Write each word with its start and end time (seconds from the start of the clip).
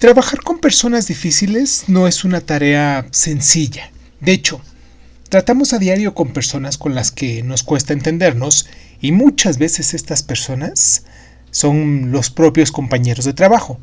Trabajar 0.00 0.40
con 0.40 0.60
personas 0.60 1.08
difíciles 1.08 1.84
no 1.88 2.08
es 2.08 2.24
una 2.24 2.40
tarea 2.40 3.06
sencilla. 3.10 3.90
De 4.20 4.32
hecho, 4.32 4.62
tratamos 5.28 5.74
a 5.74 5.78
diario 5.78 6.14
con 6.14 6.32
personas 6.32 6.78
con 6.78 6.94
las 6.94 7.10
que 7.10 7.42
nos 7.42 7.62
cuesta 7.62 7.92
entendernos 7.92 8.66
y 9.02 9.12
muchas 9.12 9.58
veces 9.58 9.92
estas 9.92 10.22
personas 10.22 11.04
son 11.50 12.12
los 12.12 12.30
propios 12.30 12.72
compañeros 12.72 13.26
de 13.26 13.34
trabajo. 13.34 13.78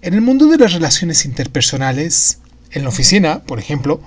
En 0.00 0.14
el 0.14 0.22
mundo 0.22 0.46
de 0.46 0.56
las 0.56 0.72
relaciones 0.72 1.26
interpersonales, 1.26 2.38
en 2.70 2.84
la 2.84 2.88
oficina, 2.88 3.42
por 3.42 3.58
ejemplo, 3.58 4.00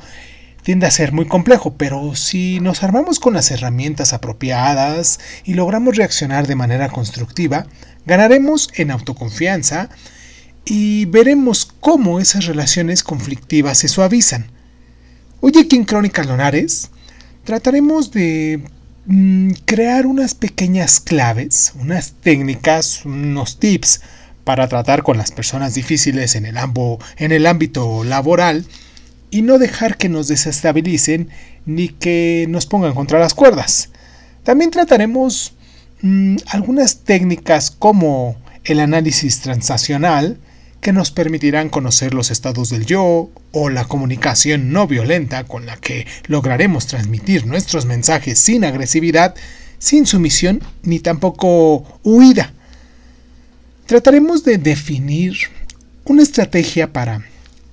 tiende 0.63 0.87
a 0.87 0.91
ser 0.91 1.11
muy 1.11 1.27
complejo, 1.27 1.75
pero 1.77 2.15
si 2.15 2.59
nos 2.59 2.81
armamos 2.81 3.19
con 3.19 3.35
las 3.35 3.51
herramientas 3.51 4.13
apropiadas 4.13 5.19
y 5.43 5.53
logramos 5.53 5.95
reaccionar 5.95 6.47
de 6.47 6.55
manera 6.55 6.89
constructiva, 6.89 7.67
ganaremos 8.07 8.71
en 8.73 8.89
autoconfianza 8.89 9.91
y 10.65 11.05
veremos 11.05 11.65
cómo 11.79 12.19
esas 12.19 12.45
relaciones 12.45 13.03
conflictivas 13.03 13.79
se 13.79 13.87
suavizan. 13.87 14.47
Hoy 15.41 15.53
aquí 15.59 15.75
en 15.75 15.83
Crónicas 15.85 16.25
Lonares 16.25 16.89
trataremos 17.43 18.11
de 18.11 18.61
mm, 19.05 19.51
crear 19.65 20.05
unas 20.05 20.35
pequeñas 20.35 20.99
claves, 21.01 21.73
unas 21.79 22.13
técnicas, 22.13 23.03
unos 23.05 23.59
tips 23.59 24.01
para 24.43 24.67
tratar 24.67 25.03
con 25.03 25.17
las 25.17 25.31
personas 25.31 25.73
difíciles 25.73 26.35
en 26.35 26.45
el, 26.45 27.45
ámbito 27.45 28.03
laboral 28.03 28.65
y 29.31 29.41
no 29.41 29.57
dejar 29.57 29.97
que 29.97 30.09
nos 30.09 30.27
desestabilicen 30.27 31.29
ni 31.65 31.89
que 31.89 32.45
nos 32.49 32.65
pongan 32.65 32.93
contra 32.93 33.19
las 33.19 33.33
cuerdas. 33.33 33.89
También 34.43 34.71
trataremos 34.71 35.53
mm, 36.01 36.37
algunas 36.47 36.99
técnicas 36.99 37.71
como 37.71 38.37
el 38.63 38.79
análisis 38.79 39.41
transaccional, 39.41 40.37
que 40.83 40.93
nos 40.93 41.09
permitirán 41.09 41.69
conocer 41.69 42.13
los 42.13 42.29
estados 42.29 42.69
del 42.69 42.85
yo 42.85 43.31
o 43.51 43.69
la 43.69 43.85
comunicación 43.85 44.71
no 44.71 44.85
violenta 44.85 45.45
con 45.45 45.65
la 45.65 45.77
que 45.77 46.05
lograremos 46.27 46.85
transmitir 46.85 47.47
nuestros 47.47 47.85
mensajes 47.85 48.37
sin 48.37 48.65
agresividad, 48.65 49.33
sin 49.79 50.05
sumisión 50.05 50.61
ni 50.83 50.99
tampoco 50.99 51.99
huida. 52.03 52.53
Trataremos 53.87 54.43
de 54.43 54.57
definir 54.57 55.33
una 56.03 56.21
estrategia 56.21 56.91
para 56.91 57.25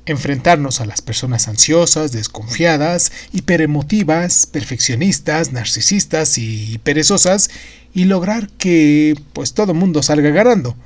enfrentarnos 0.06 0.80
a 0.80 0.86
las 0.86 1.02
personas 1.02 1.48
ansiosas, 1.48 2.12
desconfiadas, 2.12 3.10
hiperemotivas, 3.32 4.46
perfeccionistas, 4.46 5.52
narcisistas 5.52 6.38
y 6.38 6.78
perezosas 6.84 7.50
y 7.92 8.04
lograr 8.04 8.48
que 8.50 9.14
pues 9.32 9.52
todo 9.52 9.74
mundo 9.74 10.02
salga 10.02 10.30
ganando. 10.30 10.76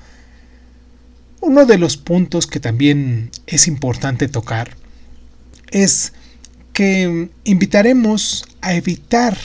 Uno 1.47 1.67
de 1.67 1.77
los 1.77 1.99
puntos 1.99 2.47
que 2.47 2.59
también 2.59 3.31
es 3.47 3.69
importante 3.69 4.29
tocar 4.29 4.79
es 5.71 6.15
que 6.73 7.29
invitaremos 7.45 8.47
a 8.63 8.73
evitar 8.73 9.37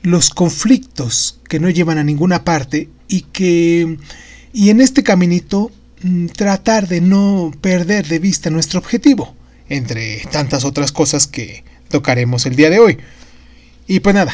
los 0.00 0.30
conflictos 0.30 1.38
que 1.46 1.60
no 1.60 1.68
llevan 1.68 1.98
a 1.98 2.04
ninguna 2.04 2.42
parte 2.42 2.88
y 3.06 3.20
que 3.20 3.98
y 4.54 4.70
en 4.70 4.80
este 4.80 5.02
caminito 5.02 5.70
mm, 6.02 6.28
tratar 6.28 6.88
de 6.88 7.02
no 7.02 7.52
perder 7.60 8.08
de 8.08 8.18
vista 8.18 8.48
nuestro 8.48 8.80
objetivo, 8.80 9.36
entre 9.68 10.22
tantas 10.32 10.64
otras 10.64 10.90
cosas 10.90 11.26
que 11.26 11.64
tocaremos 11.90 12.46
el 12.46 12.56
día 12.56 12.70
de 12.70 12.78
hoy. 12.78 12.98
Y 13.86 14.00
pues 14.00 14.14
nada, 14.14 14.32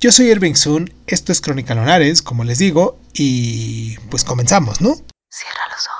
yo 0.00 0.10
soy 0.10 0.26
Irving 0.26 0.54
Sun, 0.54 0.92
esto 1.06 1.30
es 1.30 1.40
Crónica 1.40 1.76
Lonares, 1.76 2.20
como 2.20 2.42
les 2.42 2.58
digo, 2.58 2.98
y 3.14 3.96
pues 4.10 4.24
comenzamos, 4.24 4.80
¿no? 4.80 4.96
Cierra 5.30 5.62
los 5.70 5.86
ojos. 5.86 5.99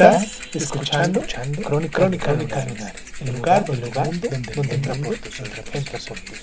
Estás 0.00 0.28
escuchando, 0.54 1.20
Crónica, 1.64 1.98
Crónica, 1.98 2.30
el 2.30 3.32
lugar, 3.32 3.64
el 3.68 3.80
lugar 3.80 4.04
donde, 4.14 4.28
donde 4.54 4.78
tus 5.18 5.40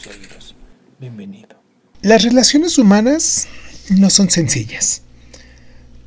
oídos. 0.07 0.55
Bienvenido. 0.99 1.55
Las 2.01 2.23
relaciones 2.23 2.77
humanas 2.77 3.47
no 3.91 4.09
son 4.09 4.29
sencillas. 4.29 5.03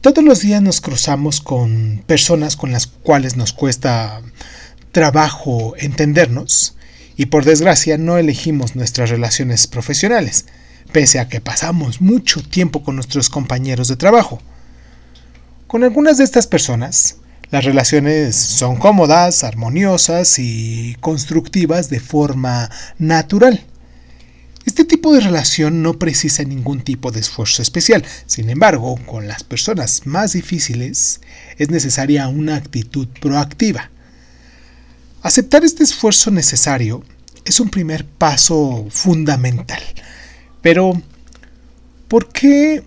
Todos 0.03 0.23
los 0.23 0.41
días 0.41 0.61
nos 0.61 0.83
cruzamos 0.83 1.41
con 1.41 2.05
personas 2.07 2.55
con 2.55 2.71
las 2.71 2.87
cuales 2.87 3.37
nos 3.37 3.55
cuesta 3.55 4.21
trabajo 4.93 5.73
entendernos 5.79 6.77
y 7.17 7.27
por 7.27 7.47
desgracia 7.47 7.97
no 7.97 8.19
elegimos 8.19 8.77
nuestras 8.77 9.09
relaciones 9.09 9.67
profesionales, 9.67 10.45
pese 10.93 11.19
a 11.19 11.31
que 11.31 11.41
pasamos 11.41 12.03
mucho 12.03 12.43
tiempo 12.43 12.83
con 12.83 12.97
nuestros 12.97 13.31
compañeros 13.31 13.89
de 13.89 13.97
trabajo. 13.97 14.39
Con 15.67 15.83
algunas 15.83 16.19
de 16.19 16.25
estas 16.25 16.47
personas, 16.47 17.17
las 17.51 17.65
relaciones 17.65 18.37
son 18.37 18.77
cómodas, 18.77 19.43
armoniosas 19.43 20.39
y 20.39 20.97
constructivas 21.01 21.89
de 21.89 21.99
forma 21.99 22.71
natural. 22.99 23.65
Este 24.67 24.85
tipo 24.85 25.15
de 25.15 25.21
relación 25.21 25.83
no 25.83 25.99
precisa 25.99 26.45
ningún 26.45 26.83
tipo 26.83 27.11
de 27.11 27.21
esfuerzo 27.21 27.63
especial. 27.63 28.05
Sin 28.27 28.51
embargo, 28.51 28.99
con 29.07 29.27
las 29.27 29.45
personas 29.45 30.07
más 30.07 30.35
difíciles 30.35 31.23
es 31.57 31.71
necesaria 31.71 32.29
una 32.29 32.57
actitud 32.57 33.09
proactiva. 33.19 33.91
Aceptar 35.23 35.65
este 35.65 35.85
esfuerzo 35.85 36.31
necesario 36.31 37.03
es 37.47 37.61
un 37.61 37.71
primer 37.71 38.05
paso 38.05 38.87
fundamental. 38.91 39.83
Pero, 40.61 41.01
¿por 42.09 42.29
qué 42.29 42.85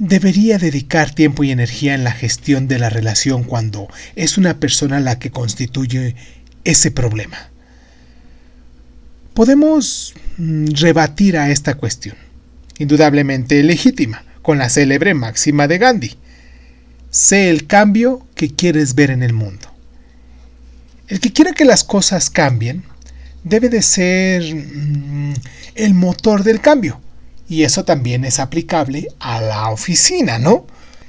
debería 0.00 0.56
dedicar 0.56 1.14
tiempo 1.14 1.44
y 1.44 1.50
energía 1.50 1.94
en 1.94 2.04
la 2.04 2.12
gestión 2.12 2.68
de 2.68 2.78
la 2.78 2.88
relación 2.88 3.44
cuando 3.44 3.86
es 4.16 4.38
una 4.38 4.58
persona 4.58 4.98
la 4.98 5.18
que 5.18 5.30
constituye 5.30 6.16
ese 6.64 6.90
problema. 6.90 7.50
Podemos 9.34 10.14
mm, 10.38 10.68
rebatir 10.72 11.36
a 11.36 11.50
esta 11.50 11.74
cuestión, 11.74 12.16
indudablemente 12.78 13.62
legítima, 13.62 14.24
con 14.40 14.56
la 14.56 14.70
célebre 14.70 15.12
máxima 15.12 15.68
de 15.68 15.76
Gandhi. 15.76 16.16
Sé 17.10 17.50
el 17.50 17.66
cambio 17.66 18.26
que 18.34 18.48
quieres 18.54 18.94
ver 18.94 19.10
en 19.10 19.22
el 19.22 19.34
mundo. 19.34 19.68
El 21.08 21.20
que 21.20 21.32
quiera 21.32 21.52
que 21.52 21.66
las 21.66 21.84
cosas 21.84 22.30
cambien 22.30 22.84
debe 23.44 23.68
de 23.68 23.82
ser 23.82 24.42
mm, 24.54 25.34
el 25.74 25.92
motor 25.92 26.42
del 26.42 26.62
cambio 26.62 27.02
y 27.50 27.64
eso 27.64 27.84
también 27.84 28.24
es 28.24 28.38
aplicable 28.38 29.08
a 29.18 29.40
la 29.40 29.70
oficina, 29.70 30.38
¿no? 30.38 30.68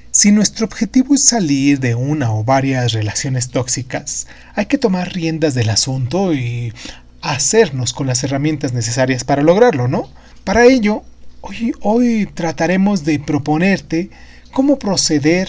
Si 0.09 0.31
nuestro 0.31 0.65
objetivo 0.65 1.13
es 1.13 1.23
salir 1.23 1.79
de 1.79 1.93
una 1.93 2.33
o 2.33 2.43
varias 2.43 2.93
relaciones 2.93 3.51
tóxicas, 3.51 4.25
hay 4.55 4.65
que 4.65 4.79
tomar 4.79 5.13
riendas 5.13 5.53
del 5.53 5.69
asunto 5.69 6.33
y 6.33 6.73
hacernos 7.21 7.93
con 7.93 8.07
las 8.07 8.23
herramientas 8.23 8.73
necesarias 8.73 9.23
para 9.23 9.43
lograrlo, 9.43 9.87
¿no? 9.87 10.09
Para 10.43 10.65
ello, 10.65 11.03
hoy, 11.41 11.73
hoy 11.81 12.27
trataremos 12.33 13.05
de 13.05 13.19
proponerte 13.19 14.09
cómo 14.51 14.79
proceder 14.79 15.47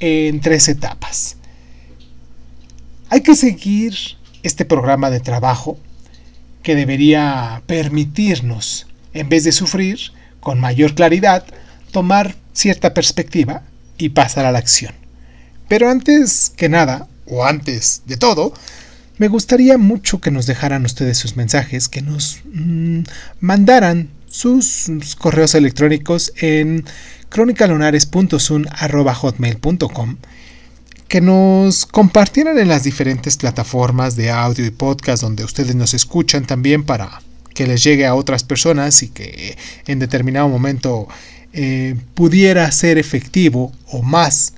en 0.00 0.40
tres 0.40 0.68
etapas. 0.68 1.36
Hay 3.10 3.20
que 3.20 3.36
seguir 3.36 3.94
este 4.42 4.64
programa 4.64 5.10
de 5.10 5.20
trabajo 5.20 5.78
que 6.62 6.74
debería 6.74 7.62
permitirnos, 7.66 8.86
en 9.12 9.28
vez 9.28 9.44
de 9.44 9.52
sufrir, 9.52 9.98
con 10.40 10.60
mayor 10.60 10.94
claridad, 10.94 11.44
tomar 11.92 12.34
cierta 12.52 12.94
perspectiva 12.94 13.62
y 13.98 14.10
pasar 14.10 14.46
a 14.46 14.52
la 14.52 14.58
acción. 14.58 14.94
Pero 15.68 15.88
antes 15.88 16.52
que 16.56 16.68
nada, 16.68 17.08
o 17.26 17.44
antes 17.44 18.02
de 18.06 18.16
todo, 18.16 18.52
me 19.18 19.28
gustaría 19.28 19.78
mucho 19.78 20.20
que 20.20 20.30
nos 20.30 20.46
dejaran 20.46 20.84
ustedes 20.84 21.18
sus 21.18 21.36
mensajes, 21.36 21.88
que 21.88 22.02
nos 22.02 22.40
mm, 22.52 23.00
mandaran 23.40 24.08
sus, 24.30 24.90
correos 25.18 25.54
electrónicos 25.54 26.32
en 26.40 26.86
cronicalonares.sun.hotmail.com 27.28 30.16
que 31.08 31.20
nos 31.20 31.84
compartieran 31.86 32.58
en 32.58 32.68
las 32.68 32.84
diferentes 32.84 33.36
plataformas 33.36 34.14
de 34.14 34.30
audio 34.30 34.64
y 34.64 34.70
podcast 34.70 35.22
donde 35.22 35.42
ustedes 35.44 35.74
nos 35.74 35.92
escuchan 35.92 36.46
también 36.46 36.84
para 36.84 37.20
que 37.54 37.66
les 37.66 37.82
llegue 37.82 38.06
a 38.06 38.14
otras 38.14 38.44
personas 38.44 39.02
y 39.02 39.08
que 39.08 39.56
en 39.86 39.98
determinado 39.98 40.48
momento 40.48 41.08
eh, 41.52 41.96
pudiera 42.14 42.70
ser 42.70 42.98
efectivo 42.98 43.72
o 43.88 44.02
más 44.02 44.54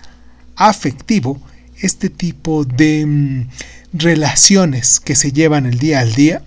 afectivo 0.57 1.41
este 1.81 2.11
tipo 2.11 2.65
de 2.65 3.07
mm, 3.07 3.49
relaciones 3.95 5.01
que 5.01 5.17
se 5.17 5.33
llevan 5.33 5.67
el 5.67 5.79
día 5.79 6.01
al 6.01 6.13
día. 6.15 6.43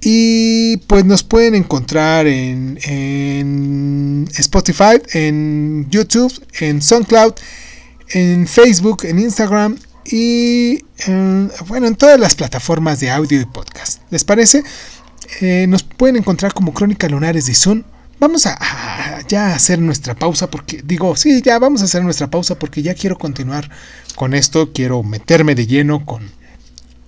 Y 0.00 0.76
pues 0.86 1.04
nos 1.04 1.24
pueden 1.24 1.54
encontrar 1.54 2.26
en, 2.26 2.78
en 2.84 4.28
Spotify, 4.36 5.00
en 5.12 5.88
YouTube, 5.90 6.32
en 6.60 6.80
SoundCloud, 6.80 7.34
en 8.10 8.46
Facebook, 8.46 9.04
en 9.04 9.18
Instagram 9.18 9.76
y 10.10 10.84
bueno, 11.66 11.86
en 11.86 11.96
todas 11.96 12.18
las 12.18 12.34
plataformas 12.34 13.00
de 13.00 13.10
audio 13.10 13.40
y 13.40 13.44
podcast. 13.44 14.00
¿Les 14.10 14.24
parece? 14.24 14.64
Eh, 15.40 15.66
nos 15.68 15.82
pueden 15.82 16.16
encontrar 16.16 16.54
como 16.54 16.72
Crónica 16.72 17.08
Lunares 17.08 17.46
de 17.46 17.54
Zoom. 17.54 17.82
Vamos 18.18 18.46
a, 18.46 18.58
ya 19.28 19.54
hacer 19.54 19.78
nuestra 19.78 20.14
pausa 20.14 20.50
porque 20.50 20.82
digo, 20.82 21.14
sí, 21.14 21.42
ya 21.42 21.58
vamos 21.58 21.82
a 21.82 21.84
hacer 21.84 22.02
nuestra 22.02 22.28
pausa 22.28 22.58
porque 22.58 22.82
ya 22.82 22.94
quiero 22.94 23.16
continuar 23.16 23.70
con 24.16 24.34
esto, 24.34 24.72
quiero 24.72 25.02
meterme 25.02 25.54
de 25.54 25.66
lleno 25.66 26.04
con 26.04 26.28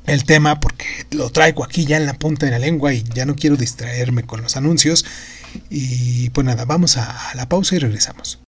el 0.06 0.25
tema 0.25 0.61
porque 0.61 0.87
lo 1.11 1.31
traigo 1.31 1.64
aquí 1.64 1.87
ya 1.87 1.97
en 1.97 2.06
la 2.06 2.14
punta 2.14 2.47
de 2.47 2.52
la 2.52 2.58
lengua 2.58 2.93
y 2.93 3.02
ya 3.02 3.25
no 3.25 3.35
quiero 3.35 3.56
distraerme 3.56 4.23
con 4.25 4.43
los 4.43 4.56
anuncios. 4.56 5.05
Y 5.69 6.31
pues 6.31 6.44
nada, 6.44 6.64
vamos 6.64 6.97
a 6.97 7.32
la 7.35 7.49
pausa 7.49 7.75
y 7.75 7.79
regresamos. 7.79 8.38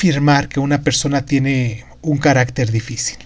Afirmar 0.00 0.48
que 0.48 0.60
una 0.60 0.82
persona 0.82 1.26
tiene 1.26 1.84
un 2.00 2.16
carácter 2.16 2.72
difícil? 2.72 3.18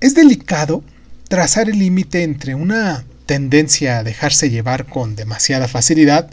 Es 0.00 0.16
delicado 0.16 0.82
trazar 1.28 1.70
el 1.70 1.78
límite 1.78 2.24
entre 2.24 2.56
una 2.56 3.04
tendencia 3.24 3.98
a 3.98 4.02
dejarse 4.02 4.50
llevar 4.50 4.86
con 4.86 5.14
demasiada 5.14 5.68
facilidad 5.68 6.28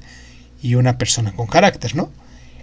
y 0.64 0.74
una 0.74 0.98
persona 0.98 1.32
con 1.32 1.46
carácter, 1.46 1.96
¿no? 1.96 2.12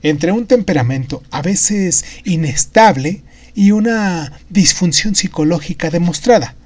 Entre 0.02 0.32
un 0.32 0.48
temperamento 0.48 1.22
a 1.30 1.40
veces 1.40 2.04
inestable 2.24 3.22
y 3.54 3.70
una 3.70 4.32
disfunción 4.50 5.14
psicológica 5.14 5.90
demostrada. 5.90 6.56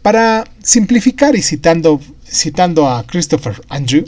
Para 0.00 0.44
simplificar 0.62 1.36
y 1.36 1.42
citando, 1.42 2.00
citando 2.24 2.88
a 2.88 3.06
Christopher 3.06 3.60
Andrew, 3.68 4.06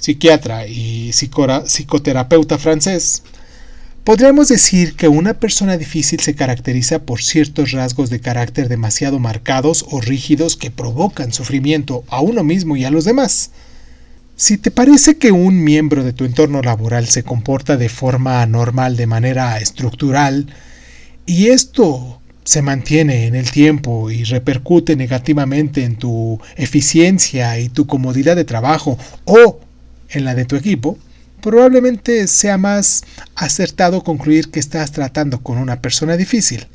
psiquiatra 0.00 0.66
y 0.66 1.10
psicoterapeuta 1.12 2.58
francés, 2.58 3.22
podríamos 4.04 4.48
decir 4.48 4.94
que 4.94 5.08
una 5.08 5.34
persona 5.34 5.76
difícil 5.76 6.20
se 6.20 6.34
caracteriza 6.34 7.00
por 7.00 7.22
ciertos 7.22 7.72
rasgos 7.72 8.10
de 8.10 8.20
carácter 8.20 8.68
demasiado 8.68 9.18
marcados 9.18 9.84
o 9.90 10.00
rígidos 10.00 10.56
que 10.56 10.70
provocan 10.70 11.32
sufrimiento 11.32 12.04
a 12.08 12.20
uno 12.20 12.44
mismo 12.44 12.76
y 12.76 12.84
a 12.84 12.90
los 12.90 13.04
demás. 13.04 13.50
Si 14.36 14.56
te 14.56 14.70
parece 14.70 15.18
que 15.18 15.32
un 15.32 15.64
miembro 15.64 16.04
de 16.04 16.12
tu 16.12 16.24
entorno 16.24 16.62
laboral 16.62 17.08
se 17.08 17.24
comporta 17.24 17.76
de 17.76 17.88
forma 17.88 18.40
anormal 18.40 18.96
de 18.96 19.08
manera 19.08 19.58
estructural, 19.58 20.46
y 21.26 21.48
esto 21.48 22.20
se 22.44 22.62
mantiene 22.62 23.26
en 23.26 23.34
el 23.34 23.50
tiempo 23.50 24.10
y 24.10 24.24
repercute 24.24 24.96
negativamente 24.96 25.84
en 25.84 25.96
tu 25.96 26.40
eficiencia 26.56 27.58
y 27.58 27.68
tu 27.68 27.86
comodidad 27.86 28.36
de 28.36 28.44
trabajo, 28.44 28.96
o 29.24 29.60
en 30.10 30.24
la 30.24 30.34
de 30.34 30.44
tu 30.44 30.56
equipo, 30.56 30.98
probablemente 31.40 32.26
sea 32.26 32.58
más 32.58 33.04
acertado 33.34 34.02
concluir 34.02 34.50
que 34.50 34.60
estás 34.60 34.92
tratando 34.92 35.42
con 35.42 35.58
una 35.58 35.80
persona 35.80 36.16
difícil. 36.16 36.66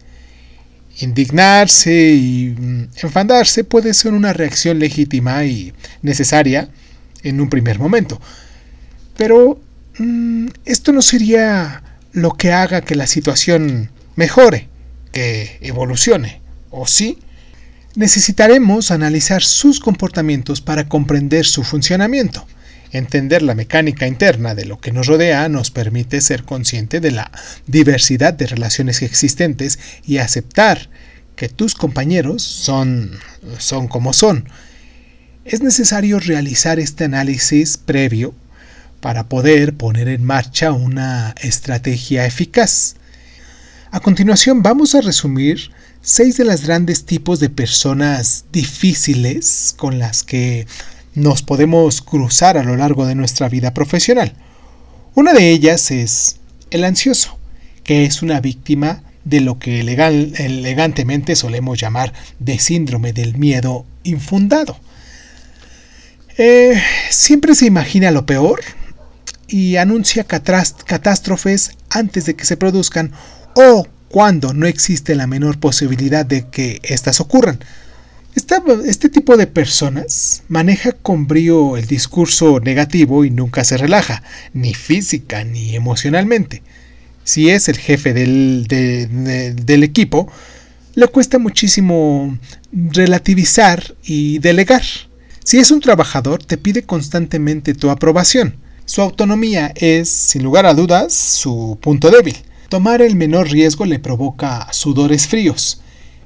Indignarse 1.00 2.14
y 2.14 2.56
mm, 2.58 2.90
enfadarse 3.02 3.64
puede 3.64 3.94
ser 3.94 4.14
una 4.14 4.34
reacción 4.34 4.80
legítima 4.80 5.44
y 5.46 5.74
necesaria 6.02 6.70
en 7.24 7.42
un 7.42 7.50
primer 7.50 7.80
momento. 7.80 8.22
Pero 9.18 9.60
mm, 9.98 10.48
esto 10.66 10.92
no 10.92 11.02
sería 11.02 11.84
lo 12.12 12.32
que 12.32 12.52
haga 12.52 12.82
que 12.82 12.96
la 12.96 13.08
situación 13.08 13.90
mejore, 14.16 14.70
que 15.12 15.58
evolucione, 15.62 16.42
¿o 16.70 16.86
sí? 16.88 17.20
Necesitaremos 17.96 18.92
analizar 18.92 19.44
sus 19.44 19.80
comportamientos 19.80 20.62
para 20.62 20.88
comprender 20.88 21.46
su 21.46 21.64
funcionamiento. 21.64 22.46
Entender 22.94 23.42
la 23.42 23.56
mecánica 23.56 24.06
interna 24.06 24.54
de 24.54 24.66
lo 24.66 24.80
que 24.80 24.92
nos 24.92 25.08
rodea 25.08 25.50
nos 25.50 25.72
permite 25.72 26.22
ser 26.22 26.44
consciente 26.44 27.00
de 27.00 27.10
la 27.10 27.32
diversidad 27.66 28.36
de 28.36 28.46
relaciones 28.46 29.02
existentes 29.02 29.80
y 30.06 30.18
aceptar 30.18 30.90
que 31.36 31.50
tus 31.50 31.74
compañeros 31.74 32.44
son, 32.44 33.18
son 33.58 33.88
como 33.88 34.14
son. 34.14 34.48
Es 35.44 35.64
necesario 35.64 36.20
realizar 36.20 36.80
este 36.80 37.06
análisis 37.06 37.78
previo 37.78 38.36
para 39.02 39.28
poder 39.28 39.74
poner 39.74 40.08
en 40.08 40.24
marcha 40.24 40.72
una 40.72 41.34
estrategia 41.42 42.28
eficaz. 42.28 42.96
A 43.90 44.02
continuación 44.02 44.62
vamos 44.62 44.94
a 44.94 45.02
resumir 45.02 45.72
seis 46.04 46.38
de 46.38 46.46
los 46.46 46.66
grandes 46.66 47.06
tipos 47.06 47.40
de 47.40 47.50
personas 47.50 48.46
difíciles 48.52 49.74
con 49.76 49.98
las 49.98 50.22
que 50.22 50.68
nos 51.16 51.42
podemos 51.42 52.02
cruzar 52.02 52.58
a 52.58 52.64
lo 52.64 52.76
largo 52.76 53.06
de 53.06 53.16
nuestra 53.16 53.50
vida 53.50 53.74
profesional. 53.74 54.34
Una 55.16 55.34
de 55.34 55.52
ellas 55.52 55.92
es 55.92 56.38
el 56.72 56.84
ansioso, 56.84 57.38
que 57.84 58.06
es 58.06 58.22
una 58.22 58.42
víctima 58.42 59.04
de 59.24 59.42
lo 59.42 59.60
que 59.60 59.80
elegantemente 59.80 61.36
solemos 61.36 61.80
llamar 61.80 62.14
de 62.40 62.60
síndrome 62.60 63.14
del 63.14 63.38
miedo 63.38 63.86
infundado. 64.04 64.78
Eh, 66.38 66.82
siempre 67.10 67.54
se 67.56 67.68
imagina 67.68 68.12
lo 68.12 68.26
peor 68.26 68.62
y 69.48 69.76
anuncia 69.76 70.24
catástrofes 70.24 71.72
antes 71.90 72.26
de 72.26 72.36
que 72.36 72.46
se 72.46 72.58
produzcan 72.58 73.12
o 73.56 73.88
cuando 74.10 74.54
no 74.54 74.66
existe 74.66 75.16
la 75.16 75.28
menor 75.28 75.60
posibilidad 75.60 76.26
de 76.26 76.48
que 76.48 76.80
éstas 76.84 77.20
ocurran 77.20 77.60
este 78.36 79.10
tipo 79.10 79.38
de 79.38 79.48
personas 79.48 80.44
maneja 80.48 80.92
con 80.92 81.28
brío 81.28 81.78
el 81.78 81.86
discurso 81.86 82.60
negativo 82.60 83.26
y 83.26 83.30
nunca 83.30 83.64
se 83.64 83.78
relaja, 83.78 84.24
ni 84.54 84.74
física 84.74 85.44
ni 85.44 85.76
emocionalmente. 85.76 86.64
Si 87.24 87.50
es 87.50 87.70
el 87.70 87.78
jefe 87.78 88.14
del, 88.14 88.66
del 88.68 89.84
equipo, 89.84 90.32
le 90.96 91.08
cuesta 91.08 91.40
muchísimo 91.40 92.38
relativizar 92.72 93.96
y 94.04 94.40
delegar. 94.40 94.84
Si 95.44 95.58
es 95.58 95.72
un 95.72 95.80
trabajador, 95.80 96.44
te 96.44 96.58
pide 96.58 96.84
constantemente 96.84 97.74
tu 97.74 97.90
aprobación. 97.90 98.56
Su 98.86 99.02
autonomía 99.02 99.72
es, 99.76 100.10
sin 100.10 100.44
lugar 100.44 100.66
a 100.66 100.74
dudas, 100.74 101.14
su 101.14 101.78
punto 101.82 102.10
débil. 102.12 102.36
Tomar 102.70 103.02
el 103.02 103.16
menor 103.16 103.50
riesgo 103.50 103.86
le 103.86 104.00
provoca 104.00 104.68
sudores 104.72 105.28
fríos. 105.28 105.83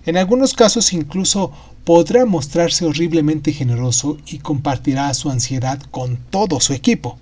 En 0.08 0.16
algunos 0.16 0.54
casos 0.54 0.94
incluso 0.94 1.52
podrá 1.84 2.26
mostrarse 2.26 2.86
horriblemente 2.86 3.52
generoso 3.52 4.18
y 4.26 4.40
compartirá 4.40 5.14
su 5.14 5.30
ansiedad 5.30 5.82
con 5.92 6.16
todo 6.16 6.62
su 6.62 6.72
equipo. 6.72 7.18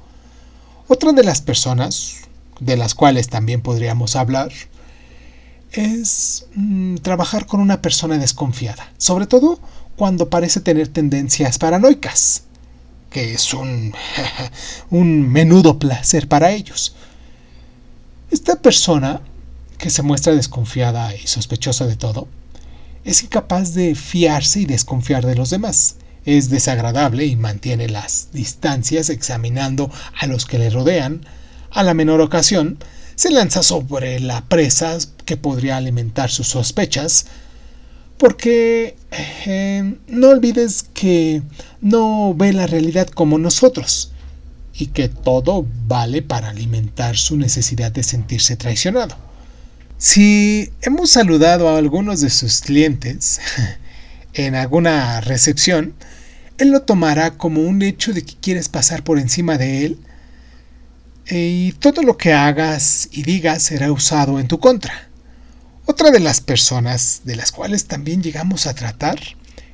Otra 0.87 1.11
de 1.11 1.23
las 1.23 1.41
personas, 1.41 2.17
de 2.59 2.77
las 2.77 2.93
cuales 2.93 3.27
también 3.27 3.61
podríamos 3.61 4.15
hablar, 4.15 4.51
es 5.71 6.45
mm, 6.53 6.97
trabajar 6.97 7.47
con 7.47 7.59
una 7.59 7.81
persona 7.81 8.19
desconfiada, 8.19 8.93
sobre 8.99 9.25
todo 9.25 9.59
cuando 9.95 10.29
parece 10.29 10.59
tener 10.59 10.87
tendencias 10.87 11.57
paranoicas, 11.57 12.43
que 13.09 13.33
es 13.33 13.51
un, 13.55 13.95
un 14.91 15.27
menudo 15.27 15.79
placer 15.79 16.27
para 16.27 16.51
ellos. 16.51 16.95
Esta 18.29 18.57
persona, 18.57 19.21
que 19.79 19.89
se 19.89 20.03
muestra 20.03 20.35
desconfiada 20.35 21.15
y 21.15 21.25
sospechosa 21.25 21.87
de 21.87 21.95
todo, 21.95 22.27
es 23.05 23.23
incapaz 23.23 23.75
de 23.75 23.93
fiarse 23.93 24.61
y 24.61 24.65
desconfiar 24.65 25.25
de 25.25 25.35
los 25.35 25.51
demás. 25.51 25.97
Es 26.25 26.49
desagradable 26.49 27.25
y 27.25 27.35
mantiene 27.35 27.87
las 27.87 28.29
distancias 28.33 29.09
examinando 29.09 29.91
a 30.19 30.25
los 30.25 30.45
que 30.45 30.57
le 30.57 30.71
rodean. 30.71 31.21
A 31.69 31.83
la 31.83 31.93
menor 31.93 32.19
ocasión, 32.19 32.79
se 33.13 33.29
lanza 33.29 33.61
sobre 33.61 34.19
la 34.19 34.43
presa 34.45 34.97
que 35.23 35.37
podría 35.37 35.77
alimentar 35.77 36.31
sus 36.31 36.47
sospechas. 36.47 37.27
Porque 38.17 38.95
eh, 39.45 39.95
no 40.07 40.29
olvides 40.29 40.83
que 40.83 41.43
no 41.81 42.33
ve 42.33 42.53
la 42.53 42.65
realidad 42.65 43.07
como 43.07 43.37
nosotros 43.37 44.11
y 44.73 44.87
que 44.87 45.09
todo 45.09 45.65
vale 45.87 46.23
para 46.23 46.49
alimentar 46.49 47.17
su 47.17 47.37
necesidad 47.37 47.91
de 47.91 48.03
sentirse 48.03 48.55
traicionado. 48.55 49.24
Si 50.07 50.71
hemos 50.83 51.09
saludado 51.09 51.67
a 51.67 51.79
algunos 51.79 52.21
de 52.21 52.29
sus 52.29 52.61
clientes 52.61 53.41
en 54.35 54.53
alguna 54.53 55.19
recepción, 55.19 55.95
él 56.59 56.69
lo 56.69 56.83
tomará 56.83 57.39
como 57.39 57.63
un 57.63 57.81
hecho 57.81 58.13
de 58.13 58.21
que 58.21 58.35
quieres 58.35 58.69
pasar 58.69 59.03
por 59.03 59.17
encima 59.17 59.57
de 59.57 59.83
él 59.83 59.99
y 61.27 61.71
todo 61.79 62.03
lo 62.03 62.17
que 62.17 62.33
hagas 62.33 63.09
y 63.11 63.23
digas 63.23 63.63
será 63.63 63.91
usado 63.91 64.39
en 64.39 64.47
tu 64.47 64.59
contra. 64.59 65.09
Otra 65.87 66.11
de 66.11 66.19
las 66.19 66.39
personas 66.39 67.21
de 67.23 67.35
las 67.35 67.51
cuales 67.51 67.85
también 67.85 68.21
llegamos 68.21 68.67
a 68.67 68.75
tratar 68.75 69.19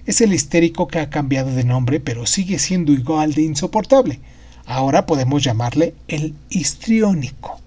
es 0.06 0.22
el 0.22 0.32
histérico 0.34 0.88
que 0.88 1.00
ha 1.00 1.10
cambiado 1.10 1.54
de 1.54 1.66
nombre 1.66 2.00
pero 2.00 2.26
sigue 2.26 2.58
siendo 2.58 2.94
igual 2.94 3.34
de 3.34 3.42
insoportable. 3.42 4.22
Ahora 4.66 5.06
podemos 5.06 5.44
llamarle 5.44 5.94
el 6.08 6.36
histriónico. 6.50 7.61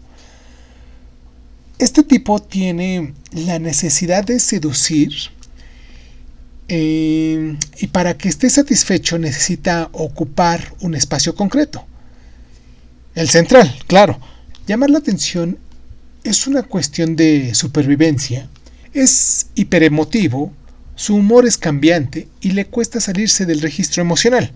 Este 1.78 2.02
tipo 2.02 2.40
tiene 2.40 3.14
la 3.32 3.58
necesidad 3.58 4.24
de 4.24 4.38
seducir 4.38 5.12
eh, 6.68 7.56
y 7.78 7.86
para 7.88 8.16
que 8.16 8.28
esté 8.28 8.48
satisfecho 8.48 9.18
necesita 9.18 9.88
ocupar 9.92 10.72
un 10.80 10.94
espacio 10.94 11.34
concreto. 11.34 11.84
El 13.14 13.28
central, 13.28 13.74
claro. 13.86 14.18
Llamar 14.66 14.90
la 14.90 14.98
atención 14.98 15.58
es 16.22 16.46
una 16.46 16.62
cuestión 16.62 17.16
de 17.16 17.54
supervivencia. 17.54 18.48
Es 18.92 19.48
hiperemotivo, 19.54 20.52
su 20.94 21.16
humor 21.16 21.46
es 21.46 21.58
cambiante 21.58 22.28
y 22.40 22.52
le 22.52 22.66
cuesta 22.66 23.00
salirse 23.00 23.46
del 23.46 23.60
registro 23.60 24.00
emocional. 24.00 24.52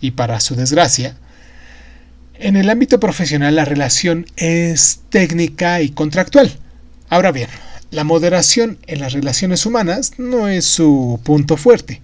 Y 0.00 0.12
para 0.12 0.38
su 0.40 0.54
desgracia, 0.54 1.16
en 2.38 2.56
el 2.56 2.70
ámbito 2.70 3.00
profesional 3.00 3.56
la 3.56 3.64
relación 3.64 4.26
es 4.36 5.00
técnica 5.10 5.82
y 5.82 5.90
contractual. 5.90 6.58
Ahora 7.08 7.32
bien, 7.32 7.48
la 7.90 8.04
moderación 8.04 8.78
en 8.86 9.00
las 9.00 9.12
relaciones 9.12 9.66
humanas 9.66 10.12
no 10.18 10.48
es 10.48 10.64
su 10.64 11.20
punto 11.24 11.56
fuerte. 11.56 12.00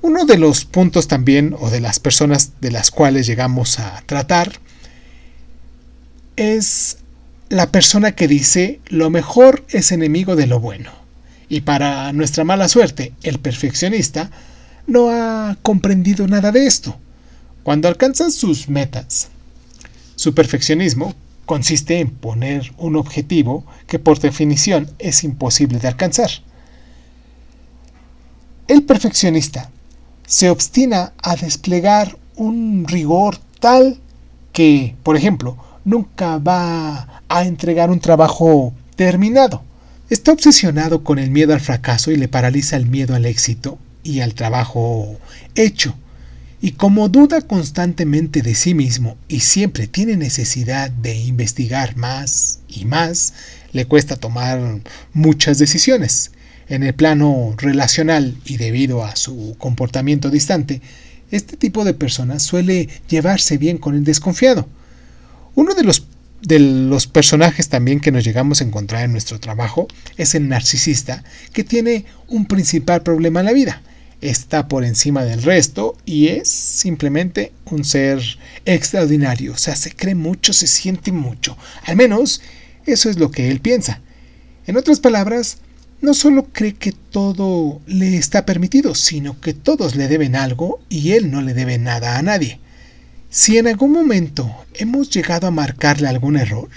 Uno 0.00 0.24
de 0.24 0.38
los 0.38 0.64
puntos 0.64 1.06
también, 1.06 1.54
o 1.58 1.70
de 1.70 1.80
las 1.80 2.00
personas 2.00 2.60
de 2.60 2.72
las 2.72 2.90
cuales 2.90 3.26
llegamos 3.26 3.78
a 3.78 4.02
tratar, 4.06 4.52
es 6.36 6.98
la 7.48 7.70
persona 7.70 8.12
que 8.12 8.26
dice 8.26 8.80
lo 8.88 9.10
mejor 9.10 9.64
es 9.68 9.92
enemigo 9.92 10.34
de 10.34 10.46
lo 10.46 10.58
bueno. 10.58 10.90
Y 11.48 11.60
para 11.60 12.12
nuestra 12.12 12.44
mala 12.44 12.68
suerte, 12.68 13.12
el 13.22 13.38
perfeccionista 13.38 14.30
no 14.86 15.10
ha 15.10 15.56
comprendido 15.62 16.26
nada 16.26 16.50
de 16.50 16.66
esto. 16.66 16.98
Cuando 17.62 17.86
alcanzan 17.86 18.32
sus 18.32 18.68
metas, 18.68 19.28
su 20.16 20.34
perfeccionismo 20.34 21.14
consiste 21.46 22.00
en 22.00 22.10
poner 22.10 22.72
un 22.76 22.96
objetivo 22.96 23.64
que 23.86 24.00
por 24.00 24.18
definición 24.18 24.90
es 24.98 25.22
imposible 25.22 25.78
de 25.78 25.86
alcanzar. 25.86 26.30
El 28.66 28.82
perfeccionista 28.82 29.70
se 30.26 30.50
obstina 30.50 31.12
a 31.22 31.36
desplegar 31.36 32.18
un 32.36 32.84
rigor 32.88 33.38
tal 33.60 34.00
que, 34.52 34.96
por 35.04 35.16
ejemplo, 35.16 35.56
nunca 35.84 36.38
va 36.38 37.22
a 37.28 37.44
entregar 37.44 37.90
un 37.90 38.00
trabajo 38.00 38.72
terminado. 38.96 39.62
Está 40.10 40.32
obsesionado 40.32 41.04
con 41.04 41.18
el 41.18 41.30
miedo 41.30 41.54
al 41.54 41.60
fracaso 41.60 42.10
y 42.10 42.16
le 42.16 42.28
paraliza 42.28 42.76
el 42.76 42.86
miedo 42.86 43.14
al 43.14 43.24
éxito 43.24 43.78
y 44.02 44.20
al 44.20 44.34
trabajo 44.34 45.16
hecho 45.54 45.94
y 46.64 46.72
como 46.72 47.08
duda 47.08 47.42
constantemente 47.42 48.40
de 48.40 48.54
sí 48.54 48.72
mismo 48.72 49.16
y 49.26 49.40
siempre 49.40 49.88
tiene 49.88 50.16
necesidad 50.16 50.90
de 50.90 51.18
investigar 51.18 51.96
más 51.96 52.60
y 52.68 52.84
más, 52.84 53.34
le 53.72 53.84
cuesta 53.84 54.14
tomar 54.14 54.80
muchas 55.12 55.58
decisiones. 55.58 56.30
En 56.68 56.84
el 56.84 56.94
plano 56.94 57.54
relacional 57.58 58.36
y 58.44 58.58
debido 58.58 59.04
a 59.04 59.16
su 59.16 59.56
comportamiento 59.58 60.30
distante, 60.30 60.80
este 61.32 61.56
tipo 61.56 61.84
de 61.84 61.94
personas 61.94 62.44
suele 62.44 62.88
llevarse 63.08 63.58
bien 63.58 63.76
con 63.76 63.96
el 63.96 64.04
desconfiado. 64.04 64.68
Uno 65.56 65.74
de 65.74 65.82
los, 65.82 66.06
de 66.42 66.60
los 66.60 67.08
personajes 67.08 67.70
también 67.70 67.98
que 67.98 68.12
nos 68.12 68.22
llegamos 68.22 68.60
a 68.60 68.64
encontrar 68.64 69.04
en 69.04 69.12
nuestro 69.12 69.40
trabajo 69.40 69.88
es 70.16 70.36
el 70.36 70.48
narcisista, 70.48 71.24
que 71.52 71.64
tiene 71.64 72.04
un 72.28 72.46
principal 72.46 73.02
problema 73.02 73.40
en 73.40 73.46
la 73.46 73.52
vida, 73.52 73.82
está 74.22 74.68
por 74.68 74.84
encima 74.84 75.24
del 75.24 75.42
resto 75.42 75.96
y 76.06 76.28
es 76.28 76.48
simplemente 76.48 77.52
un 77.66 77.84
ser 77.84 78.22
extraordinario. 78.64 79.52
O 79.52 79.58
sea, 79.58 79.76
se 79.76 79.92
cree 79.92 80.14
mucho, 80.14 80.52
se 80.52 80.66
siente 80.66 81.12
mucho. 81.12 81.58
Al 81.84 81.96
menos 81.96 82.40
eso 82.86 83.10
es 83.10 83.18
lo 83.18 83.30
que 83.30 83.50
él 83.50 83.60
piensa. 83.60 84.00
En 84.66 84.76
otras 84.76 85.00
palabras, 85.00 85.58
no 86.00 86.14
solo 86.14 86.48
cree 86.52 86.74
que 86.74 86.92
todo 86.92 87.80
le 87.86 88.16
está 88.16 88.46
permitido, 88.46 88.94
sino 88.94 89.40
que 89.40 89.54
todos 89.54 89.96
le 89.96 90.08
deben 90.08 90.36
algo 90.36 90.80
y 90.88 91.12
él 91.12 91.30
no 91.30 91.42
le 91.42 91.52
debe 91.52 91.78
nada 91.78 92.16
a 92.16 92.22
nadie. 92.22 92.60
Si 93.28 93.58
en 93.58 93.66
algún 93.66 93.92
momento 93.92 94.54
hemos 94.74 95.10
llegado 95.10 95.46
a 95.46 95.52
marcarle 95.52 96.06
algún 96.06 96.36
error, 96.36 96.68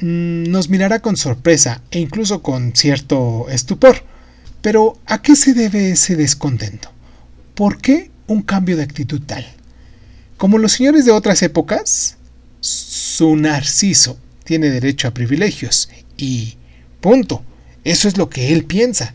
mm, 0.00 0.50
nos 0.50 0.68
mirará 0.68 1.00
con 1.00 1.16
sorpresa 1.16 1.82
e 1.90 2.00
incluso 2.00 2.42
con 2.42 2.74
cierto 2.74 3.46
estupor 3.50 4.09
pero 4.62 4.98
¿a 5.06 5.22
qué 5.22 5.36
se 5.36 5.54
debe 5.54 5.90
ese 5.90 6.16
descontento? 6.16 6.90
¿Por 7.54 7.80
qué 7.80 8.10
un 8.26 8.42
cambio 8.42 8.76
de 8.76 8.82
actitud 8.82 9.22
tal? 9.26 9.46
Como 10.36 10.58
los 10.58 10.72
señores 10.72 11.04
de 11.04 11.12
otras 11.12 11.42
épocas, 11.42 12.16
su 12.60 13.36
narciso 13.36 14.18
tiene 14.44 14.70
derecho 14.70 15.08
a 15.08 15.14
privilegios 15.14 15.90
y 16.16 16.56
punto. 17.00 17.42
Eso 17.84 18.08
es 18.08 18.16
lo 18.16 18.28
que 18.28 18.52
él 18.52 18.64
piensa. 18.64 19.14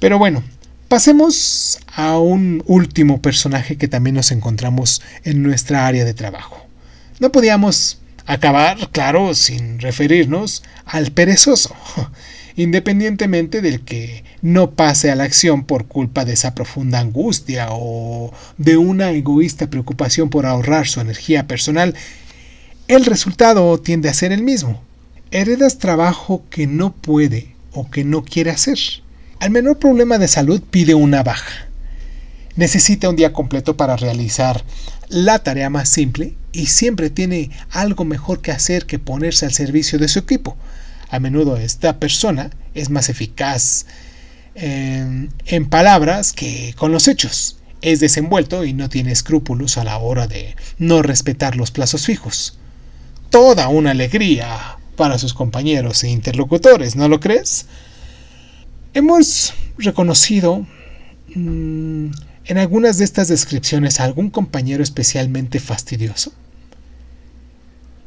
Pero 0.00 0.18
bueno, 0.18 0.42
pasemos 0.88 1.78
a 1.94 2.18
un 2.18 2.62
último 2.66 3.20
personaje 3.20 3.76
que 3.76 3.88
también 3.88 4.16
nos 4.16 4.32
encontramos 4.32 5.02
en 5.24 5.42
nuestra 5.42 5.86
área 5.86 6.04
de 6.04 6.14
trabajo. 6.14 6.66
No 7.20 7.30
podíamos 7.32 7.98
acabar, 8.26 8.90
claro, 8.90 9.34
sin 9.34 9.78
referirnos 9.80 10.62
al 10.86 11.12
perezoso 11.12 11.74
independientemente 12.56 13.60
del 13.60 13.80
que 13.80 14.24
no 14.42 14.72
pase 14.72 15.10
a 15.10 15.16
la 15.16 15.24
acción 15.24 15.64
por 15.64 15.86
culpa 15.86 16.24
de 16.24 16.34
esa 16.34 16.54
profunda 16.54 17.00
angustia 17.00 17.68
o 17.70 18.32
de 18.58 18.76
una 18.76 19.10
egoísta 19.10 19.68
preocupación 19.70 20.30
por 20.30 20.46
ahorrar 20.46 20.86
su 20.86 21.00
energía 21.00 21.46
personal, 21.46 21.94
el 22.86 23.04
resultado 23.04 23.78
tiende 23.80 24.08
a 24.08 24.14
ser 24.14 24.32
el 24.32 24.42
mismo. 24.42 24.82
Heredas 25.30 25.78
trabajo 25.78 26.44
que 26.50 26.66
no 26.66 26.92
puede 26.92 27.54
o 27.72 27.90
que 27.90 28.04
no 28.04 28.22
quiere 28.22 28.50
hacer. 28.50 28.78
Al 29.40 29.50
menor 29.50 29.78
problema 29.78 30.18
de 30.18 30.28
salud 30.28 30.62
pide 30.70 30.94
una 30.94 31.22
baja. 31.22 31.66
Necesita 32.56 33.08
un 33.08 33.16
día 33.16 33.32
completo 33.32 33.76
para 33.76 33.96
realizar 33.96 34.64
la 35.08 35.40
tarea 35.40 35.70
más 35.70 35.88
simple 35.88 36.34
y 36.52 36.66
siempre 36.66 37.10
tiene 37.10 37.50
algo 37.70 38.04
mejor 38.04 38.40
que 38.40 38.52
hacer 38.52 38.86
que 38.86 39.00
ponerse 39.00 39.44
al 39.44 39.52
servicio 39.52 39.98
de 39.98 40.08
su 40.08 40.20
equipo. 40.20 40.56
A 41.10 41.18
menudo 41.18 41.56
esta 41.56 41.98
persona 41.98 42.50
es 42.74 42.90
más 42.90 43.08
eficaz 43.08 43.86
en, 44.54 45.66
palabras 45.68 46.32
que 46.32 46.74
con 46.76 46.92
los 46.92 47.08
hechos. 47.08 47.58
Es 47.82 48.00
desenvuelto 48.00 48.64
y 48.64 48.72
no 48.72 48.88
tiene 48.88 49.12
escrúpulos 49.12 49.76
a 49.76 49.84
la 49.84 49.98
hora 49.98 50.26
de 50.26 50.56
no 50.78 51.02
respetar 51.02 51.56
los 51.56 51.70
plazos 51.70 52.06
fijos. 52.06 52.58
Toda 53.30 53.68
una 53.68 53.90
alegría 53.90 54.78
para 54.96 55.18
sus 55.18 55.34
compañeros 55.34 56.02
e 56.04 56.08
interlocutores, 56.08 56.96
¿no 56.96 57.08
lo 57.08 57.20
crees? 57.20 57.66
Hemos 58.94 59.52
reconocido 59.76 60.66
mm, 61.34 62.06
en 62.46 62.58
algunas 62.58 62.98
de 62.98 63.04
estas 63.04 63.28
descripciones 63.28 64.00
a 64.00 64.04
algún 64.04 64.30
compañero 64.30 64.82
especialmente 64.82 65.58
fastidioso. 65.58 66.32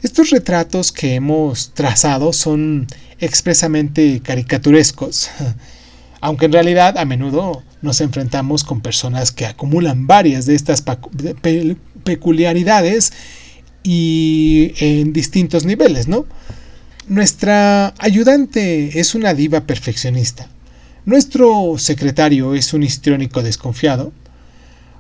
Estos 0.04 0.30
retratos 0.30 0.92
que 0.92 1.16
hemos 1.16 1.72
trazado 1.74 2.32
son 2.32 2.86
expresamente 3.20 4.22
caricaturescos, 4.22 5.30
aunque 6.22 6.46
en 6.46 6.54
realidad 6.54 6.98
a 7.00 7.06
menudo 7.06 7.64
nos 7.82 8.02
enfrentamos 8.02 8.64
con 8.64 8.82
personas 8.82 9.32
que 9.32 9.48
acumulan 9.48 10.06
varias 10.06 10.46
de 10.46 10.54
estas 10.54 10.84
peculiaridades 12.04 13.12
y 13.84 14.74
en 14.80 15.14
distintos 15.14 15.66
niveles, 15.66 16.08
¿no? 16.08 16.26
Nuestra 17.08 17.94
ayudante 17.98 19.00
es 19.00 19.16
una 19.16 19.34
diva 19.34 19.62
perfeccionista. 19.62 20.48
Nuestro 21.06 21.76
secretario 21.78 22.54
es 22.54 22.74
un 22.74 22.84
histriónico 22.84 23.42
desconfiado. 23.42 24.12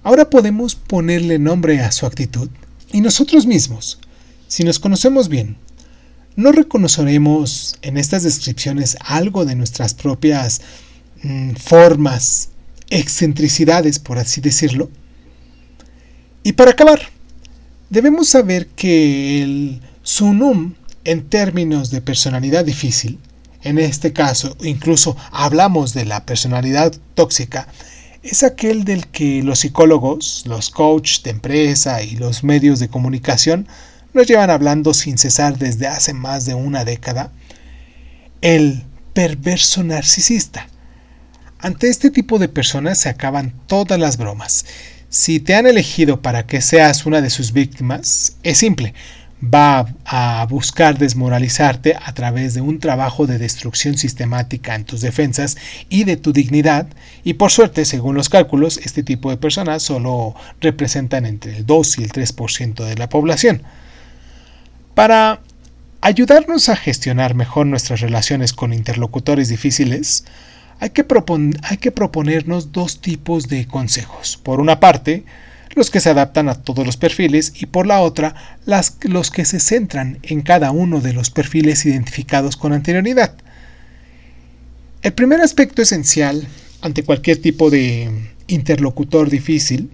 Ahora 0.03 0.29
podemos 0.29 0.75
ponerle 0.75 1.37
nombre 1.37 1.81
a 1.81 1.91
su 1.91 2.05
actitud. 2.05 2.49
Y 2.93 3.01
nosotros 3.01 3.45
mismos, 3.45 3.99
si 4.47 4.63
nos 4.63 4.79
conocemos 4.79 5.29
bien, 5.29 5.57
¿no 6.35 6.51
reconoceremos 6.51 7.77
en 7.81 7.97
estas 7.97 8.23
descripciones 8.23 8.97
algo 9.01 9.45
de 9.45 9.55
nuestras 9.55 9.93
propias 9.93 10.61
mm, 11.23 11.53
formas, 11.55 12.49
excentricidades, 12.89 13.99
por 13.99 14.17
así 14.17 14.41
decirlo. 14.41 14.89
Y 16.43 16.53
para 16.53 16.71
acabar, 16.71 17.01
debemos 17.89 18.29
saber 18.29 18.67
que 18.67 19.43
el 19.43 19.81
Sunum, 20.03 20.73
en 21.03 21.27
términos 21.27 21.91
de 21.91 22.01
personalidad 22.01 22.65
difícil, 22.65 23.19
en 23.63 23.79
este 23.79 24.13
caso 24.13 24.55
incluso 24.61 25.17
hablamos 25.31 25.93
de 25.93 26.05
la 26.05 26.25
personalidad 26.25 26.93
tóxica, 27.15 27.67
es 28.23 28.43
aquel 28.43 28.83
del 28.83 29.07
que 29.07 29.41
los 29.43 29.59
psicólogos, 29.59 30.43
los 30.45 30.69
coaches 30.69 31.23
de 31.23 31.31
empresa 31.31 32.03
y 32.03 32.15
los 32.15 32.43
medios 32.43 32.79
de 32.79 32.89
comunicación 32.89 33.67
llevan 34.23 34.49
hablando 34.49 34.93
sin 34.93 35.17
cesar 35.17 35.57
desde 35.57 35.87
hace 35.87 36.13
más 36.13 36.45
de 36.45 36.53
una 36.53 36.85
década, 36.85 37.31
el 38.41 38.83
perverso 39.13 39.83
narcisista. 39.83 40.67
Ante 41.59 41.89
este 41.89 42.11
tipo 42.11 42.37
de 42.37 42.49
personas 42.49 42.99
se 42.99 43.09
acaban 43.09 43.53
todas 43.67 43.99
las 43.99 44.17
bromas. 44.17 44.65
Si 45.09 45.39
te 45.39 45.55
han 45.55 45.65
elegido 45.65 46.21
para 46.21 46.45
que 46.45 46.61
seas 46.61 47.05
una 47.05 47.21
de 47.21 47.29
sus 47.29 47.51
víctimas, 47.51 48.37
es 48.43 48.57
simple, 48.57 48.93
va 49.43 49.87
a 50.05 50.45
buscar 50.49 50.97
desmoralizarte 50.97 51.95
a 51.95 52.13
través 52.13 52.53
de 52.53 52.61
un 52.61 52.79
trabajo 52.79 53.27
de 53.27 53.37
destrucción 53.37 53.97
sistemática 53.97 54.75
en 54.75 54.85
tus 54.85 55.01
defensas 55.01 55.57
y 55.89 56.03
de 56.03 56.17
tu 56.17 56.33
dignidad 56.33 56.87
y 57.23 57.33
por 57.33 57.51
suerte, 57.51 57.85
según 57.85 58.15
los 58.15 58.29
cálculos, 58.29 58.77
este 58.83 59.03
tipo 59.03 59.29
de 59.29 59.37
personas 59.37 59.83
solo 59.83 60.35
representan 60.59 61.25
entre 61.25 61.57
el 61.57 61.65
2 61.65 61.99
y 61.99 62.03
el 62.03 62.11
3% 62.11 62.85
de 62.85 62.95
la 62.95 63.09
población. 63.09 63.61
Para 64.97 65.41
ayudarnos 66.01 66.69
a 66.69 66.75
gestionar 66.75 67.35
mejor 67.35 67.67
nuestras 67.67 68.01
relaciones 68.01 68.51
con 68.51 68.73
interlocutores 68.73 69.47
difíciles, 69.47 70.25
hay 70.79 70.89
que, 70.89 71.03
proponernos 71.03 72.71
dos 72.71 72.99
tipos 72.99 73.47
de 73.47 73.67
consejos. 73.67 74.39
Por 74.41 74.59
una 74.59 74.79
parte, 74.79 75.23
los 75.75 75.91
que 75.91 75.99
se 75.99 76.09
adaptan 76.09 76.49
a 76.49 76.55
todos 76.55 76.83
los 76.83 76.97
perfiles 76.97 77.53
y 77.61 77.67
por 77.67 77.85
la 77.85 78.01
otra 78.01 78.57
los 79.03 79.29
que 79.29 79.45
se 79.45 79.59
centran 79.59 80.17
en 80.23 80.41
cada 80.41 80.71
uno 80.71 80.99
de 80.99 81.13
los 81.13 81.29
perfiles 81.29 81.85
identificados 81.85 82.57
con 82.57 82.73
anterioridad. 82.73 83.35
El 85.03 85.13
primer 85.13 85.41
aspecto 85.41 85.83
esencial 85.83 86.47
ante 86.81 87.03
cualquier 87.03 87.39
tipo 87.39 87.69
de 87.69 88.31
interlocutor 88.47 89.29
difícil 89.29 89.91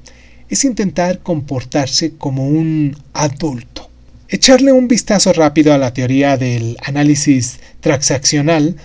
es 0.47 0.63
intentar 0.63 1.19
comportarse 1.19 2.15
como 2.15 2.47
un 2.47 2.95
adulto. 3.11 3.89
Echarle 4.33 4.71
un 4.71 4.87
vistazo 4.87 5.31
rápido 5.31 5.75
a 5.75 5.77
la 5.77 5.93
teoría 5.93 6.37
del 6.37 6.75
análisis 6.81 7.59
transaccional 7.81 8.77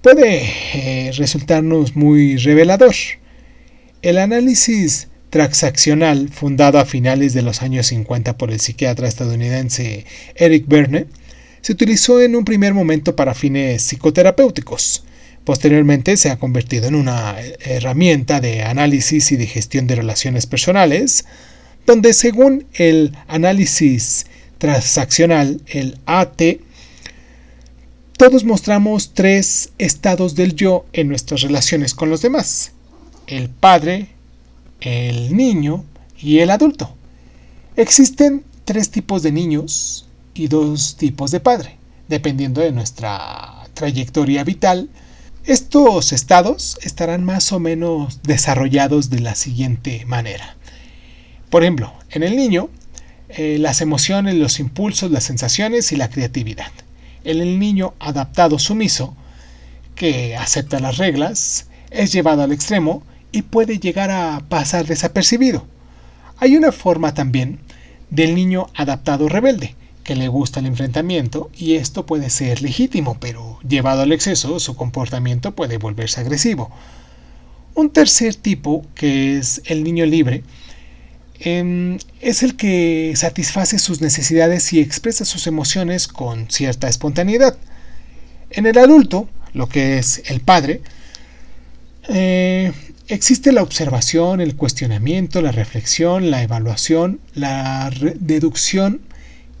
puede 0.00 0.42
eh, 0.72 1.12
resultarnos 1.18 1.96
muy 1.96 2.38
revelador. 2.38 2.94
El 4.00 4.16
análisis 4.16 5.08
transaccional 5.28 6.30
fundado 6.30 6.78
a 6.78 6.86
finales 6.86 7.34
de 7.34 7.42
los 7.42 7.60
años 7.60 7.88
50 7.88 8.38
por 8.38 8.50
el 8.50 8.58
psiquiatra 8.58 9.06
estadounidense 9.06 10.06
Eric 10.34 10.64
Berne, 10.66 11.08
se 11.60 11.72
utilizó 11.72 12.22
en 12.22 12.34
un 12.34 12.46
primer 12.46 12.72
momento 12.72 13.14
para 13.14 13.34
fines 13.34 13.82
psicoterapéuticos. 13.82 15.04
Posteriormente 15.44 16.16
se 16.16 16.30
ha 16.30 16.38
convertido 16.38 16.88
en 16.88 16.94
una 16.94 17.36
herramienta 17.66 18.40
de 18.40 18.62
análisis 18.62 19.30
y 19.30 19.36
de 19.36 19.46
gestión 19.46 19.86
de 19.86 19.96
relaciones 19.96 20.46
personales, 20.46 21.26
donde 21.84 22.14
según 22.14 22.64
el 22.72 23.14
análisis 23.28 24.24
transaccional, 24.60 25.60
el 25.66 25.98
AT, 26.04 26.42
todos 28.18 28.44
mostramos 28.44 29.14
tres 29.14 29.72
estados 29.78 30.34
del 30.34 30.54
yo 30.54 30.84
en 30.92 31.08
nuestras 31.08 31.40
relaciones 31.40 31.94
con 31.94 32.10
los 32.10 32.20
demás. 32.20 32.72
El 33.26 33.48
padre, 33.48 34.08
el 34.82 35.34
niño 35.34 35.86
y 36.18 36.40
el 36.40 36.50
adulto. 36.50 36.94
Existen 37.76 38.44
tres 38.66 38.90
tipos 38.90 39.22
de 39.22 39.32
niños 39.32 40.06
y 40.34 40.48
dos 40.48 40.96
tipos 40.96 41.30
de 41.30 41.40
padre, 41.40 41.78
dependiendo 42.08 42.60
de 42.60 42.72
nuestra 42.72 43.66
trayectoria 43.72 44.44
vital. 44.44 44.90
Estos 45.46 46.12
estados 46.12 46.78
estarán 46.82 47.24
más 47.24 47.50
o 47.52 47.60
menos 47.60 48.20
desarrollados 48.22 49.08
de 49.08 49.20
la 49.20 49.34
siguiente 49.34 50.04
manera. 50.04 50.56
Por 51.48 51.62
ejemplo, 51.62 51.94
en 52.10 52.22
el 52.22 52.36
niño, 52.36 52.68
eh, 53.36 53.58
las 53.58 53.80
emociones, 53.80 54.34
los 54.34 54.58
impulsos, 54.58 55.10
las 55.10 55.24
sensaciones 55.24 55.92
y 55.92 55.96
la 55.96 56.10
creatividad. 56.10 56.72
El 57.24 57.58
niño 57.58 57.94
adaptado 58.00 58.58
sumiso, 58.58 59.14
que 59.94 60.36
acepta 60.36 60.80
las 60.80 60.96
reglas, 60.96 61.68
es 61.90 62.12
llevado 62.12 62.42
al 62.42 62.52
extremo 62.52 63.02
y 63.32 63.42
puede 63.42 63.78
llegar 63.78 64.10
a 64.10 64.42
pasar 64.48 64.86
desapercibido. 64.86 65.66
Hay 66.38 66.56
una 66.56 66.72
forma 66.72 67.14
también 67.14 67.60
del 68.10 68.34
niño 68.34 68.66
adaptado 68.74 69.28
rebelde, 69.28 69.76
que 70.02 70.16
le 70.16 70.28
gusta 70.28 70.60
el 70.60 70.66
enfrentamiento 70.66 71.50
y 71.56 71.74
esto 71.74 72.06
puede 72.06 72.30
ser 72.30 72.62
legítimo, 72.62 73.18
pero 73.20 73.58
llevado 73.68 74.02
al 74.02 74.12
exceso 74.12 74.58
su 74.58 74.74
comportamiento 74.74 75.54
puede 75.54 75.78
volverse 75.78 76.20
agresivo. 76.20 76.70
Un 77.74 77.90
tercer 77.90 78.34
tipo, 78.34 78.84
que 78.94 79.38
es 79.38 79.62
el 79.66 79.84
niño 79.84 80.04
libre, 80.06 80.42
em, 81.38 81.98
es 82.20 82.42
el 82.42 82.56
que 82.56 83.12
satisface 83.16 83.78
sus 83.78 84.00
necesidades 84.00 84.72
y 84.72 84.80
expresa 84.80 85.24
sus 85.24 85.46
emociones 85.46 86.08
con 86.08 86.50
cierta 86.50 86.88
espontaneidad. 86.88 87.56
En 88.50 88.66
el 88.66 88.78
adulto, 88.78 89.28
lo 89.52 89.68
que 89.68 89.98
es 89.98 90.22
el 90.26 90.40
padre, 90.40 90.82
eh, 92.08 92.72
Existe 93.10 93.50
la 93.50 93.64
observación, 93.64 94.40
el 94.40 94.54
cuestionamiento, 94.54 95.42
la 95.42 95.50
reflexión, 95.50 96.30
la 96.30 96.44
evaluación, 96.44 97.18
la 97.34 97.90
deducción 98.20 99.00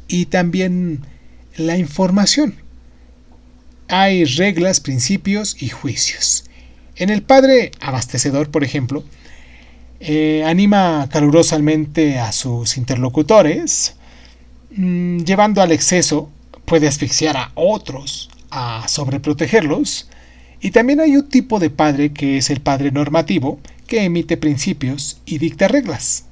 y 0.06 0.26
también 0.26 1.00
la 1.56 1.76
información. 1.76 2.54
Hay 3.88 4.24
reglas, 4.24 4.78
principios 4.78 5.60
y 5.60 5.68
juicios. 5.68 6.44
En 6.94 7.10
el 7.10 7.22
padre 7.22 7.72
abastecedor, 7.80 8.52
por 8.52 8.62
ejemplo, 8.62 9.02
eh, 10.00 10.42
anima 10.46 11.08
calurosamente 11.10 12.18
a 12.18 12.32
sus 12.32 12.78
interlocutores, 12.78 13.96
mm, 14.74 15.18
llevando 15.18 15.60
al 15.60 15.72
exceso, 15.72 16.30
puede 16.64 16.88
asfixiar 16.88 17.36
a 17.36 17.52
otros, 17.54 18.30
a 18.50 18.88
sobreprotegerlos, 18.88 20.08
y 20.62 20.70
también 20.70 21.00
hay 21.00 21.16
un 21.16 21.28
tipo 21.28 21.58
de 21.58 21.70
padre 21.70 22.12
que 22.12 22.38
es 22.38 22.50
el 22.50 22.60
padre 22.60 22.90
normativo, 22.90 23.60
que 23.86 24.04
emite 24.04 24.36
principios 24.36 25.20
y 25.26 25.38
dicta 25.38 25.68
reglas. 25.68 26.24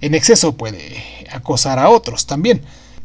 En 0.00 0.14
exceso 0.14 0.56
puede 0.56 1.02
acosar 1.30 1.78
a 1.78 1.88
otros 1.88 2.26
también. 2.26 2.60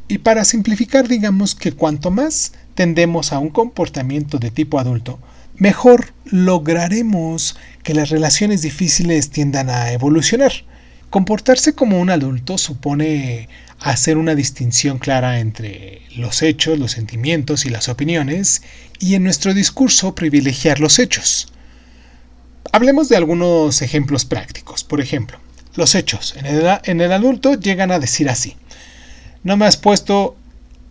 Y 0.07 0.17
para 0.19 0.43
simplificar, 0.43 1.07
digamos 1.07 1.55
que 1.55 1.71
cuanto 1.71 2.11
más 2.11 2.53
tendemos 2.75 3.31
a 3.31 3.39
un 3.39 3.49
comportamiento 3.49 4.39
de 4.39 4.51
tipo 4.51 4.79
adulto, 4.79 5.19
mejor 5.59 6.13
lograremos 6.25 7.57
que 7.83 7.93
las 7.93 8.09
relaciones 8.09 8.61
difíciles 8.61 9.29
tiendan 9.29 9.69
a 9.69 9.91
evolucionar. 9.91 10.51
Comportarse 11.09 11.73
como 11.73 11.99
un 11.99 12.09
adulto 12.09 12.57
supone 12.57 13.49
hacer 13.79 14.17
una 14.17 14.35
distinción 14.35 14.99
clara 14.99 15.39
entre 15.39 16.01
los 16.15 16.41
hechos, 16.41 16.77
los 16.77 16.91
sentimientos 16.91 17.65
y 17.65 17.69
las 17.69 17.89
opiniones, 17.89 18.61
y 18.99 19.15
en 19.15 19.23
nuestro 19.23 19.53
discurso 19.53 20.15
privilegiar 20.15 20.79
los 20.79 20.99
hechos. 20.99 21.51
Hablemos 22.71 23.09
de 23.09 23.17
algunos 23.17 23.81
ejemplos 23.81 24.25
prácticos. 24.25 24.83
Por 24.83 25.01
ejemplo, 25.01 25.39
los 25.75 25.95
hechos 25.95 26.35
en 26.37 27.01
el, 27.01 27.11
adulto 27.11 27.55
llegan 27.55 27.91
a 27.91 27.99
decir 27.99 28.29
así. 28.29 28.55
No 29.43 29.57
me 29.57 29.65
has 29.65 29.77
puesto 29.77 30.35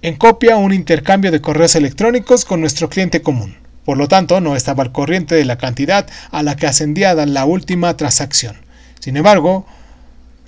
en 0.03 0.17
copia 0.17 0.57
un 0.57 0.73
intercambio 0.73 1.31
de 1.31 1.41
correos 1.41 1.77
electrónicos 1.77 2.45
con 2.45 2.61
nuestro 2.61 2.89
cliente 2.89 3.23
común. 3.23 3.68
Por 3.89 3.97
lo 3.97 4.07
tanto, 4.07 4.43
no 4.43 4.55
estaba 4.55 4.83
al 4.83 4.93
corriente 4.93 5.35
de 5.35 5.47
la 5.47 5.57
cantidad 5.57 6.07
a 6.31 6.43
la 6.43 6.57
que 6.57 6.67
ascendía 6.67 7.15
la 7.15 7.47
última 7.47 7.97
transacción. 7.97 8.55
Sin 9.01 9.17
embargo, 9.17 9.67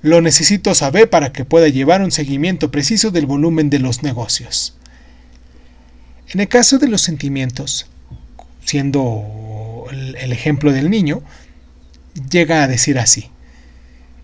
lo 0.03 0.21
necesito 0.21 0.75
saber 0.75 1.09
para 1.09 1.31
que 1.31 1.43
pueda 1.43 1.67
llevar 1.67 2.03
un 2.03 2.11
seguimiento 2.11 2.69
preciso 2.69 3.09
del 3.09 3.25
volumen 3.25 3.71
de 3.71 3.79
los 3.79 4.03
negocios. 4.03 4.75
En 6.29 6.39
el 6.39 6.49
caso 6.49 6.77
de 6.77 6.87
los 6.87 7.01
sentimientos, 7.01 7.87
siendo 8.63 9.87
el 9.89 10.31
ejemplo 10.31 10.71
del 10.71 10.91
niño, 10.91 11.23
llega 12.29 12.61
a 12.61 12.67
decir 12.67 12.99
así. 12.99 13.31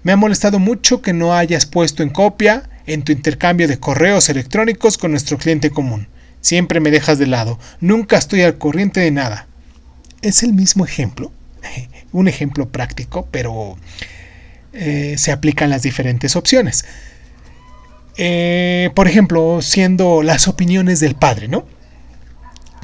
Me 0.04 0.12
ha 0.12 0.16
molestado 0.16 0.60
mucho 0.60 1.02
que 1.02 1.14
no 1.14 1.34
hayas 1.34 1.66
puesto 1.66 2.04
en 2.04 2.10
copia 2.10 2.70
en 2.86 3.02
tu 3.02 3.14
intercambio 3.14 3.68
de 3.68 3.80
correos 3.80 4.30
electrónicos 4.30 5.00
con 5.00 5.10
nuestro 5.10 5.40
cliente 5.40 5.72
común. 5.72 6.08
Siempre 6.48 6.80
me 6.80 6.92
dejas 6.92 7.20
de 7.20 7.28
lado, 7.28 7.60
nunca 7.82 8.18
estoy 8.18 8.42
al 8.44 8.58
corriente 8.58 9.02
de 9.02 9.12
nada. 9.12 9.48
Es 10.22 10.44
el 10.44 10.54
mismo 10.54 10.86
ejemplo, 10.86 11.30
un 12.14 12.30
ejemplo 12.30 12.70
práctico, 12.70 13.28
pero 13.32 13.76
eh, 14.72 15.16
se 15.18 15.34
aplican 15.34 15.70
las 15.70 15.82
diferentes 15.82 16.38
opciones. 16.38 16.86
Eh, 18.16 18.92
por 18.96 19.10
ejemplo, 19.10 19.62
siendo 19.62 20.24
las 20.24 20.48
opiniones 20.48 21.02
del 21.02 21.16
padre, 21.16 21.50
¿no? 21.50 21.66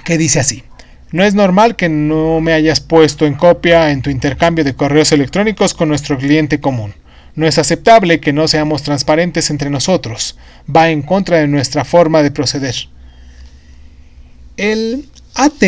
Que 0.04 0.18
dice 0.18 0.42
así, 0.42 0.66
No 1.14 1.24
es 1.24 1.34
normal 1.34 1.78
que 1.78 1.88
no 1.88 2.42
me 2.42 2.52
hayas 2.52 2.82
puesto 2.82 3.26
en 3.26 3.36
copia 3.36 3.92
en 3.92 4.02
tu 4.02 4.10
intercambio 4.10 4.66
de 4.66 4.76
correos 4.76 5.14
electrónicos 5.14 5.74
con 5.74 5.88
nuestro 5.88 6.18
cliente 6.18 6.60
común. 6.60 6.96
No 7.34 7.48
es 7.48 7.58
aceptable 7.58 8.20
que 8.20 8.34
no 8.34 8.50
seamos 8.50 8.84
transparentes 8.84 9.50
entre 9.50 9.70
nosotros. 9.70 10.38
Va 10.68 10.90
en 10.90 11.02
contra 11.02 11.38
de 11.38 11.48
nuestra 11.48 11.86
forma 11.86 12.24
de 12.24 12.32
proceder. 12.32 12.76
El 14.58 15.10
AT 15.34 15.64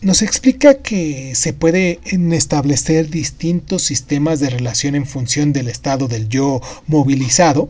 nos 0.00 0.22
explica 0.22 0.74
que 0.74 1.36
se 1.36 1.52
puede 1.52 2.00
establecer 2.04 3.08
distintos 3.08 3.82
sistemas 3.82 4.40
de 4.40 4.50
relación 4.50 4.96
en 4.96 5.06
función 5.06 5.52
del 5.52 5.68
estado 5.68 6.08
del 6.08 6.28
yo 6.28 6.60
movilizado 6.88 7.68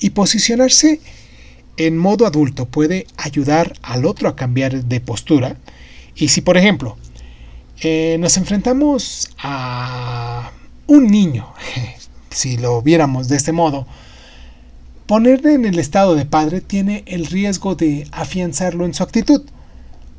y 0.00 0.10
posicionarse 0.10 1.00
en 1.76 1.96
modo 1.96 2.26
adulto 2.26 2.66
puede 2.66 3.06
ayudar 3.16 3.74
al 3.82 4.04
otro 4.04 4.28
a 4.28 4.34
cambiar 4.34 4.84
de 4.84 5.00
postura. 5.00 5.56
Y 6.16 6.28
si, 6.28 6.40
por 6.40 6.56
ejemplo, 6.56 6.96
eh, 7.80 8.16
nos 8.18 8.36
enfrentamos 8.36 9.30
a 9.38 10.50
un 10.88 11.06
niño, 11.06 11.52
si 12.30 12.56
lo 12.56 12.82
viéramos 12.82 13.28
de 13.28 13.36
este 13.36 13.52
modo, 13.52 13.86
ponerle 15.06 15.54
en 15.54 15.64
el 15.64 15.78
estado 15.78 16.16
de 16.16 16.26
padre 16.26 16.60
tiene 16.60 17.04
el 17.06 17.26
riesgo 17.26 17.76
de 17.76 18.08
afianzarlo 18.10 18.84
en 18.84 18.94
su 18.94 19.04
actitud. 19.04 19.42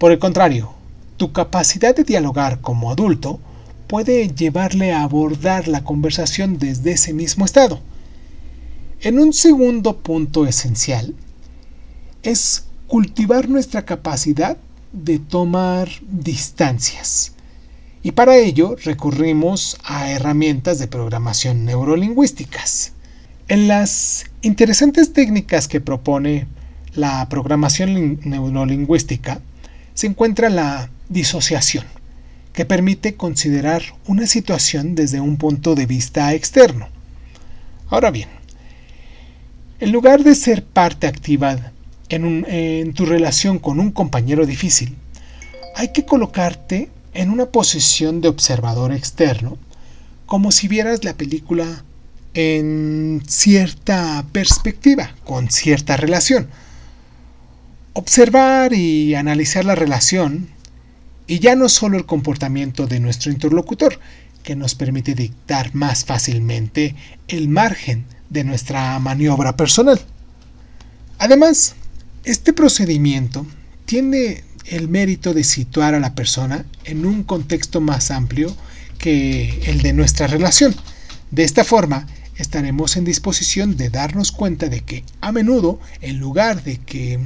Por 0.04 0.12
el 0.12 0.20
contrario, 0.20 0.74
tu 1.16 1.32
capacidad 1.32 1.96
de 1.96 2.04
dialogar 2.04 2.60
como 2.60 2.92
adulto 2.92 3.40
puede 3.88 4.28
llevarle 4.28 4.92
a 4.92 5.02
abordar 5.02 5.70
la 5.70 5.86
conversación 5.86 6.60
desde 6.60 6.92
ese 6.92 7.14
mismo 7.14 7.46
estado. 7.46 7.80
En 9.00 9.18
un 9.18 9.32
segundo 9.32 9.96
punto 9.96 10.46
esencial, 10.46 11.16
es 12.22 12.66
cultivar 12.88 13.48
nuestra 13.48 13.86
capacidad 13.86 14.58
de 14.92 15.20
tomar 15.20 15.88
distancias. 16.02 17.32
Y 18.02 18.12
para 18.12 18.36
ello 18.36 18.76
recurrimos 18.84 19.78
a 19.86 20.12
herramientas 20.12 20.80
de 20.80 20.88
programación 20.90 21.64
neurolingüísticas. 21.64 22.92
En 23.48 23.70
las 23.70 24.26
interesantes 24.42 25.14
técnicas 25.14 25.70
que 25.70 25.80
propone 25.80 26.48
la 26.94 27.26
programación 27.30 28.20
neurolingüística 28.26 29.40
se 29.94 30.08
encuentra 30.08 30.50
la 30.50 30.90
disociación, 31.10 31.86
que 32.54 32.66
permite 32.66 33.16
considerar 33.16 33.84
una 34.08 34.28
situación 34.28 34.96
desde 34.96 35.20
un 35.20 35.38
punto 35.38 35.76
de 35.76 35.86
vista 35.86 36.34
externo. 36.34 36.88
Ahora 37.90 38.12
bien, 38.12 38.30
en 39.80 39.92
lugar 39.92 40.24
de 40.24 40.36
ser 40.36 40.64
parte 40.64 41.08
activa 41.08 41.72
en, 42.10 42.94
tu 42.94 43.06
relación 43.06 43.60
con 43.60 43.80
un 43.80 43.92
compañero 43.92 44.46
difícil, 44.46 44.96
hay 45.76 45.90
que 45.90 46.06
colocarte 46.06 46.90
en 47.14 47.30
una 47.30 47.48
posición 47.48 48.22
de 48.22 48.30
observador 48.30 48.92
externo, 48.92 49.58
como 50.26 50.52
si 50.52 50.68
vieras 50.68 51.04
la 51.04 51.16
película 51.16 51.84
en 52.34 53.22
cierta 53.28 54.26
perspectiva, 54.32 55.14
con 55.24 55.50
cierta 55.50 55.98
relación. 55.98 56.48
Observar 57.96 58.74
y 58.74 59.14
analizar 59.14 59.66
la 59.66 59.76
relación, 59.76 60.50
y 61.28 61.38
ya 61.38 61.56
no 61.56 61.70
solo 61.70 61.96
el 61.98 62.08
comportamiento 62.08 62.88
de 62.88 63.00
nuestro 63.00 63.32
interlocutor, 63.32 64.00
que 64.42 64.56
nos 64.56 64.74
permite 64.74 65.14
dictar 65.14 65.76
más 65.76 66.04
fácilmente 66.04 66.96
el 67.28 67.50
margen 67.50 68.06
de 68.32 68.44
nuestra 68.44 68.98
maniobra 68.98 69.56
personal. 69.56 70.02
Además, 71.20 71.76
este 72.26 72.52
procedimiento 72.52 73.46
tiene 73.86 74.44
el 74.66 74.90
mérito 74.90 75.36
de 75.36 75.44
situar 75.44 75.94
a 75.94 76.00
la 76.00 76.16
persona 76.16 76.66
en 76.86 77.06
un 77.06 77.24
contexto 77.24 77.80
más 77.80 78.10
amplio 78.10 78.56
que 78.98 79.62
el 79.68 79.84
de 79.84 79.94
nuestra 79.94 80.26
relación. 80.26 80.74
De 81.30 81.44
esta 81.44 81.64
forma, 81.64 82.08
estaremos 82.38 82.98
en 82.98 83.06
disposición 83.06 83.78
de 83.78 83.90
darnos 83.90 84.32
cuenta 84.32 84.68
de 84.68 84.82
que 84.82 85.04
a 85.22 85.32
menudo, 85.32 85.80
en 86.02 86.20
lugar 86.20 86.64
de 86.64 86.78
que 86.78 87.20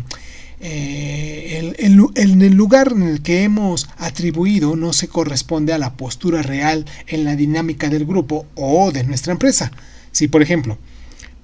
eh, 0.59 1.73
en 1.77 2.41
el 2.41 2.53
lugar 2.53 2.91
en 2.91 3.03
el 3.03 3.21
que 3.21 3.43
hemos 3.43 3.87
atribuido 3.97 4.75
no 4.75 4.93
se 4.93 5.07
corresponde 5.07 5.73
a 5.73 5.77
la 5.77 5.93
postura 5.93 6.41
real 6.41 6.85
en 7.07 7.23
la 7.23 7.35
dinámica 7.35 7.89
del 7.89 8.05
grupo 8.05 8.45
o 8.55 8.91
de 8.91 9.03
nuestra 9.03 9.33
empresa. 9.33 9.71
Si, 10.11 10.27
por 10.27 10.41
ejemplo, 10.41 10.77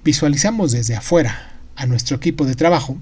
visualizamos 0.04 0.72
desde 0.72 0.96
afuera 0.96 1.52
a 1.76 1.86
nuestro 1.86 2.16
equipo 2.16 2.44
de 2.44 2.54
trabajo, 2.54 2.98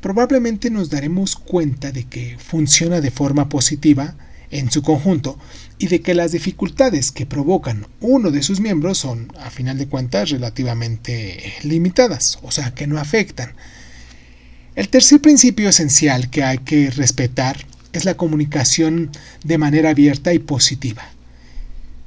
probablemente 0.00 0.70
nos 0.70 0.90
daremos 0.90 1.36
cuenta 1.36 1.90
de 1.90 2.04
que 2.04 2.36
funciona 2.38 3.00
de 3.00 3.10
forma 3.10 3.48
positiva 3.48 4.14
en 4.50 4.70
su 4.70 4.82
conjunto 4.82 5.38
y 5.78 5.88
de 5.88 6.00
que 6.00 6.14
las 6.14 6.32
dificultades 6.32 7.10
que 7.10 7.26
provocan 7.26 7.86
uno 8.00 8.30
de 8.30 8.42
sus 8.42 8.60
miembros 8.60 8.98
son, 8.98 9.32
a 9.40 9.50
final 9.50 9.78
de 9.78 9.88
cuentas, 9.88 10.30
relativamente 10.30 11.54
limitadas, 11.62 12.38
o 12.42 12.50
sea, 12.50 12.74
que 12.74 12.86
no 12.86 12.98
afectan. 13.00 13.54
El 14.74 14.88
tercer 14.88 15.20
principio 15.20 15.68
esencial 15.68 16.30
que 16.30 16.42
hay 16.42 16.58
que 16.58 16.90
respetar 16.90 17.64
es 17.92 18.04
la 18.04 18.16
comunicación 18.16 19.10
de 19.44 19.58
manera 19.58 19.90
abierta 19.90 20.34
y 20.34 20.38
positiva, 20.38 21.04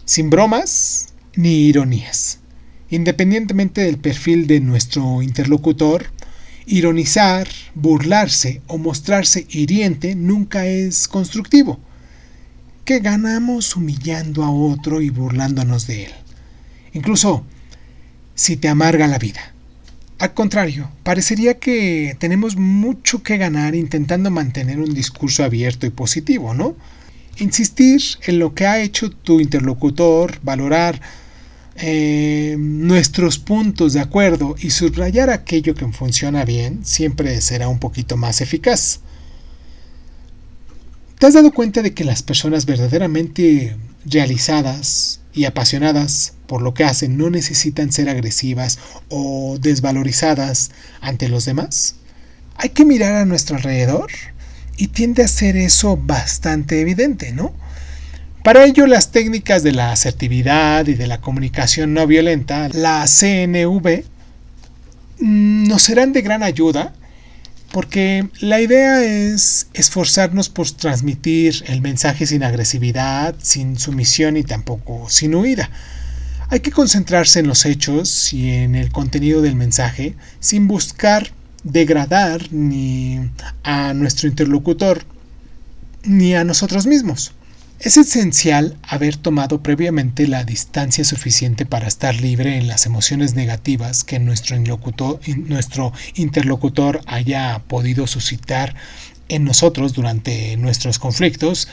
sin 0.06 0.30
bromas 0.30 1.13
ni 1.36 1.67
ironías. 1.67 2.39
Independientemente 2.89 3.82
del 3.82 3.97
perfil 3.97 4.47
de 4.47 4.60
nuestro 4.60 5.21
interlocutor, 5.21 6.08
Ironizar, 6.69 7.47
burlarse 7.75 8.62
o 8.67 8.77
mostrarse 8.77 9.47
hiriente 9.49 10.15
nunca 10.15 10.65
es 10.65 11.08
constructivo. 11.08 11.80
¿Qué 12.84 12.99
ganamos 12.99 13.77
humillando 13.77 14.43
a 14.43 14.51
otro 14.51 15.01
y 15.01 15.10
burlándonos 15.10 15.88
de 15.88 16.08
él? 16.08 16.12
Incluso 16.91 17.45
si 18.36 18.58
te 18.58 18.67
amarga 18.67 19.08
la 19.08 19.17
vida. 19.17 19.53
Al 20.19 20.34
contrario, 20.34 20.89
parecería 21.03 21.60
que 21.60 22.15
tenemos 22.19 22.56
mucho 22.56 23.21
que 23.21 23.38
ganar 23.38 23.75
intentando 23.75 24.32
mantener 24.32 24.80
un 24.80 24.93
discurso 24.93 25.43
abierto 25.43 25.86
y 25.86 25.91
positivo, 25.91 26.56
¿no? 26.56 26.75
Insistir 27.38 28.01
en 28.25 28.39
lo 28.39 28.56
que 28.56 28.65
ha 28.65 28.82
hecho 28.82 29.12
tu 29.12 29.39
interlocutor, 29.39 30.39
valorar 30.41 30.99
eh, 31.75 32.56
nuestros 32.58 33.38
puntos 33.38 33.93
de 33.93 33.99
acuerdo 33.99 34.56
y 34.60 34.71
subrayar 34.71 35.30
aquello 35.30 35.75
que 35.75 35.88
funciona 35.89 36.43
bien 36.43 36.84
siempre 36.84 37.39
será 37.41 37.67
un 37.67 37.77
poquito 37.77 38.17
más 38.17 38.41
eficaz. 38.41 39.01
¿Te 41.19 41.27
has 41.27 41.36
dado 41.36 41.51
cuenta 41.51 41.84
de 41.84 41.93
que 41.93 42.03
las 42.03 42.23
personas 42.23 42.65
verdaderamente 42.65 43.75
realizadas 44.06 45.19
y 45.34 45.45
apasionadas 45.45 46.34
por 46.47 46.62
lo 46.62 46.73
que 46.73 46.83
hacen 46.83 47.17
no 47.17 47.29
necesitan 47.29 47.91
ser 47.91 48.10
agresivas 48.10 48.79
o 49.10 49.57
desvalorizadas 49.60 50.71
ante 51.01 51.29
los 51.29 51.45
demás? 51.45 51.95
Hay 52.55 52.69
que 52.69 52.86
mirar 52.86 53.13
a 53.13 53.25
nuestro 53.25 53.57
alrededor 53.57 54.10
y 54.77 54.88
tiende 54.88 55.23
a 55.23 55.27
ser 55.27 55.57
eso 55.57 55.97
bastante 55.97 56.81
evidente, 56.81 57.31
¿no? 57.33 57.53
Para 58.43 58.63
ello, 58.63 58.88
las 58.88 59.12
técnicas 59.12 59.62
de 59.62 59.73
la 59.73 59.91
asertividad 59.91 60.88
y 60.88 60.93
de 60.93 61.07
la 61.07 61.19
comunicación 61.19 61.93
no 61.93 62.07
violenta, 62.07 62.69
la 62.69 63.05
CNV, 63.05 64.05
mm, 65.19 65.67
nos 65.67 65.81
serán 65.81 66.13
de 66.13 66.21
gran 66.21 66.43
ayuda 66.43 66.93
porque 67.71 68.29
la 68.39 68.62
idea 68.62 69.03
es 69.03 69.67
esforzarnos 69.73 70.49
por 70.49 70.71
transmitir 70.71 71.63
el 71.67 71.81
mensaje 71.81 72.25
sin 72.25 72.43
agresividad, 72.43 73.36
sin 73.41 73.77
sumisión 73.77 74.38
y 74.38 74.43
tampoco 74.43 75.10
sin 75.10 75.36
huida. 75.36 75.69
Hay 76.49 76.62
que 76.62 76.71
concentrarse 76.71 77.39
en 77.39 77.47
los 77.47 77.65
hechos 77.65 78.33
y 78.33 78.51
en 78.51 78.75
el 78.75 78.89
contenido 78.89 79.41
del 79.41 79.55
mensaje 79.55 80.15
sin 80.39 80.67
buscar 80.67 81.31
degradar 81.63 82.53
ni 82.53 83.19
a 83.63 83.93
nuestro 83.93 84.29
interlocutor 84.29 85.03
ni 86.03 86.36
a 86.36 86.45
nosotros 86.45 86.88
mismos. 86.88 87.33
Es 87.79 87.97
esencial 87.97 88.77
haber 88.81 89.17
tomado 89.17 89.62
previamente 89.62 90.25
la 90.27 90.45
distancia 90.45 91.03
suficiente 91.03 91.65
para 91.65 91.88
estar 91.88 92.15
libre 92.15 92.57
en 92.57 92.67
las 92.67 92.86
emociones 92.86 93.36
negativas 93.36 94.05
que 94.05 94.17
nuestro, 94.19 94.57
nuestro 95.36 95.93
interlocutor 96.15 97.01
haya 97.05 97.62
podido 97.67 98.07
suscitar 98.07 98.73
en 99.27 99.43
nosotros 99.43 99.93
durante 99.93 100.55
nuestros 100.55 100.97
conflictos. 100.97 101.67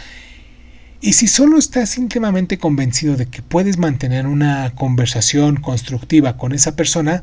Y 1.04 1.12
si 1.12 1.26
solo 1.26 1.58
estás 1.58 1.98
íntimamente 1.98 2.56
convencido 2.56 3.14
de 3.18 3.26
que 3.26 3.42
puedes 3.42 3.76
mantener 3.76 4.26
una 4.26 4.72
conversación 4.74 5.56
constructiva 5.56 6.38
con 6.38 6.54
esa 6.54 6.76
persona, 6.76 7.22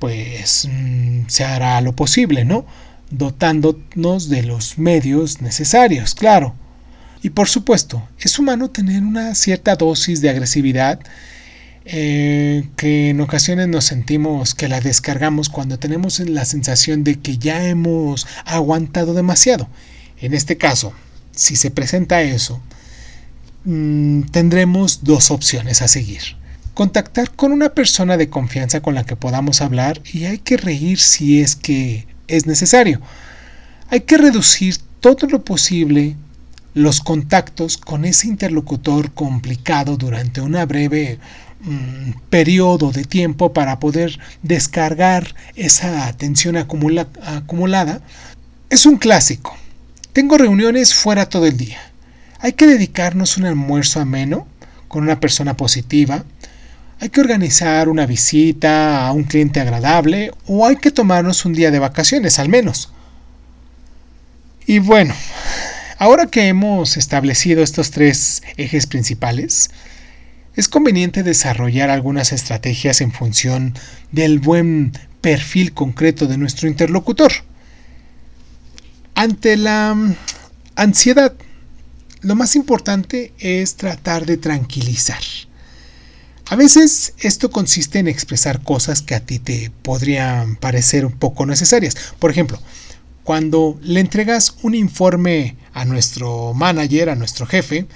pues 0.00 0.68
mm, 0.68 1.28
se 1.28 1.44
hará 1.44 1.80
lo 1.82 1.94
posible, 1.94 2.44
¿no? 2.44 2.66
Dotándonos 3.12 4.28
de 4.28 4.42
los 4.42 4.76
medios 4.76 5.40
necesarios, 5.40 6.16
claro. 6.16 6.56
Y 7.22 7.30
por 7.30 7.48
supuesto, 7.48 8.02
es 8.18 8.40
humano 8.40 8.70
tener 8.70 9.04
una 9.04 9.36
cierta 9.36 9.76
dosis 9.76 10.20
de 10.20 10.30
agresividad 10.30 10.98
eh, 11.84 12.70
que 12.74 13.10
en 13.10 13.20
ocasiones 13.20 13.68
nos 13.68 13.84
sentimos 13.84 14.56
que 14.56 14.66
la 14.66 14.80
descargamos 14.80 15.48
cuando 15.48 15.78
tenemos 15.78 16.18
la 16.18 16.44
sensación 16.44 17.04
de 17.04 17.20
que 17.20 17.38
ya 17.38 17.68
hemos 17.68 18.26
aguantado 18.46 19.14
demasiado. 19.14 19.68
En 20.20 20.34
este 20.34 20.56
caso, 20.56 20.92
si 21.30 21.54
se 21.54 21.70
presenta 21.70 22.22
eso, 22.22 22.60
mm, 23.64 24.22
tendremos 24.30 25.04
dos 25.04 25.30
opciones 25.30 25.82
a 25.82 25.88
seguir. 25.88 26.22
Contactar 26.74 27.30
con 27.30 27.52
una 27.52 27.70
persona 27.70 28.16
de 28.16 28.30
confianza 28.30 28.80
con 28.80 28.94
la 28.94 29.04
que 29.04 29.16
podamos 29.16 29.60
hablar 29.60 30.00
y 30.12 30.24
hay 30.24 30.38
que 30.38 30.56
reír 30.56 30.98
si 30.98 31.40
es 31.40 31.56
que 31.56 32.06
es 32.28 32.46
necesario. 32.46 33.00
Hay 33.90 34.00
que 34.00 34.16
reducir 34.16 34.76
todo 35.00 35.26
lo 35.28 35.44
posible 35.44 36.16
los 36.74 37.00
contactos 37.00 37.76
con 37.76 38.04
ese 38.04 38.26
interlocutor 38.28 39.12
complicado 39.12 39.96
durante 39.98 40.40
una 40.40 40.64
breve 40.64 41.18
mm, 41.60 42.12
periodo 42.30 42.90
de 42.92 43.04
tiempo 43.04 43.52
para 43.52 43.78
poder 43.78 44.18
descargar 44.42 45.34
esa 45.54 46.06
atención 46.06 46.56
acumulada 46.56 48.00
es 48.70 48.86
un 48.86 48.96
clásico. 48.96 49.54
Tengo 50.14 50.38
reuniones 50.38 50.94
fuera 50.94 51.28
todo 51.28 51.44
el 51.46 51.58
día. 51.58 51.91
Hay 52.42 52.54
que 52.54 52.66
dedicarnos 52.66 53.36
un 53.36 53.44
almuerzo 53.44 54.00
ameno 54.00 54.48
con 54.88 55.04
una 55.04 55.20
persona 55.20 55.56
positiva. 55.56 56.24
Hay 56.98 57.08
que 57.08 57.20
organizar 57.20 57.88
una 57.88 58.04
visita 58.04 59.06
a 59.06 59.12
un 59.12 59.22
cliente 59.22 59.60
agradable 59.60 60.32
o 60.48 60.66
hay 60.66 60.74
que 60.74 60.90
tomarnos 60.90 61.44
un 61.44 61.52
día 61.52 61.70
de 61.70 61.78
vacaciones 61.78 62.40
al 62.40 62.48
menos. 62.48 62.92
Y 64.66 64.80
bueno, 64.80 65.14
ahora 65.98 66.26
que 66.26 66.48
hemos 66.48 66.96
establecido 66.96 67.62
estos 67.62 67.92
tres 67.92 68.42
ejes 68.56 68.88
principales, 68.88 69.70
es 70.56 70.66
conveniente 70.66 71.22
desarrollar 71.22 71.90
algunas 71.90 72.32
estrategias 72.32 73.00
en 73.02 73.12
función 73.12 73.74
del 74.10 74.40
buen 74.40 74.90
perfil 75.20 75.74
concreto 75.74 76.26
de 76.26 76.38
nuestro 76.38 76.66
interlocutor. 76.66 77.30
Ante 79.14 79.56
la 79.56 79.96
ansiedad, 80.74 81.34
lo 82.22 82.36
más 82.36 82.56
importante 82.56 83.32
es 83.38 83.76
tratar 83.76 84.26
de 84.26 84.36
tranquilizar. 84.36 85.22
A 86.46 86.56
veces 86.56 87.14
esto 87.18 87.50
consiste 87.50 87.98
en 87.98 88.08
expresar 88.08 88.62
cosas 88.62 89.02
que 89.02 89.14
a 89.14 89.20
ti 89.20 89.38
te 89.38 89.70
podrían 89.82 90.56
parecer 90.56 91.04
un 91.04 91.12
poco 91.12 91.46
necesarias. 91.46 91.96
Por 92.18 92.30
ejemplo, 92.30 92.60
cuando 93.24 93.78
le 93.82 94.00
entregas 94.00 94.56
un 94.62 94.74
informe 94.74 95.56
a 95.72 95.84
nuestro 95.84 96.54
manager, 96.54 97.10
a 97.10 97.16
nuestro 97.16 97.46
jefe, 97.46 97.86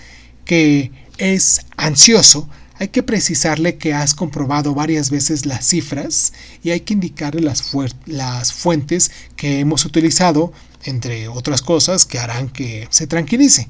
que 0.45 0.91
es 1.19 1.67
ansioso, 1.77 2.49
hay 2.79 2.89
que 2.89 3.03
precisarle 3.03 3.79
que 3.79 3.95
has 3.95 4.15
comprobado 4.15 4.75
varias 4.75 5.11
veces 5.11 5.47
las 5.47 5.67
cifras 5.67 6.33
y 6.63 6.71
hay 6.71 6.81
que 6.81 6.95
indicarle 6.95 7.41
las, 7.41 7.73
las 8.07 8.53
fuentes 8.53 9.11
que 9.35 9.61
hemos 9.61 9.85
utilizado 9.85 10.53
entre 10.85 11.29
otras 11.29 11.63
cosas 11.63 12.05
que 12.05 12.19
harán 12.19 12.49
que 12.49 12.87
se 12.91 13.07
tranquilice. 13.07 13.69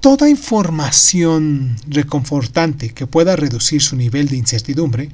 Toda 0.00 0.28
información 0.28 1.74
reconfortante 1.88 2.90
que 2.90 3.08
pueda 3.08 3.34
reducir 3.34 3.82
su 3.82 3.96
nivel 3.96 4.28
de 4.28 4.36
incertidumbre 4.36 5.08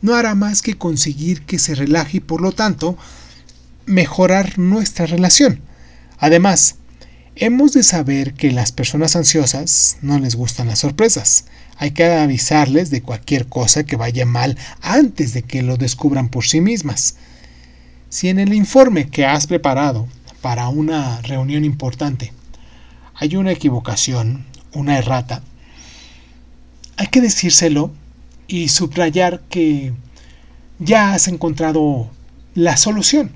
no 0.00 0.14
hará 0.14 0.34
más 0.34 0.62
que 0.62 0.78
conseguir 0.78 1.42
que 1.42 1.58
se 1.58 1.74
relaje 1.74 2.16
y 2.16 2.20
por 2.20 2.40
lo 2.40 2.52
tanto 2.52 2.96
mejorar 3.84 4.58
nuestra 4.58 5.04
relación. 5.04 5.60
Además, 6.16 6.76
hemos 7.36 7.74
de 7.74 7.82
saber 7.82 8.32
que 8.32 8.52
las 8.52 8.72
personas 8.72 9.16
ansiosas 9.16 9.98
no 10.00 10.18
les 10.18 10.34
gustan 10.34 10.68
las 10.68 10.78
sorpresas. 10.78 11.44
Hay 11.76 11.90
que 11.90 12.06
avisarles 12.06 12.88
de 12.88 13.02
cualquier 13.02 13.48
cosa 13.48 13.84
que 13.84 13.96
vaya 13.96 14.24
mal 14.24 14.56
antes 14.80 15.34
de 15.34 15.42
que 15.42 15.60
lo 15.60 15.76
descubran 15.76 16.30
por 16.30 16.46
sí 16.46 16.62
mismas. 16.62 17.16
Si 18.08 18.30
en 18.30 18.38
el 18.38 18.54
informe 18.54 19.10
que 19.10 19.26
has 19.26 19.46
preparado 19.46 20.08
para 20.40 20.68
una 20.68 21.20
reunión 21.20 21.66
importante 21.66 22.32
hay 23.22 23.36
una 23.36 23.52
equivocación, 23.52 24.44
una 24.72 24.98
errata, 24.98 25.44
hay 26.96 27.06
que 27.06 27.20
decírselo 27.20 27.92
y 28.48 28.66
subrayar 28.66 29.42
que 29.48 29.92
ya 30.80 31.14
has 31.14 31.28
encontrado 31.28 32.10
la 32.56 32.76
solución. 32.76 33.30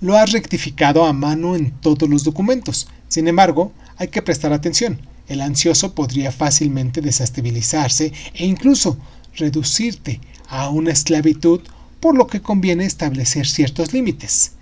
Lo 0.00 0.16
has 0.16 0.32
rectificado 0.32 1.04
a 1.04 1.12
mano 1.12 1.54
en 1.54 1.70
todos 1.70 2.08
los 2.08 2.24
documentos. 2.24 2.88
Sin 3.06 3.28
embargo, 3.28 3.72
hay 3.96 4.08
que 4.08 4.22
prestar 4.22 4.52
atención. 4.52 4.98
El 5.28 5.40
ansioso 5.40 5.94
podría 5.94 6.32
fácilmente 6.32 7.00
desestabilizarse 7.00 8.12
e 8.34 8.44
incluso 8.44 8.98
reducirte 9.36 10.20
a 10.48 10.68
una 10.68 10.90
esclavitud 10.90 11.60
por 12.00 12.16
lo 12.16 12.26
que 12.26 12.42
conviene 12.42 12.86
establecer 12.86 13.46
ciertos 13.46 13.92
límites. 13.92 14.54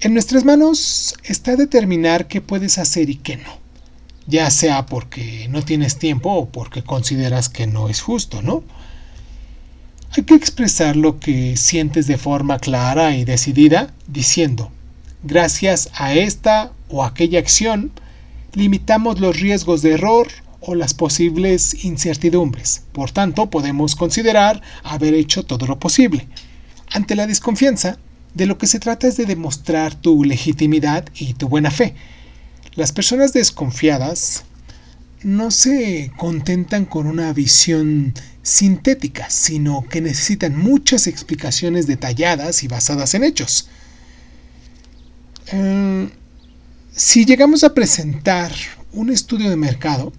En 0.00 0.12
nuestras 0.12 0.44
manos 0.44 1.14
está 1.24 1.56
determinar 1.56 2.28
qué 2.28 2.40
puedes 2.40 2.78
hacer 2.78 3.08
y 3.08 3.16
qué 3.16 3.36
no, 3.36 3.58
ya 4.26 4.50
sea 4.50 4.86
porque 4.86 5.48
no 5.48 5.62
tienes 5.62 5.98
tiempo 5.98 6.30
o 6.30 6.48
porque 6.48 6.82
consideras 6.82 7.48
que 7.48 7.66
no 7.66 7.88
es 7.88 8.02
justo, 8.02 8.42
¿no? 8.42 8.64
Hay 10.16 10.24
que 10.24 10.34
expresar 10.34 10.94
lo 10.94 11.18
que 11.18 11.56
sientes 11.56 12.06
de 12.06 12.18
forma 12.18 12.58
clara 12.58 13.16
y 13.16 13.24
decidida, 13.24 13.92
diciendo, 14.06 14.70
gracias 15.22 15.90
a 15.94 16.12
esta 16.12 16.72
o 16.88 17.02
aquella 17.02 17.38
acción, 17.38 17.90
limitamos 18.52 19.20
los 19.20 19.40
riesgos 19.40 19.82
de 19.82 19.92
error 19.92 20.28
o 20.60 20.74
las 20.74 20.94
posibles 20.94 21.84
incertidumbres. 21.84 22.82
Por 22.92 23.10
tanto, 23.10 23.50
podemos 23.50 23.96
considerar 23.96 24.62
haber 24.82 25.14
hecho 25.14 25.44
todo 25.44 25.66
lo 25.66 25.78
posible. 25.78 26.28
Ante 26.92 27.16
la 27.16 27.26
desconfianza, 27.26 27.98
de 28.34 28.46
lo 28.46 28.58
que 28.58 28.66
se 28.66 28.80
trata 28.80 29.06
es 29.06 29.16
de 29.16 29.26
demostrar 29.26 29.94
tu 29.94 30.24
legitimidad 30.24 31.06
y 31.14 31.34
tu 31.34 31.48
buena 31.48 31.70
fe. 31.70 31.94
Las 32.74 32.92
personas 32.92 33.32
desconfiadas 33.32 34.44
no 35.22 35.50
se 35.50 36.12
contentan 36.16 36.84
con 36.84 37.06
una 37.06 37.32
visión 37.32 38.12
sintética, 38.42 39.30
sino 39.30 39.86
que 39.88 40.00
necesitan 40.00 40.58
muchas 40.58 41.06
explicaciones 41.06 41.86
detalladas 41.86 42.62
y 42.62 42.68
basadas 42.68 43.14
en 43.14 43.24
hechos. 43.24 43.68
Eh, 45.52 46.10
si 46.94 47.24
llegamos 47.24 47.64
a 47.64 47.74
presentar 47.74 48.52
un 48.92 49.10
estudio 49.10 49.48
de 49.48 49.56
mercado, 49.56 50.12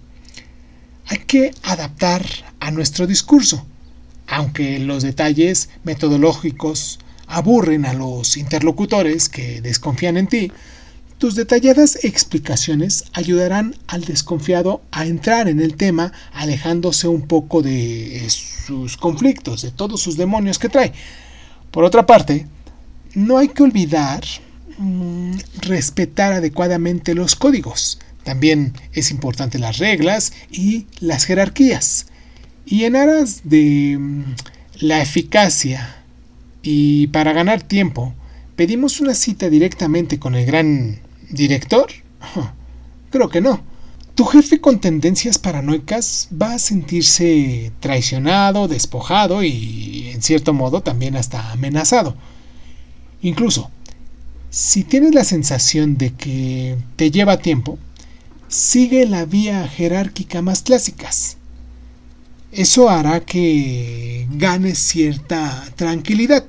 hay 1.06 1.18
que 1.18 1.52
adaptar 1.62 2.26
a 2.58 2.70
nuestro 2.70 3.06
discurso, 3.06 3.64
aunque 4.26 4.78
los 4.78 5.02
detalles 5.02 5.68
metodológicos 5.84 6.98
aburren 7.26 7.86
a 7.86 7.92
los 7.92 8.36
interlocutores 8.36 9.28
que 9.28 9.60
desconfían 9.60 10.16
en 10.16 10.26
ti, 10.26 10.52
tus 11.18 11.34
detalladas 11.34 12.04
explicaciones 12.04 13.04
ayudarán 13.14 13.74
al 13.86 14.04
desconfiado 14.04 14.82
a 14.90 15.06
entrar 15.06 15.48
en 15.48 15.60
el 15.60 15.74
tema 15.76 16.12
alejándose 16.32 17.08
un 17.08 17.22
poco 17.22 17.62
de 17.62 18.22
sus 18.28 18.98
conflictos, 18.98 19.62
de 19.62 19.70
todos 19.70 20.02
sus 20.02 20.18
demonios 20.18 20.58
que 20.58 20.68
trae. 20.68 20.92
Por 21.70 21.84
otra 21.84 22.04
parte, 22.04 22.46
no 23.14 23.38
hay 23.38 23.48
que 23.48 23.62
olvidar 23.62 24.24
mm, 24.76 25.36
respetar 25.62 26.34
adecuadamente 26.34 27.14
los 27.14 27.34
códigos. 27.34 27.98
También 28.22 28.74
es 28.92 29.10
importante 29.10 29.58
las 29.58 29.78
reglas 29.78 30.34
y 30.50 30.86
las 31.00 31.24
jerarquías. 31.24 32.08
Y 32.66 32.84
en 32.84 32.94
aras 32.94 33.40
de 33.44 33.96
mm, 33.98 34.22
la 34.80 35.00
eficacia 35.00 36.04
y 36.66 37.06
para 37.08 37.32
ganar 37.32 37.62
tiempo, 37.62 38.12
pedimos 38.56 39.00
una 39.00 39.14
cita 39.14 39.48
directamente 39.48 40.18
con 40.18 40.34
el 40.34 40.44
gran 40.44 40.98
director. 41.30 41.86
Creo 43.10 43.28
que 43.28 43.40
no. 43.40 43.62
Tu 44.16 44.24
jefe 44.24 44.60
con 44.60 44.80
tendencias 44.80 45.38
paranoicas 45.38 46.28
va 46.30 46.54
a 46.54 46.58
sentirse 46.58 47.70
traicionado, 47.80 48.66
despojado 48.66 49.44
y 49.44 50.10
en 50.12 50.22
cierto 50.22 50.54
modo 50.54 50.80
también 50.80 51.16
hasta 51.16 51.52
amenazado. 51.52 52.16
Incluso, 53.22 53.70
si 54.50 54.84
tienes 54.84 55.14
la 55.14 55.24
sensación 55.24 55.98
de 55.98 56.14
que 56.14 56.76
te 56.96 57.10
lleva 57.10 57.38
tiempo, 57.38 57.78
sigue 58.48 59.06
la 59.06 59.24
vía 59.24 59.68
jerárquica 59.68 60.42
más 60.42 60.62
clásicas. 60.62 61.36
Eso 62.50 62.88
hará 62.88 63.20
que 63.20 64.26
ganes 64.30 64.78
cierta 64.78 65.64
tranquilidad. 65.76 66.44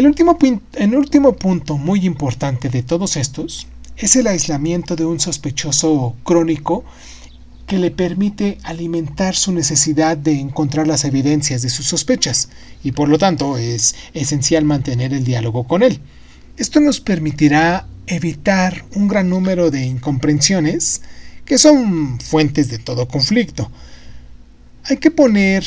El 0.00 0.06
último, 0.06 0.38
último 0.94 1.36
punto 1.36 1.76
muy 1.76 2.06
importante 2.06 2.70
de 2.70 2.82
todos 2.82 3.18
estos 3.18 3.66
es 3.98 4.16
el 4.16 4.28
aislamiento 4.28 4.96
de 4.96 5.04
un 5.04 5.20
sospechoso 5.20 6.16
crónico 6.24 6.84
que 7.66 7.76
le 7.76 7.90
permite 7.90 8.56
alimentar 8.62 9.36
su 9.36 9.52
necesidad 9.52 10.16
de 10.16 10.40
encontrar 10.40 10.86
las 10.86 11.04
evidencias 11.04 11.60
de 11.60 11.68
sus 11.68 11.84
sospechas 11.84 12.48
y 12.82 12.92
por 12.92 13.10
lo 13.10 13.18
tanto 13.18 13.58
es 13.58 13.94
esencial 14.14 14.64
mantener 14.64 15.12
el 15.12 15.22
diálogo 15.22 15.64
con 15.64 15.82
él. 15.82 16.00
Esto 16.56 16.80
nos 16.80 16.98
permitirá 17.02 17.86
evitar 18.06 18.86
un 18.94 19.06
gran 19.06 19.28
número 19.28 19.70
de 19.70 19.84
incomprensiones 19.84 21.02
que 21.44 21.58
son 21.58 22.18
fuentes 22.20 22.70
de 22.70 22.78
todo 22.78 23.06
conflicto. 23.06 23.70
Hay 24.84 24.96
que 24.96 25.10
poner 25.10 25.62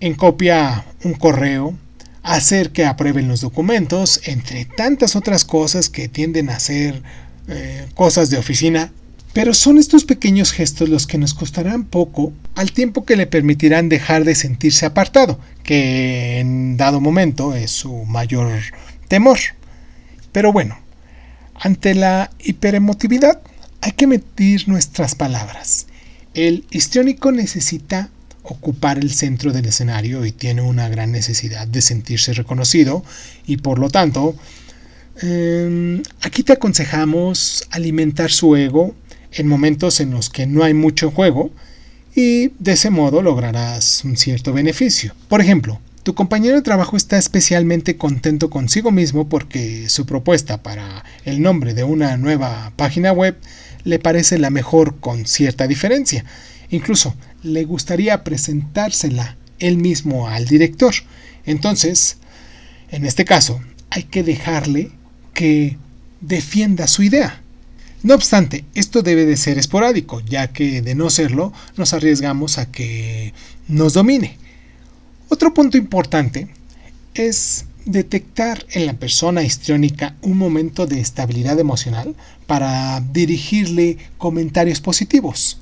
en 0.00 0.14
copia 0.14 0.84
un 1.04 1.14
correo, 1.14 1.78
hacer 2.22 2.70
que 2.70 2.84
aprueben 2.84 3.28
los 3.28 3.40
documentos, 3.40 4.20
entre 4.24 4.64
tantas 4.64 5.16
otras 5.16 5.44
cosas 5.44 5.88
que 5.88 6.08
tienden 6.08 6.50
a 6.50 6.60
ser 6.60 7.02
eh, 7.48 7.86
cosas 7.94 8.30
de 8.30 8.38
oficina. 8.38 8.92
Pero 9.32 9.54
son 9.54 9.78
estos 9.78 10.04
pequeños 10.04 10.52
gestos 10.52 10.90
los 10.90 11.06
que 11.06 11.16
nos 11.16 11.32
costarán 11.32 11.84
poco 11.84 12.34
al 12.54 12.72
tiempo 12.72 13.06
que 13.06 13.16
le 13.16 13.26
permitirán 13.26 13.88
dejar 13.88 14.24
de 14.24 14.34
sentirse 14.34 14.84
apartado, 14.84 15.40
que 15.62 16.38
en 16.38 16.76
dado 16.76 17.00
momento 17.00 17.54
es 17.54 17.70
su 17.70 18.04
mayor 18.04 18.60
temor. 19.08 19.38
Pero 20.32 20.52
bueno, 20.52 20.78
ante 21.54 21.94
la 21.94 22.30
hiperemotividad 22.40 23.40
hay 23.80 23.92
que 23.92 24.06
medir 24.06 24.68
nuestras 24.68 25.14
palabras. 25.14 25.86
El 26.34 26.66
histriónico 26.70 27.32
necesita 27.32 28.10
ocupar 28.42 28.98
el 28.98 29.12
centro 29.12 29.52
del 29.52 29.66
escenario 29.66 30.24
y 30.24 30.32
tiene 30.32 30.62
una 30.62 30.88
gran 30.88 31.12
necesidad 31.12 31.66
de 31.66 31.82
sentirse 31.82 32.32
reconocido 32.32 33.04
y 33.46 33.58
por 33.58 33.78
lo 33.78 33.88
tanto 33.88 34.34
em, 35.20 36.02
aquí 36.22 36.42
te 36.42 36.52
aconsejamos 36.52 37.66
alimentar 37.70 38.30
su 38.30 38.56
ego 38.56 38.94
en 39.32 39.46
momentos 39.46 40.00
en 40.00 40.10
los 40.10 40.28
que 40.28 40.46
no 40.46 40.64
hay 40.64 40.74
mucho 40.74 41.10
juego 41.10 41.50
y 42.14 42.48
de 42.58 42.72
ese 42.72 42.90
modo 42.90 43.22
lograrás 43.22 44.04
un 44.04 44.16
cierto 44.16 44.52
beneficio. 44.52 45.14
Por 45.28 45.40
ejemplo, 45.40 45.80
tu 46.02 46.14
compañero 46.14 46.56
de 46.56 46.62
trabajo 46.62 46.96
está 46.96 47.16
especialmente 47.16 47.96
contento 47.96 48.50
consigo 48.50 48.90
mismo 48.90 49.28
porque 49.28 49.88
su 49.88 50.04
propuesta 50.04 50.62
para 50.62 51.04
el 51.24 51.40
nombre 51.40 51.74
de 51.74 51.84
una 51.84 52.16
nueva 52.16 52.72
página 52.76 53.12
web 53.12 53.36
le 53.84 53.98
parece 53.98 54.38
la 54.38 54.50
mejor 54.50 54.98
con 54.98 55.26
cierta 55.26 55.66
diferencia. 55.66 56.24
Incluso 56.70 57.14
le 57.42 57.64
gustaría 57.64 58.24
presentársela 58.24 59.36
él 59.58 59.76
mismo 59.76 60.28
al 60.28 60.46
director. 60.46 60.94
Entonces, 61.44 62.18
en 62.90 63.04
este 63.06 63.24
caso, 63.24 63.60
hay 63.90 64.04
que 64.04 64.22
dejarle 64.22 64.90
que 65.34 65.76
defienda 66.20 66.86
su 66.86 67.02
idea. 67.02 67.42
No 68.02 68.14
obstante, 68.14 68.64
esto 68.74 69.02
debe 69.02 69.24
de 69.26 69.36
ser 69.36 69.58
esporádico, 69.58 70.20
ya 70.20 70.48
que 70.52 70.82
de 70.82 70.94
no 70.94 71.08
serlo 71.08 71.52
nos 71.76 71.92
arriesgamos 71.92 72.58
a 72.58 72.70
que 72.70 73.32
nos 73.68 73.94
domine. 73.94 74.38
Otro 75.28 75.54
punto 75.54 75.78
importante 75.78 76.48
es 77.14 77.66
detectar 77.84 78.66
en 78.70 78.86
la 78.86 78.94
persona 78.94 79.42
histriónica 79.42 80.16
un 80.22 80.36
momento 80.36 80.86
de 80.86 81.00
estabilidad 81.00 81.58
emocional 81.58 82.14
para 82.46 83.00
dirigirle 83.00 83.98
comentarios 84.18 84.80
positivos. 84.80 85.61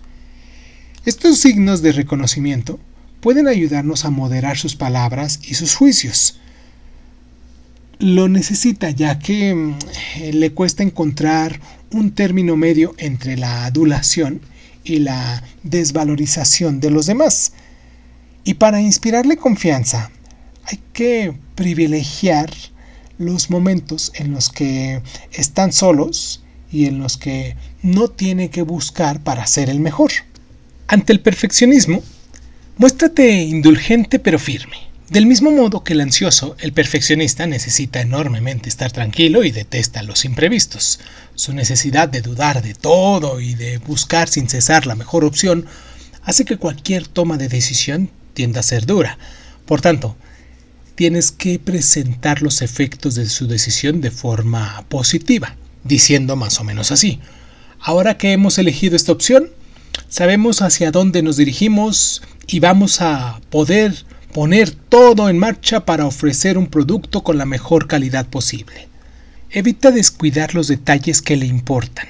Estos 1.07 1.39
signos 1.39 1.81
de 1.81 1.93
reconocimiento 1.93 2.79
pueden 3.23 3.49
ayudarnos 3.49 4.05
a 4.05 4.11
moderar 4.11 4.59
sus 4.59 4.77
palabras 4.77 5.41
y 5.43 5.55
sus 5.55 5.75
juicios. 5.75 6.39
Lo 7.99 8.29
necesita 8.29 8.91
ya 8.91 9.19
que 9.19 9.55
mm, 9.55 9.79
le 10.33 10.53
cuesta 10.53 10.83
encontrar 10.83 11.59
un 11.91 12.11
término 12.11 12.55
medio 12.57 12.95
entre 12.99 13.39
la 13.39 13.65
adulación 13.65 14.43
y 14.85 14.99
la 14.99 15.43
desvalorización 15.63 16.81
de 16.81 16.91
los 16.91 17.07
demás. 17.07 17.55
Y 18.45 18.55
para 18.55 18.83
inspirarle 18.83 19.39
confianza, 19.39 20.11
hay 20.65 20.81
que 20.93 21.35
privilegiar 21.55 22.51
los 23.17 23.49
momentos 23.49 24.13
en 24.17 24.33
los 24.33 24.51
que 24.51 25.01
están 25.33 25.73
solos 25.73 26.45
y 26.71 26.85
en 26.85 26.99
los 26.99 27.17
que 27.17 27.57
no 27.83 28.09
tiene 28.09 28.51
que 28.51 28.61
buscar 28.61 29.23
para 29.23 29.47
ser 29.47 29.71
el 29.71 29.81
mejor. 29.81 30.11
Ante 30.92 31.12
el 31.12 31.20
perfeccionismo, 31.20 32.03
muéstrate 32.76 33.31
indulgente 33.31 34.18
pero 34.18 34.40
firme. 34.40 34.76
Del 35.09 35.24
mismo 35.24 35.53
modo 35.53 35.85
que 35.85 35.92
el 35.92 36.00
ansioso, 36.00 36.57
el 36.59 36.72
perfeccionista 36.72 37.46
necesita 37.46 38.00
enormemente 38.00 38.68
estar 38.68 38.90
tranquilo 38.90 39.44
y 39.44 39.53
detesta 39.53 40.03
los 40.03 40.24
imprevistos. 40.24 40.98
Su 41.37 41.53
necesidad 41.53 42.09
de 42.09 42.22
dudar 42.22 42.61
de 42.61 42.74
todo 42.74 43.40
y 43.40 43.55
de 43.55 43.79
buscar 43.79 44.29
sin 44.29 44.48
cesar 44.48 44.85
la 44.88 44.96
mejor 44.96 45.24
opción 45.24 45.64
hace 46.24 46.44
que 46.44 46.57
cualquier 46.57 47.07
toma 47.07 47.37
de 47.37 47.46
decisión 47.46 48.11
tienda 48.35 48.59
a 48.59 48.64
ser 48.64 48.85
dura. 48.85 49.16
Por 49.66 49.81
tanto, 49.81 50.16
tienes 50.96 51.31
que 51.31 51.61
presentar 51.61 52.42
los 52.42 52.62
efectos 52.62 53.14
de 53.14 53.29
su 53.29 53.46
decisión 53.46 54.00
de 54.00 54.11
forma 54.11 54.85
positiva, 54.88 55.55
diciendo 55.85 56.35
más 56.35 56.59
o 56.59 56.64
menos 56.64 56.90
así. 56.90 57.20
Ahora 57.79 58.18
que 58.18 58.33
hemos 58.33 58.59
elegido 58.59 58.96
esta 58.96 59.12
opción, 59.12 59.50
sabemos 60.11 60.61
hacia 60.61 60.90
dónde 60.90 61.23
nos 61.23 61.38
dirigimos 61.38 62.23
y 62.46 62.61
vamos 62.61 63.01
a 63.01 63.40
poder 63.49 63.94
poner 64.35 64.70
todo 64.73 65.29
en 65.29 65.38
marcha 65.38 65.87
para 65.87 66.05
ofrecer 66.05 66.59
un 66.59 66.66
producto 66.66 67.23
con 67.23 67.38
la 67.38 67.46
mejor 67.46 67.87
calidad 67.87 68.27
posible. 68.27 68.88
Evita 69.51 69.90
descuidar 69.90 70.55
los 70.55 70.68
detalles 70.68 71.23
que 71.23 71.37
le 71.37 71.46
importan. 71.46 72.09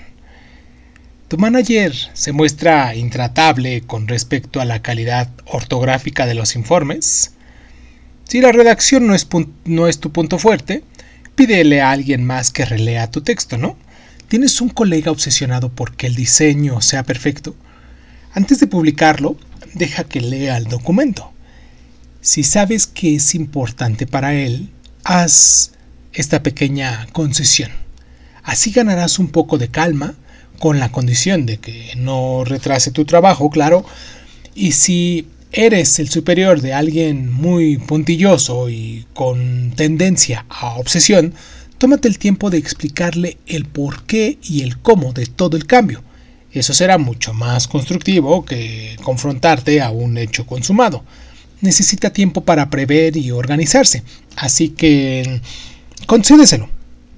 Tu 1.29 1.37
manager 1.37 1.95
se 2.15 2.33
muestra 2.33 2.95
intratable 2.97 3.83
con 3.83 4.09
respecto 4.09 4.61
a 4.61 4.65
la 4.65 4.83
calidad 4.83 5.31
ortográfica 5.47 6.27
de 6.27 6.35
los 6.35 6.57
informes. 6.57 7.35
Si 8.25 8.41
la 8.41 8.51
redacción 8.51 9.07
no 9.07 9.87
es, 9.87 10.01
tu 10.01 10.11
punto 10.11 10.39
fuerte, 10.39 10.83
pídele 11.35 11.83
a 11.83 11.91
alguien 11.91 12.25
más 12.25 12.51
que 12.51 12.65
relea 12.65 13.11
tu 13.11 13.21
texto, 13.21 13.59
¿no? 13.59 13.77
¿Tienes 14.29 14.61
un 14.61 14.71
colega 14.71 15.11
obsesionado 15.11 15.71
porque 15.71 16.07
el 16.07 16.15
diseño 16.15 16.81
sea 16.81 17.05
perfecto? 17.05 17.55
Antes 18.33 18.61
de 18.61 18.69
publicarlo, 18.69 19.37
deja 19.75 20.05
que 20.05 20.21
lea 20.21 20.57
el 20.57 20.67
documento. 20.67 21.33
Si 22.21 22.45
sabes 22.45 22.87
que 22.87 23.17
es 23.17 23.35
importante 23.35 24.07
para 24.07 24.35
él, 24.35 24.71
haz 25.03 25.73
esta 26.13 26.43
pequeña 26.43 27.09
concesión. 27.13 27.73
Así 28.45 28.71
ganarás 28.71 29.19
un 29.19 29.29
poco 29.29 29.59
de 29.59 29.69
calma, 29.69 30.15
con 30.61 30.79
la 30.79 30.93
condición 30.93 31.45
de 31.45 31.57
que 31.57 31.93
no 31.97 32.45
retrase 32.45 32.93
tu 32.93 33.05
trabajo, 33.05 33.51
claro. 33.51 33.85
Y 34.55 34.73
si 34.73 35.27
eres 35.51 35.99
el 35.99 36.09
superior 36.09 36.61
de 36.61 36.73
alguien 36.73 37.33
muy 37.33 37.79
puntilloso 37.79 38.69
y 38.69 39.07
con 39.13 39.73
tendencia 39.75 40.45
a 40.49 40.75
obsesión, 40.77 41.35
tómate 41.79 42.07
el 42.07 42.19
tiempo 42.19 42.51
de 42.51 42.59
explicarle 42.59 43.39
el 43.47 43.65
por 43.65 44.05
qué 44.05 44.39
y 44.43 44.63
el 44.63 44.79
cómo 44.79 45.13
de 45.13 45.27
todo 45.27 45.57
el 45.57 45.67
cambio. 45.67 46.05
Eso 46.53 46.75
será 46.75 46.99
mucho 46.99 47.33
más 47.33 47.69
constructivo 47.69 48.45
que 48.45 48.97
confrontarte 49.03 49.81
a 49.81 49.91
un 49.91 50.19
hecho 50.19 50.47
consumado. 50.47 51.05
Necesita 51.61 52.13
tiempo 52.13 52.43
para 52.43 52.71
prever 52.71 53.17
y 53.17 53.31
organizarse, 53.31 54.03
así 54.37 54.71
que 54.71 55.41
concédeselo, 56.07 56.69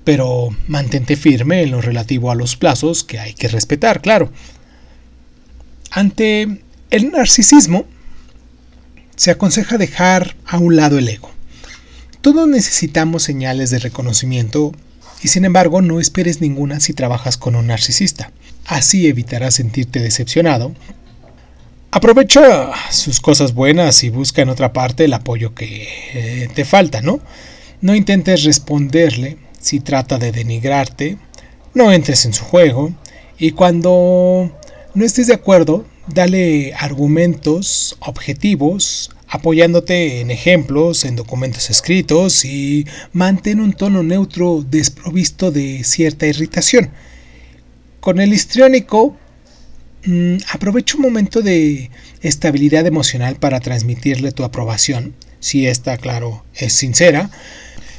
pero 0.05 0.51
mantente 0.67 1.17
firme 1.17 1.63
en 1.63 1.71
lo 1.71 1.81
relativo 1.81 2.31
a 2.31 2.35
los 2.35 2.57
plazos 2.57 3.05
que 3.05 3.19
hay 3.19 3.35
que 3.35 3.49
respetar, 3.49 4.03
claro. 4.03 4.31
Ante 5.91 6.63
el 6.91 7.11
narcisismo, 7.11 7.87
se 9.17 9.31
aconseja 9.31 9.79
dejar 9.79 10.37
a 10.47 10.59
un 10.59 10.77
lado 10.77 10.99
el 10.99 11.09
ego. 11.09 11.31
Todos 12.21 12.49
necesitamos 12.49 13.23
señales 13.23 13.71
de 13.71 13.79
reconocimiento 13.79 14.73
y 15.23 15.29
sin 15.29 15.45
embargo 15.45 15.81
no 15.83 16.01
esperes 16.01 16.41
ninguna 16.41 16.81
si 16.81 16.93
trabajas 16.93 17.37
con 17.37 17.55
un 17.55 17.69
narcisista. 17.69 18.33
Así 18.67 19.07
evitarás 19.07 19.55
sentirte 19.55 20.01
decepcionado. 20.01 20.73
Aprovecha 21.91 22.71
sus 22.91 23.21
cosas 23.21 23.55
buenas 23.55 24.03
y 24.03 24.11
busca 24.11 24.43
en 24.43 24.49
otra 24.49 24.73
parte 24.73 25.05
el 25.05 25.13
apoyo 25.13 25.55
que 25.55 25.89
eh, 26.15 26.49
te 26.55 26.65
falta, 26.65 27.03
¿no? 27.03 27.21
No 27.81 27.95
intentes 27.95 28.45
responderle 28.45 29.37
si 29.61 29.81
trata 29.81 30.19
de 30.19 30.33
denigrarte, 30.33 31.19
no 31.75 31.93
entres 31.93 32.25
en 32.25 32.33
su 32.33 32.45
juego 32.45 32.93
y 33.39 33.53
cuando 33.53 34.51
no 34.95 35.05
estés 35.05 35.27
de 35.27 35.35
acuerdo, 35.35 35.85
dale 36.09 36.75
argumentos 36.75 37.97
objetivos, 38.01 39.11
apoyándote 39.33 40.21
en 40.21 40.31
ejemplos, 40.31 41.07
en 41.07 41.17
documentos 41.17 41.71
escritos 41.71 42.45
y 42.45 42.87
mantén 43.15 43.61
un 43.61 43.73
tono 43.73 44.03
neutro 44.03 44.63
desprovisto 44.63 45.51
de 45.51 45.85
cierta 45.85 46.27
irritación. 46.27 46.91
Con 48.01 48.21
el 48.21 48.35
histriónico, 48.35 49.17
mm, 50.05 50.37
aprovecha 50.53 50.97
un 50.97 51.03
momento 51.03 51.41
de 51.41 51.91
estabilidad 52.21 52.87
emocional 52.87 53.37
para 53.37 53.61
transmitirle 53.61 54.33
tu 54.33 54.45
aprobación, 54.45 55.15
si 55.41 55.67
esta, 55.67 55.97
claro, 55.97 56.45
es 56.55 56.75
sincera, 56.75 57.31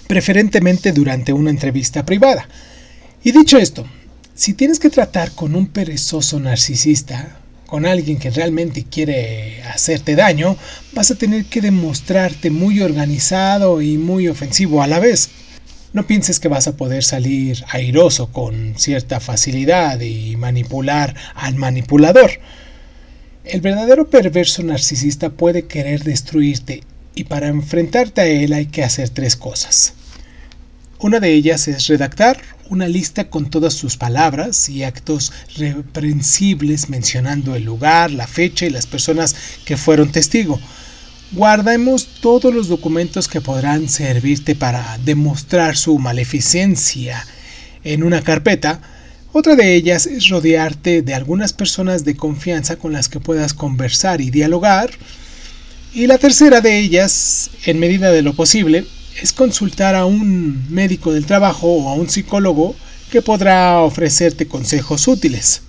preferentemente 0.05 0.91
durante 0.91 1.33
una 1.33 1.49
entrevista 1.49 2.05
privada. 2.05 2.47
Y 3.23 3.31
dicho 3.31 3.57
esto, 3.57 3.87
si 4.35 4.53
tienes 4.53 4.77
que 4.77 4.91
tratar 4.91 5.31
con 5.31 5.55
un 5.55 5.65
perezoso 5.65 6.39
narcisista, 6.39 7.39
con 7.73 7.87
alguien 7.87 8.19
que 8.19 8.29
realmente 8.29 8.83
quiere 8.83 9.63
hacerte 9.63 10.15
daño, 10.15 10.57
vas 10.93 11.09
a 11.09 11.15
tener 11.15 11.45
que 11.45 11.59
demostrarte 11.59 12.51
muy 12.51 12.81
organizado 12.81 13.81
y 13.81 13.97
muy 13.97 14.27
ofensivo 14.27 14.83
a 14.83 14.87
la 14.87 14.99
vez. 14.99 15.31
No 15.91 16.05
pienses 16.05 16.39
que 16.39 16.49
vas 16.49 16.67
a 16.67 16.77
poder 16.77 17.03
salir 17.03 17.65
airoso 17.69 18.31
con 18.31 18.75
cierta 18.77 19.19
facilidad 19.19 19.99
y 20.01 20.35
manipular 20.35 21.15
al 21.33 21.55
manipulador. 21.55 22.29
El 23.43 23.61
verdadero 23.61 24.07
perverso 24.07 24.61
narcisista 24.61 25.31
puede 25.31 25.65
querer 25.65 26.03
destruirte 26.03 26.83
y 27.15 27.23
para 27.23 27.47
enfrentarte 27.47 28.21
a 28.21 28.25
él 28.27 28.53
hay 28.53 28.67
que 28.67 28.83
hacer 28.83 29.09
tres 29.09 29.35
cosas. 29.35 29.95
Una 30.99 31.19
de 31.19 31.33
ellas 31.33 31.67
es 31.67 31.87
redactar 31.87 32.39
una 32.73 32.87
lista 32.87 33.29
con 33.29 33.51
todas 33.51 33.75
sus 33.75 33.97
palabras 33.97 34.67
y 34.67 34.83
actos 34.83 35.31
reprensibles 35.57 36.89
mencionando 36.89 37.55
el 37.55 37.63
lugar, 37.63 38.09
la 38.11 38.25
fecha 38.25 38.65
y 38.65 38.71
las 38.71 38.87
personas 38.87 39.35
que 39.63 39.77
fueron 39.77 40.11
testigo. 40.11 40.59
Guardemos 41.33 42.07
todos 42.19 42.53
los 42.53 42.67
documentos 42.67 43.27
que 43.27 43.41
podrán 43.41 43.89
servirte 43.89 44.55
para 44.55 44.97
demostrar 45.05 45.77
su 45.77 45.99
maleficencia 45.99 47.25
en 47.83 48.03
una 48.03 48.23
carpeta. 48.23 48.81
Otra 49.31 49.55
de 49.55 49.75
ellas 49.75 50.07
es 50.07 50.29
rodearte 50.29 51.03
de 51.03 51.13
algunas 51.13 51.53
personas 51.53 52.05
de 52.05 52.15
confianza 52.15 52.77
con 52.77 52.91
las 52.91 53.07
que 53.07 53.19
puedas 53.19 53.53
conversar 53.53 54.19
y 54.19 54.31
dialogar. 54.31 54.89
Y 55.93 56.07
la 56.07 56.17
tercera 56.17 56.59
de 56.59 56.79
ellas, 56.79 57.51
en 57.65 57.79
medida 57.79 58.11
de 58.11 58.23
lo 58.23 58.33
posible, 58.33 58.85
es 59.21 59.33
consultar 59.33 59.95
a 59.95 60.05
un 60.05 60.71
médico 60.73 61.13
del 61.13 61.25
trabajo 61.25 61.67
o 61.67 61.89
a 61.89 61.93
un 61.93 62.09
psicólogo 62.09 62.75
que 63.11 63.21
podrá 63.21 63.79
ofrecerte 63.81 64.47
consejos 64.47 65.07
útiles. 65.07 65.61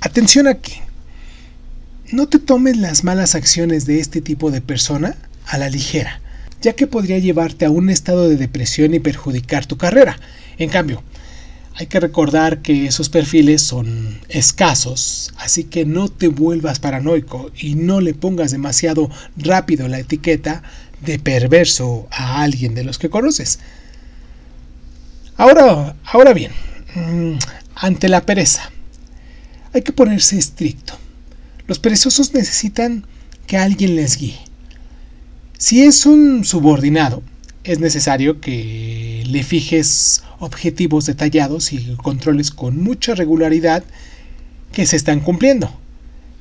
Atención 0.00 0.46
aquí. 0.46 0.74
No 2.10 2.28
te 2.28 2.38
tomes 2.38 2.76
las 2.76 3.04
malas 3.04 3.34
acciones 3.34 3.86
de 3.86 3.98
este 3.98 4.20
tipo 4.20 4.50
de 4.50 4.60
persona 4.60 5.16
a 5.46 5.58
la 5.58 5.70
ligera, 5.70 6.20
ya 6.60 6.74
que 6.74 6.86
podría 6.86 7.18
llevarte 7.18 7.64
a 7.64 7.70
un 7.70 7.88
estado 7.88 8.28
de 8.28 8.36
depresión 8.36 8.94
y 8.94 9.00
perjudicar 9.00 9.66
tu 9.66 9.76
carrera. 9.76 10.18
En 10.58 10.68
cambio, 10.68 11.02
hay 11.74 11.86
que 11.86 12.00
recordar 12.00 12.60
que 12.60 12.86
esos 12.86 13.08
perfiles 13.08 13.62
son 13.62 14.18
escasos, 14.28 15.32
así 15.38 15.64
que 15.64 15.86
no 15.86 16.08
te 16.08 16.28
vuelvas 16.28 16.78
paranoico 16.78 17.50
y 17.58 17.76
no 17.76 18.00
le 18.02 18.12
pongas 18.12 18.50
demasiado 18.50 19.08
rápido 19.36 19.88
la 19.88 19.98
etiqueta 19.98 20.62
de 21.04 21.18
perverso 21.18 22.06
a 22.10 22.42
alguien 22.42 22.74
de 22.74 22.84
los 22.84 22.98
que 22.98 23.10
conoces. 23.10 23.58
Ahora, 25.36 25.96
ahora 26.04 26.32
bien, 26.32 26.52
mm, 26.94 27.38
ante 27.74 28.08
la 28.08 28.24
pereza, 28.24 28.70
hay 29.72 29.82
que 29.82 29.92
ponerse 29.92 30.38
estricto. 30.38 30.94
Los 31.66 31.78
perezosos 31.78 32.34
necesitan 32.34 33.06
que 33.46 33.56
alguien 33.56 33.96
les 33.96 34.18
guíe. 34.18 34.38
Si 35.58 35.82
es 35.82 36.06
un 36.06 36.44
subordinado, 36.44 37.22
es 37.64 37.78
necesario 37.78 38.40
que 38.40 39.22
le 39.26 39.42
fijes 39.42 40.22
objetivos 40.40 41.06
detallados 41.06 41.72
y 41.72 41.94
controles 41.96 42.50
con 42.50 42.82
mucha 42.82 43.14
regularidad 43.14 43.84
que 44.72 44.86
se 44.86 44.96
están 44.96 45.20
cumpliendo. 45.20 45.72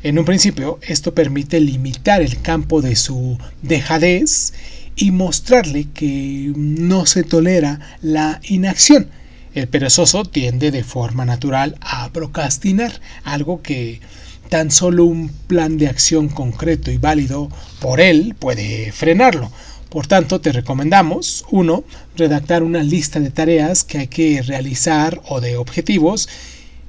En 0.03 0.17
un 0.17 0.25
principio, 0.25 0.79
esto 0.81 1.13
permite 1.13 1.59
limitar 1.59 2.23
el 2.23 2.41
campo 2.41 2.81
de 2.81 2.95
su 2.95 3.37
dejadez 3.61 4.51
y 4.95 5.11
mostrarle 5.11 5.89
que 5.93 6.51
no 6.55 7.05
se 7.05 7.23
tolera 7.23 7.79
la 8.01 8.39
inacción. 8.43 9.09
El 9.53 9.67
perezoso 9.67 10.25
tiende 10.25 10.71
de 10.71 10.83
forma 10.83 11.23
natural 11.23 11.77
a 11.81 12.09
procrastinar, 12.11 12.99
algo 13.23 13.61
que 13.61 14.01
tan 14.49 14.71
solo 14.71 15.05
un 15.05 15.29
plan 15.29 15.77
de 15.77 15.87
acción 15.87 16.29
concreto 16.29 16.89
y 16.89 16.97
válido 16.97 17.49
por 17.79 18.01
él 18.01 18.35
puede 18.39 18.91
frenarlo. 18.91 19.51
Por 19.89 20.07
tanto, 20.07 20.41
te 20.41 20.51
recomendamos 20.51 21.45
1. 21.51 21.83
Redactar 22.15 22.63
una 22.63 22.81
lista 22.81 23.19
de 23.19 23.29
tareas 23.29 23.83
que 23.83 23.99
hay 23.99 24.07
que 24.07 24.41
realizar 24.41 25.21
o 25.27 25.41
de 25.41 25.57
objetivos 25.57 26.27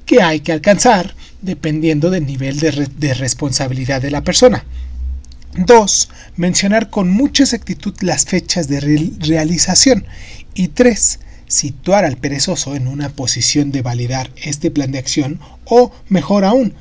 que 0.06 0.22
hay 0.22 0.40
que 0.40 0.52
alcanzar 0.52 1.14
dependiendo 1.42 2.10
del 2.10 2.26
nivel 2.26 2.58
de, 2.58 3.14
responsabilidad 3.14 4.00
de 4.00 4.10
la 4.10 4.22
persona. 4.22 4.64
2. 5.54 6.08
Mencionar 6.36 6.88
con 6.88 7.10
mucha 7.10 7.42
exactitud 7.42 7.94
las 8.00 8.24
fechas 8.24 8.68
de 8.68 8.80
realización. 9.20 10.06
Y 10.54 10.68
3. 10.68 11.20
Situar 11.46 12.06
al 12.06 12.16
perezoso 12.16 12.74
en 12.74 12.86
una 12.86 13.10
posición 13.10 13.72
de 13.72 13.82
validar 13.82 14.30
este 14.36 14.70
plan 14.70 14.92
de 14.92 14.98
acción 14.98 15.40
o, 15.64 15.92
mejor 16.08 16.44
aún, 16.44 16.72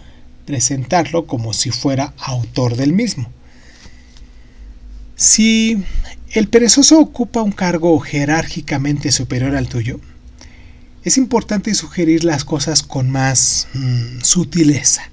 presentarlo 0.45 1.28
como 1.28 1.53
si 1.53 1.72
fuera 1.72 2.14
autor 2.18 2.78
del 2.78 2.93
mismo. 2.93 3.30
Si 5.16 5.84
el 6.32 6.47
perezoso 6.47 6.99
ocupa 6.99 7.41
un 7.41 7.51
cargo 7.51 7.99
jerárquicamente 7.99 9.12
superior 9.12 9.55
al 9.55 9.68
tuyo, 9.68 9.99
es 11.04 11.18
importante 11.18 11.74
sugerir 11.74 12.24
las 12.24 12.45
cosas 12.45 12.84
con 12.84 13.10
más 13.10 13.68
mm, 13.74 14.22
sutileza. 14.22 15.04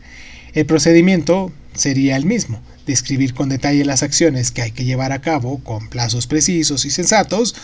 El 0.53 0.67
procedimiento 0.67 1.53
sería 1.75 2.17
el 2.17 2.25
mismo, 2.25 2.61
describir 2.87 3.35
con 3.35 3.49
detalle 3.49 3.85
las 3.85 4.03
acciones 4.03 4.51
que 4.51 4.63
hay 4.63 4.73
que 4.73 4.85
llevar 4.85 5.13
a 5.13 5.21
cabo 5.21 5.63
con 5.63 5.89
plazos 5.89 6.27
precisos 6.27 6.85
y 6.85 6.91
sensatos, 6.91 7.55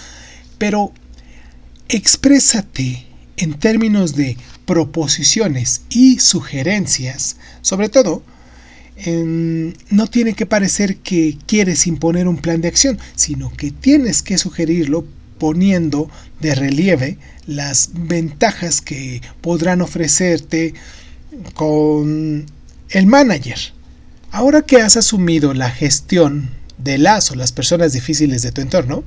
pero 0.59 0.93
exprésate 1.89 3.07
en 3.37 3.55
términos 3.55 4.15
de 4.15 4.37
proposiciones 4.65 5.83
y 5.89 6.19
sugerencias, 6.21 7.37
sobre 7.63 7.89
todo, 7.89 8.23
no 9.91 10.07
tiene 10.07 10.35
que 10.35 10.47
parecer 10.47 10.99
que 10.99 11.37
quieres 11.47 11.87
imponer 11.87 12.29
un 12.29 12.37
plan 12.37 12.61
de 12.61 12.69
acción, 12.69 12.99
sino 13.17 13.53
que 13.53 13.73
tienes 13.73 14.23
que 14.23 14.39
sugerirlo 14.39 15.05
poniendo 15.39 16.11
de 16.41 16.55
relieve 16.55 17.19
las 17.47 17.91
ventajas 17.93 18.81
que 18.81 19.21
podrán 19.41 19.83
ofrecerte 19.83 20.75
con 21.55 22.47
el 22.91 23.07
manager. 23.07 23.59
Ahora 24.31 24.63
que 24.63 24.81
has 24.81 24.97
asumido 24.97 25.55
la 25.55 25.71
gestión 25.71 26.51
de 26.79 26.99
las 26.99 27.31
o 27.31 27.35
las 27.35 27.53
personas 27.53 27.93
difíciles 27.93 28.43
de 28.43 28.53
tu 28.53 28.61
entorno, 28.61 29.05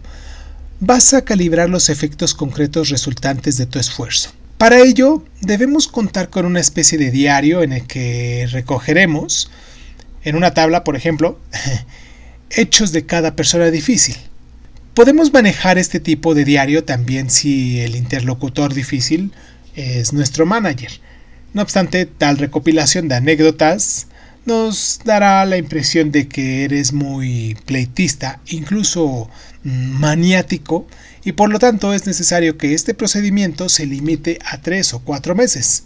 vas 0.80 1.13
a 1.13 1.23
calibrar 1.23 1.69
los 1.69 1.89
efectos 1.89 2.34
concretos 2.34 2.89
resultantes 2.89 3.57
de 3.57 3.65
tu 3.65 3.80
esfuerzo. 3.80 4.32
Para 4.57 4.80
ello, 4.80 5.23
debemos 5.41 5.88
contar 5.88 6.30
con 6.30 6.45
una 6.45 6.59
especie 6.59 6.97
de 6.97 7.11
diario 7.11 7.61
en 7.61 7.73
el 7.73 7.86
que 7.86 8.47
recogeremos, 8.51 9.51
en 10.23 10.36
una 10.36 10.53
tabla, 10.53 10.84
por 10.84 10.95
ejemplo, 10.95 11.39
hechos 12.49 12.91
de 12.91 13.05
cada 13.05 13.36
persona 13.36 13.69
difícil. 13.69 14.15
Podemos 14.97 15.31
manejar 15.31 15.77
este 15.77 15.99
tipo 15.99 16.33
de 16.33 16.43
diario 16.43 16.83
también 16.83 17.29
si 17.29 17.81
el 17.81 17.95
interlocutor 17.95 18.73
difícil 18.73 19.31
es 19.75 20.11
nuestro 20.11 20.47
manager. 20.47 20.89
No 21.53 21.61
obstante, 21.61 22.07
tal 22.07 22.39
recopilación 22.39 23.07
de 23.07 23.13
anécdotas 23.13 24.07
nos 24.47 24.99
dará 25.05 25.45
la 25.45 25.57
impresión 25.57 26.11
de 26.11 26.27
que 26.27 26.63
eres 26.63 26.93
muy 26.93 27.55
pleitista, 27.67 28.39
incluso 28.47 29.29
maniático, 29.61 30.87
y 31.23 31.33
por 31.33 31.51
lo 31.51 31.59
tanto 31.59 31.93
es 31.93 32.07
necesario 32.07 32.57
que 32.57 32.73
este 32.73 32.95
procedimiento 32.95 33.69
se 33.69 33.85
limite 33.85 34.39
a 34.43 34.63
tres 34.63 34.95
o 34.95 34.99
cuatro 35.01 35.35
meses. 35.35 35.83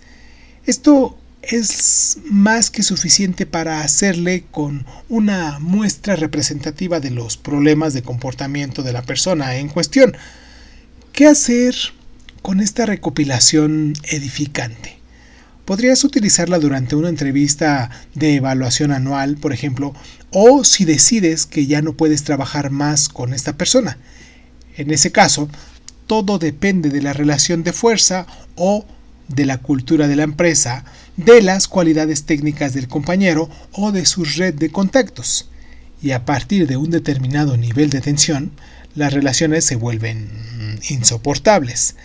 Esto 0.66 1.18
es 1.42 2.20
más 2.26 2.70
que 2.70 2.84
suficiente 2.84 3.46
para 3.46 3.82
hacerle 3.82 4.46
con 4.52 4.86
una 5.10 5.60
muestra 5.60 6.16
representativa 6.16 7.00
de 7.00 7.12
los 7.12 7.38
problemas 7.38 7.94
de 7.94 8.04
comportamiento 8.04 8.84
de 8.84 8.94
la 8.94 9.02
persona 9.02 9.56
en 9.56 9.70
cuestión. 9.70 10.16
¿Qué 11.14 11.28
hacer 11.28 11.76
con 12.42 12.60
esta 12.60 12.86
recopilación 12.86 13.94
edificante? 14.04 15.00
Podrías 15.66 16.04
utilizarla 16.04 16.60
durante 16.60 16.96
una 16.96 17.10
entrevista 17.10 17.89
de 18.14 18.36
evaluación 18.36 18.92
anual, 18.92 19.38
por 19.38 19.54
ejemplo, 19.54 19.94
o 20.32 20.64
si 20.64 20.86
decides 20.86 21.46
que 21.46 21.66
ya 21.66 21.82
no 21.82 21.94
puedes 21.94 22.24
trabajar 22.24 22.72
más 22.72 23.10
con 23.10 23.34
esta 23.34 23.58
persona. 23.58 23.98
En 24.76 24.92
ese 24.92 25.12
caso, 25.12 25.50
todo 26.08 26.39
depende 26.39 26.89
de 26.89 27.02
la 27.02 27.14
relación 27.14 27.64
de 27.64 27.74
fuerza 27.74 28.28
o 28.56 28.86
de 29.28 29.46
la 29.46 29.60
cultura 29.60 30.08
de 30.08 30.16
la 30.16 30.24
empresa, 30.24 30.84
de 31.18 31.41
las 31.41 31.68
cualidades 31.68 32.24
técnicas 32.24 32.74
del 32.74 32.88
compañero 32.88 33.49
o 33.74 33.91
de 33.91 34.05
su 34.05 34.24
red 34.24 34.53
de 34.53 34.72
contactos. 34.72 35.49
Y 36.01 36.12
a 36.12 36.26
partir 36.26 36.68
de 36.68 36.78
un 36.78 36.89
determinado 36.89 37.57
nivel 37.57 37.89
de 37.89 38.01
tensión, 38.01 38.51
las 38.95 39.14
relaciones 39.14 39.66
se 39.66 39.76
vuelven 39.76 40.30
insoportables. 40.89 41.95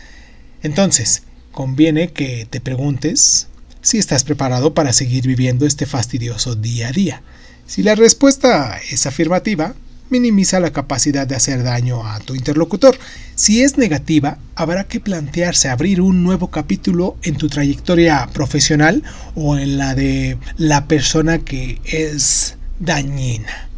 Entonces, 0.62 1.22
conviene 1.52 2.12
que 2.12 2.46
te 2.48 2.60
preguntes 2.60 3.48
si 3.80 3.98
estás 3.98 4.24
preparado 4.24 4.74
para 4.74 4.92
seguir 4.92 5.26
viviendo 5.26 5.66
este 5.66 5.86
fastidioso 5.86 6.54
día 6.54 6.88
a 6.88 6.92
día. 6.92 7.22
Si 7.66 7.82
la 7.82 7.94
respuesta 7.94 8.78
es 8.90 9.06
afirmativa, 9.06 9.74
minimiza 10.10 10.60
la 10.60 10.72
capacidad 10.72 11.26
de 11.26 11.34
hacer 11.34 11.62
daño 11.62 12.06
a 12.06 12.20
tu 12.20 12.34
interlocutor. 12.34 12.98
Si 13.34 13.62
es 13.62 13.78
negativa, 13.78 14.38
habrá 14.54 14.84
que 14.84 15.00
plantearse 15.00 15.68
abrir 15.68 16.00
un 16.00 16.22
nuevo 16.22 16.50
capítulo 16.50 17.16
en 17.22 17.36
tu 17.36 17.48
trayectoria 17.48 18.28
profesional 18.32 19.02
o 19.34 19.58
en 19.58 19.78
la 19.78 19.94
de 19.94 20.38
la 20.56 20.86
persona 20.86 21.38
que 21.38 21.80
es 21.84 22.56
dañina. 22.78 23.68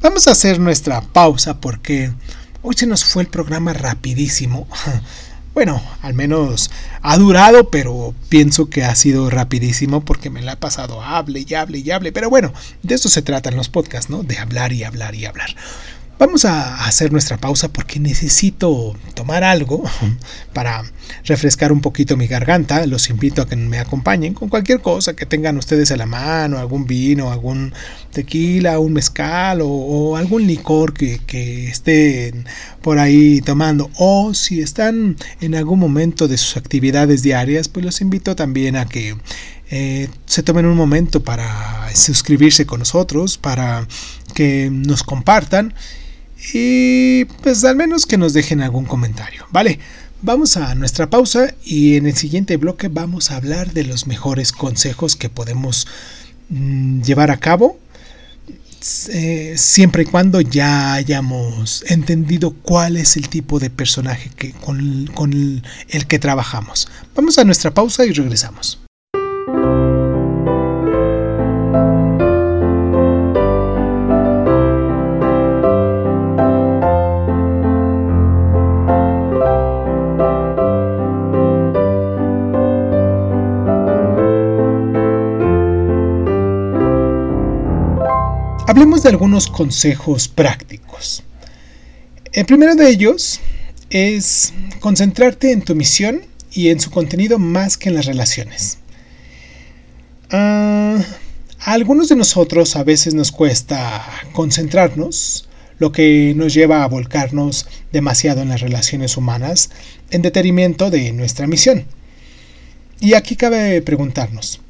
Vamos 0.00 0.26
a 0.26 0.32
hacer 0.32 0.58
nuestra 0.58 1.00
pausa 1.00 1.60
porque 1.60 2.12
hoy 2.62 2.74
se 2.76 2.86
nos 2.86 3.04
fue 3.04 3.22
el 3.22 3.28
programa 3.28 3.72
rapidísimo. 3.72 4.66
Bueno, 5.54 5.82
al 6.00 6.14
menos 6.14 6.70
ha 7.02 7.18
durado, 7.18 7.68
pero 7.68 8.14
pienso 8.30 8.70
que 8.70 8.84
ha 8.84 8.94
sido 8.94 9.28
rapidísimo 9.28 10.02
porque 10.02 10.30
me 10.30 10.40
la 10.40 10.52
he 10.52 10.56
pasado 10.56 11.02
hable 11.02 11.44
y 11.46 11.54
hable 11.54 11.78
y 11.78 11.90
hable. 11.90 12.10
Pero 12.10 12.30
bueno, 12.30 12.54
de 12.82 12.94
eso 12.94 13.10
se 13.10 13.20
tratan 13.20 13.56
los 13.56 13.68
podcasts, 13.68 14.10
¿no? 14.10 14.22
De 14.22 14.38
hablar 14.38 14.72
y 14.72 14.84
hablar 14.84 15.14
y 15.14 15.26
hablar. 15.26 15.54
Vamos 16.24 16.44
a 16.44 16.84
hacer 16.86 17.10
nuestra 17.10 17.36
pausa 17.36 17.72
porque 17.72 17.98
necesito 17.98 18.94
tomar 19.14 19.42
algo 19.42 19.82
para 20.52 20.84
refrescar 21.24 21.72
un 21.72 21.80
poquito 21.80 22.16
mi 22.16 22.28
garganta. 22.28 22.86
Los 22.86 23.10
invito 23.10 23.42
a 23.42 23.48
que 23.48 23.56
me 23.56 23.80
acompañen 23.80 24.32
con 24.32 24.48
cualquier 24.48 24.80
cosa 24.80 25.16
que 25.16 25.26
tengan 25.26 25.56
ustedes 25.56 25.90
a 25.90 25.96
la 25.96 26.06
mano, 26.06 26.58
algún 26.58 26.86
vino, 26.86 27.32
algún 27.32 27.74
tequila, 28.12 28.78
un 28.78 28.92
mezcal 28.92 29.62
o, 29.64 30.16
algún 30.16 30.46
licor 30.46 30.92
que, 30.92 31.18
que 31.26 31.66
estén 31.66 32.46
por 32.82 33.00
ahí 33.00 33.40
tomando. 33.40 33.90
O 33.96 34.32
si 34.32 34.60
están 34.60 35.16
en 35.40 35.56
algún 35.56 35.80
momento 35.80 36.28
de 36.28 36.38
sus 36.38 36.56
actividades 36.56 37.24
diarias, 37.24 37.66
pues 37.66 37.84
los 37.84 38.00
invito 38.00 38.36
también 38.36 38.76
a 38.76 38.86
que 38.86 39.16
eh, 39.72 40.08
se 40.26 40.44
tomen 40.44 40.66
un 40.66 40.76
momento 40.76 41.24
para 41.24 41.92
suscribirse 41.96 42.64
con 42.64 42.78
nosotros, 42.78 43.38
para 43.38 43.88
que 44.34 44.70
nos 44.70 45.02
compartan 45.02 45.74
y 46.52 47.24
pues 47.42 47.64
al 47.64 47.76
menos 47.76 48.06
que 48.06 48.18
nos 48.18 48.32
dejen 48.32 48.60
algún 48.60 48.84
comentario. 48.84 49.46
Vale, 49.50 49.78
vamos 50.22 50.56
a 50.56 50.74
nuestra 50.74 51.08
pausa 51.08 51.54
y 51.64 51.96
en 51.96 52.06
el 52.06 52.16
siguiente 52.16 52.56
bloque 52.56 52.88
vamos 52.88 53.30
a 53.30 53.36
hablar 53.36 53.72
de 53.72 53.84
los 53.84 54.06
mejores 54.06 54.52
consejos 54.52 55.16
que 55.16 55.28
podemos 55.28 55.86
mm, 56.48 57.02
llevar 57.02 57.30
a 57.30 57.38
cabo 57.38 57.78
eh, 59.10 59.54
siempre 59.56 60.02
y 60.02 60.06
cuando 60.06 60.40
ya 60.40 60.94
hayamos 60.94 61.84
entendido 61.86 62.50
cuál 62.50 62.96
es 62.96 63.16
el 63.16 63.28
tipo 63.28 63.60
de 63.60 63.70
personaje 63.70 64.30
que, 64.34 64.52
con 64.52 65.62
el 65.88 66.06
que 66.08 66.18
trabajamos. 66.18 66.88
Vamos 67.14 67.38
a 67.38 67.44
nuestra 67.44 67.72
pausa 67.72 68.04
y 68.04 68.12
regresamos. 68.12 68.81
Hablemos 88.72 89.02
de 89.02 89.10
algunos 89.10 89.48
consejos 89.48 90.28
prácticos. 90.28 91.22
El 92.32 92.46
primero 92.46 92.74
de 92.74 92.88
ellos 92.88 93.38
es 93.90 94.54
concentrarte 94.80 95.52
en 95.52 95.60
tu 95.60 95.74
misión 95.74 96.22
y 96.50 96.70
en 96.70 96.80
su 96.80 96.90
contenido 96.90 97.38
más 97.38 97.76
que 97.76 97.90
en 97.90 97.96
las 97.96 98.06
relaciones. 98.06 98.78
Ah, 100.30 100.96
a 101.60 101.72
algunos 101.74 102.08
de 102.08 102.16
nosotros 102.16 102.74
a 102.74 102.82
veces 102.82 103.12
nos 103.12 103.30
cuesta 103.30 104.06
concentrarnos, 104.32 105.50
lo 105.76 105.92
que 105.92 106.32
nos 106.34 106.54
lleva 106.54 106.82
a 106.82 106.88
volcarnos 106.88 107.66
demasiado 107.92 108.40
en 108.40 108.48
las 108.48 108.62
relaciones 108.62 109.18
humanas 109.18 109.68
en 110.10 110.22
detrimento 110.22 110.90
de 110.90 111.12
nuestra 111.12 111.46
misión. 111.46 111.84
Y 113.00 113.12
aquí 113.12 113.36
cabe 113.36 113.82
preguntarnos, 113.82 114.62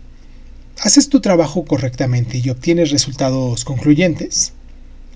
haces 0.82 1.08
tu 1.08 1.20
trabajo 1.20 1.64
correctamente 1.64 2.38
y 2.38 2.50
obtienes 2.50 2.90
resultados 2.90 3.64
concluyentes, 3.64 4.52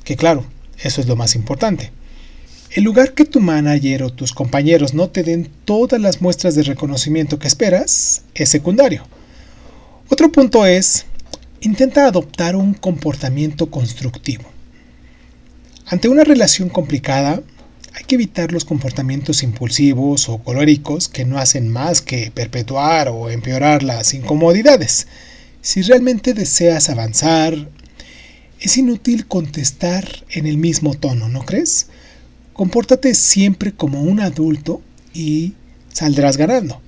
que 0.04 0.16
claro, 0.16 0.44
eso 0.80 1.00
es 1.00 1.08
lo 1.08 1.16
más 1.16 1.34
importante. 1.34 1.90
El 2.70 2.84
lugar 2.84 3.14
que 3.14 3.24
tu 3.24 3.40
manager 3.40 4.04
o 4.04 4.10
tus 4.10 4.32
compañeros 4.32 4.94
no 4.94 5.08
te 5.10 5.24
den 5.24 5.50
todas 5.64 6.00
las 6.00 6.22
muestras 6.22 6.54
de 6.54 6.62
reconocimiento 6.62 7.40
que 7.40 7.48
esperas 7.48 8.22
es 8.34 8.48
secundario. 8.48 9.02
Otro 10.08 10.30
punto 10.30 10.64
es, 10.66 11.06
intenta 11.60 12.06
adoptar 12.06 12.54
un 12.54 12.72
comportamiento 12.74 13.68
constructivo. 13.68 14.44
Ante 15.86 16.08
una 16.08 16.22
relación 16.22 16.68
complicada, 16.68 17.42
hay 17.92 18.04
que 18.04 18.14
evitar 18.14 18.52
los 18.52 18.64
comportamientos 18.64 19.42
impulsivos 19.42 20.28
o 20.28 20.38
colóricos 20.38 21.08
que 21.08 21.24
no 21.24 21.38
hacen 21.38 21.68
más 21.68 22.02
que 22.02 22.30
perpetuar 22.30 23.08
o 23.08 23.30
empeorar 23.30 23.82
las 23.82 24.14
incomodidades. 24.14 25.08
Si 25.66 25.82
realmente 25.82 26.32
deseas 26.32 26.90
avanzar, 26.90 27.68
es 28.60 28.76
inútil 28.76 29.26
contestar 29.26 30.24
en 30.30 30.46
el 30.46 30.58
mismo 30.58 30.94
tono, 30.94 31.28
¿no 31.28 31.44
crees? 31.44 31.88
Compórtate 32.52 33.16
siempre 33.16 33.72
como 33.72 34.00
un 34.00 34.20
adulto 34.20 34.80
y 35.12 35.54
saldrás 35.92 36.36
ganando. 36.36 36.80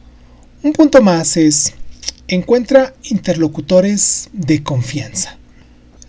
Un 0.63 0.75
punto 0.75 1.03
más 1.03 1.37
es, 1.37 1.73
encuentra 2.29 2.95
interlocutores 3.03 4.29
de 4.33 4.63
confianza. 4.63 5.39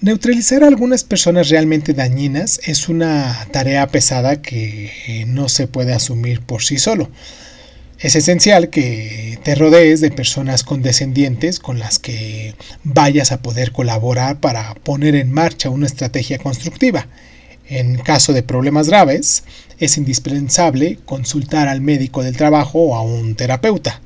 Neutralizar 0.01 0.63
a 0.63 0.67
algunas 0.67 1.03
personas 1.03 1.49
realmente 1.49 1.95
dañinas 1.95 2.59
es 2.65 2.88
una 2.88 3.47
tarea 3.51 3.88
pesada 3.88 4.43
que 4.43 5.26
no 5.28 5.49
se 5.49 5.65
puede 5.65 5.93
asumir 5.93 6.41
por 6.41 6.61
sí 6.61 6.78
solo. 6.78 7.09
Es 8.00 8.16
esencial 8.16 8.70
que 8.70 9.38
te 9.43 9.56
rodees 9.56 10.00
de 10.00 10.10
personas 10.10 10.64
condescendientes 10.64 11.60
con 11.60 11.80
las 11.80 12.00
que 12.00 12.56
vayas 12.86 13.34
a 13.34 13.41
poder 13.41 13.74
colaborar 13.74 14.39
para 14.39 14.74
poner 14.76 15.16
en 15.16 15.34
marcha 15.34 15.70
una 15.70 15.86
estrategia 15.86 16.39
constructiva. 16.39 17.08
En 17.68 17.97
caso 17.97 18.32
de 18.32 18.41
problemas 18.41 18.88
graves, 18.88 19.43
es 19.80 19.97
indispensable 19.97 20.97
consultar 21.04 21.68
al 21.68 21.82
médico 21.82 22.24
del 22.24 22.38
trabajo 22.38 22.80
o 22.80 22.95
a 22.95 23.02
un 23.02 23.36
terapeuta. 23.36 24.00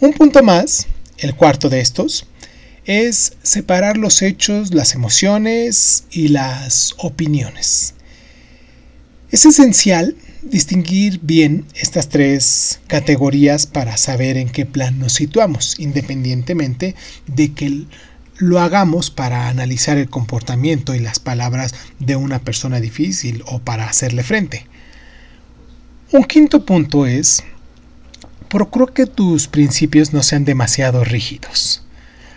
Un 0.00 0.12
punto 0.12 0.42
más, 0.42 0.86
el 1.16 1.34
cuarto 1.34 1.70
de 1.70 1.80
estos, 1.80 2.26
es 2.84 3.38
separar 3.42 3.96
los 3.96 4.20
hechos, 4.20 4.74
las 4.74 4.94
emociones 4.94 6.04
y 6.10 6.28
las 6.28 6.94
opiniones. 6.98 7.94
Es 9.30 9.46
esencial 9.46 10.14
distinguir 10.42 11.20
bien 11.22 11.64
estas 11.74 12.08
tres 12.08 12.80
categorías 12.86 13.66
para 13.66 13.96
saber 13.96 14.36
en 14.36 14.48
qué 14.48 14.66
plan 14.66 14.98
nos 14.98 15.14
situamos, 15.14 15.78
independientemente 15.78 16.94
de 17.26 17.52
que 17.52 17.84
lo 18.38 18.60
hagamos 18.60 19.10
para 19.10 19.48
analizar 19.48 19.98
el 19.98 20.08
comportamiento 20.08 20.94
y 20.94 21.00
las 21.00 21.18
palabras 21.18 21.74
de 21.98 22.16
una 22.16 22.38
persona 22.38 22.80
difícil 22.80 23.42
o 23.46 23.58
para 23.58 23.88
hacerle 23.88 24.22
frente. 24.22 24.66
Un 26.12 26.24
quinto 26.24 26.64
punto 26.64 27.04
es, 27.04 27.42
procura 28.48 28.92
que 28.94 29.06
tus 29.06 29.48
principios 29.48 30.12
no 30.12 30.22
sean 30.22 30.44
demasiado 30.44 31.04
rígidos. 31.04 31.82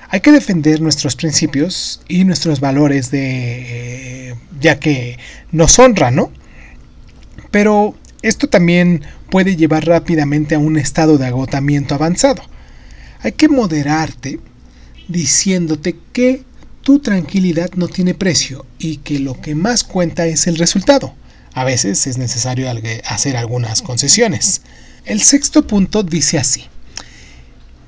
Hay 0.10 0.20
que 0.20 0.32
defender 0.32 0.82
nuestros 0.82 1.16
principios 1.16 2.02
y 2.10 2.26
nuestros 2.26 2.60
valores 2.60 3.12
de 3.12 4.36
ya 4.60 4.78
que 4.78 5.18
nos 5.52 5.80
honra, 5.80 6.12
¿no? 6.12 6.32
Pero 7.52 7.96
esto 8.22 8.48
también 8.48 9.04
puede 9.30 9.56
llevar 9.56 9.86
rápidamente 9.86 10.56
a 10.56 10.60
un 10.60 10.78
estado 10.78 11.18
de 11.18 11.28
agotamiento 11.28 11.96
avanzado. 11.96 12.42
Hay 13.22 13.34
que 13.34 13.50
moderarte 13.50 14.40
diciéndote 15.08 15.98
que 16.14 16.44
tu 16.82 17.00
tranquilidad 17.00 17.72
no 17.76 17.88
tiene 17.88 18.14
precio 18.14 18.66
y 18.80 18.98
que 18.98 19.20
lo 19.20 19.40
que 19.40 19.54
más 19.54 19.84
cuenta 19.84 20.26
es 20.26 20.48
el 20.48 20.58
resultado. 20.58 21.14
A 21.54 21.64
veces 21.64 22.08
es 22.08 22.18
necesario 22.18 22.68
hacer 23.06 23.38
algunas 23.38 23.82
concesiones. 23.82 24.62
El 25.06 25.22
sexto 25.22 25.68
punto 25.68 26.04
dice 26.04 26.38
así. 26.38 26.66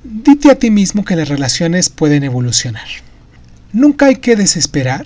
Dite 0.04 0.50
a 0.50 0.58
ti 0.58 0.70
mismo 0.70 1.04
que 1.04 1.16
las 1.16 1.28
relaciones 1.28 1.88
pueden 1.88 2.24
evolucionar. 2.24 2.86
Nunca 3.72 4.06
hay 4.06 4.16
que 4.16 4.36
desesperar 4.36 5.04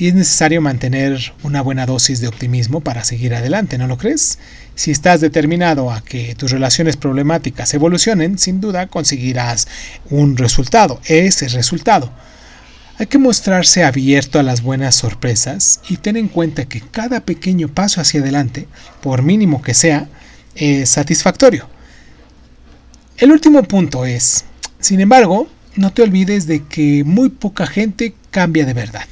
y 0.00 0.08
es 0.08 0.14
necesario 0.14 0.62
mantener 0.62 1.34
una 1.42 1.60
buena 1.60 1.84
dosis 1.84 2.20
de 2.20 2.28
optimismo 2.28 2.80
para 2.80 3.04
seguir 3.04 3.34
adelante, 3.34 3.76
¿no 3.76 3.86
lo 3.86 3.98
crees? 3.98 4.38
Si 4.74 4.90
estás 4.90 5.20
determinado 5.20 5.90
a 5.92 6.00
que 6.02 6.34
tus 6.34 6.50
relaciones 6.50 6.96
problemáticas 6.96 7.74
evolucionen, 7.74 8.38
sin 8.38 8.62
duda 8.62 8.86
conseguirás 8.86 9.68
un 10.08 10.38
resultado, 10.38 11.00
ese 11.04 11.48
resultado. 11.48 12.10
Hay 12.96 13.08
que 13.08 13.18
mostrarse 13.18 13.84
abierto 13.84 14.38
a 14.38 14.42
las 14.42 14.62
buenas 14.62 14.94
sorpresas 14.94 15.82
y 15.86 15.98
ten 15.98 16.16
en 16.16 16.28
cuenta 16.28 16.64
que 16.64 16.80
cada 16.80 17.20
pequeño 17.20 17.68
paso 17.68 18.00
hacia 18.00 18.22
adelante, 18.22 18.68
por 19.02 19.22
mínimo 19.22 19.60
que 19.60 19.74
sea, 19.74 20.08
es 20.54 20.88
satisfactorio. 20.88 21.68
El 23.18 23.32
último 23.32 23.62
punto 23.64 24.06
es, 24.06 24.46
sin 24.78 25.00
embargo, 25.00 25.46
no 25.76 25.92
te 25.92 26.00
olvides 26.00 26.46
de 26.46 26.64
que 26.64 27.04
muy 27.04 27.28
poca 27.28 27.66
gente 27.66 28.14
cambia 28.30 28.64
de 28.64 28.72
verdad. 28.72 29.04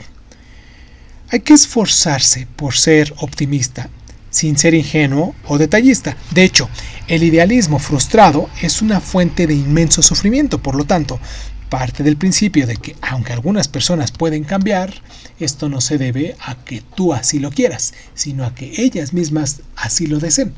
Hay 1.31 1.41
que 1.41 1.53
esforzarse 1.53 2.47
por 2.57 2.75
ser 2.75 3.13
optimista, 3.19 3.91
sin 4.31 4.57
ser 4.57 4.73
ingenuo 4.73 5.35
o 5.47 5.59
detallista. 5.59 6.17
De 6.31 6.43
hecho, 6.43 6.71
el 7.07 7.23
idealismo 7.23 7.79
frustrado 7.79 8.49
es 8.63 8.81
una 8.81 9.01
fuente 9.03 9.47
de 9.47 9.53
inmenso 9.53 10.01
sufrimiento, 10.01 10.63
por 10.63 10.75
lo 10.75 10.85
tanto, 10.85 11.21
parte 11.69 12.03
del 12.03 12.17
principio 12.17 12.67
de 12.67 12.77
que 12.77 12.97
aunque 13.03 13.35
algunas 13.35 13.69
personas 13.69 14.11
pueden 14.11 14.45
cambiar, 14.45 14.95
esto 15.39 15.69
no 15.69 15.83
se 15.83 15.99
debe 15.99 16.35
a 16.41 16.55
que 16.65 16.83
tú 16.95 17.13
así 17.13 17.41
lo 17.41 17.51
quieras, 17.51 17.93
sino 18.15 18.45
a 18.47 18.55
que 18.55 18.81
ellas 18.83 19.13
mismas 19.13 19.61
así 19.77 20.07
lo 20.07 20.21
deseen. 20.21 20.55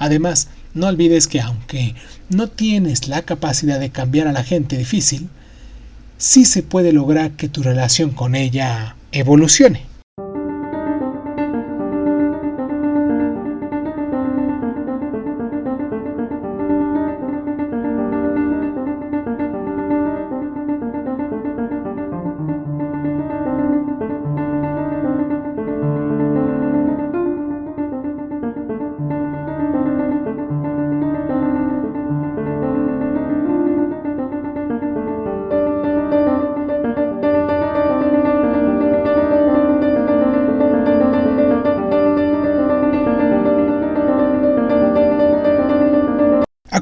Además, 0.00 0.48
no 0.74 0.88
olvides 0.88 1.28
que 1.28 1.40
aunque 1.40 1.94
no 2.28 2.48
tienes 2.48 3.06
la 3.06 3.22
capacidad 3.22 3.78
de 3.78 3.90
cambiar 3.90 4.26
a 4.26 4.32
la 4.32 4.42
gente 4.42 4.76
difícil, 4.76 5.28
sí 6.16 6.44
se 6.44 6.64
puede 6.64 6.92
lograr 6.92 7.36
que 7.36 7.48
tu 7.48 7.62
relación 7.62 8.10
con 8.10 8.34
ella 8.34 8.96
evolucione. 9.12 9.97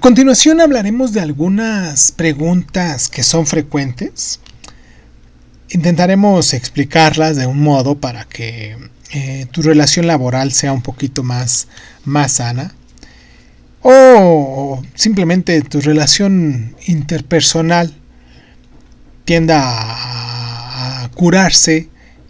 Continuación 0.06 0.60
hablaremos 0.60 1.12
de 1.12 1.20
algunas 1.20 2.12
preguntas 2.12 3.08
que 3.08 3.24
son 3.24 3.44
frecuentes. 3.44 4.38
Intentaremos 5.70 6.54
explicarlas 6.54 7.34
de 7.34 7.48
un 7.48 7.60
modo 7.60 7.98
para 7.98 8.24
que 8.24 8.76
eh, 9.12 9.46
tu 9.50 9.62
relación 9.62 10.06
laboral 10.06 10.52
sea 10.52 10.72
un 10.72 10.80
poquito 10.80 11.24
más, 11.24 11.66
más 12.04 12.34
sana. 12.34 12.72
O 13.82 14.80
simplemente 14.94 15.60
tu 15.62 15.80
relación 15.80 16.76
interpersonal 16.86 17.92
tienda 19.24 19.58
a, 19.60 21.10
curarse 21.16 21.88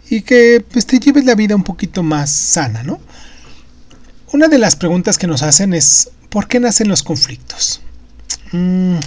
y 0.09 0.21
que 0.21 0.65
pues, 0.71 0.87
te 0.87 0.97
lleves 0.97 1.25
la 1.25 1.35
vida 1.35 1.55
un 1.55 1.63
poquito 1.63 2.01
más 2.01 2.31
sana, 2.31 2.81
¿no? 2.81 2.99
Una 4.33 4.47
de 4.47 4.57
las 4.57 4.75
preguntas 4.75 5.19
que 5.19 5.27
nos 5.27 5.43
hacen 5.43 5.75
es 5.75 6.09
¿por 6.29 6.47
qué 6.47 6.59
nacen 6.59 6.89
los 6.89 7.03
conflictos? 7.03 7.81
Mm, 8.51 8.97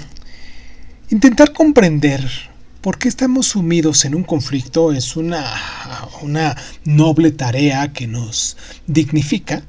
intentar 1.11 1.53
comprender 1.53 2.29
por 2.81 2.99
qué 2.99 3.09
estamos 3.09 3.49
sumidos 3.49 4.05
en 4.05 4.15
un 4.15 4.25
conflicto 4.25 4.93
es 4.93 5.17
una, 5.17 5.45
una 6.23 6.57
noble 6.85 7.31
tarea 7.31 7.93
que 7.93 8.07
nos 8.07 8.57
dignifica 8.87 9.63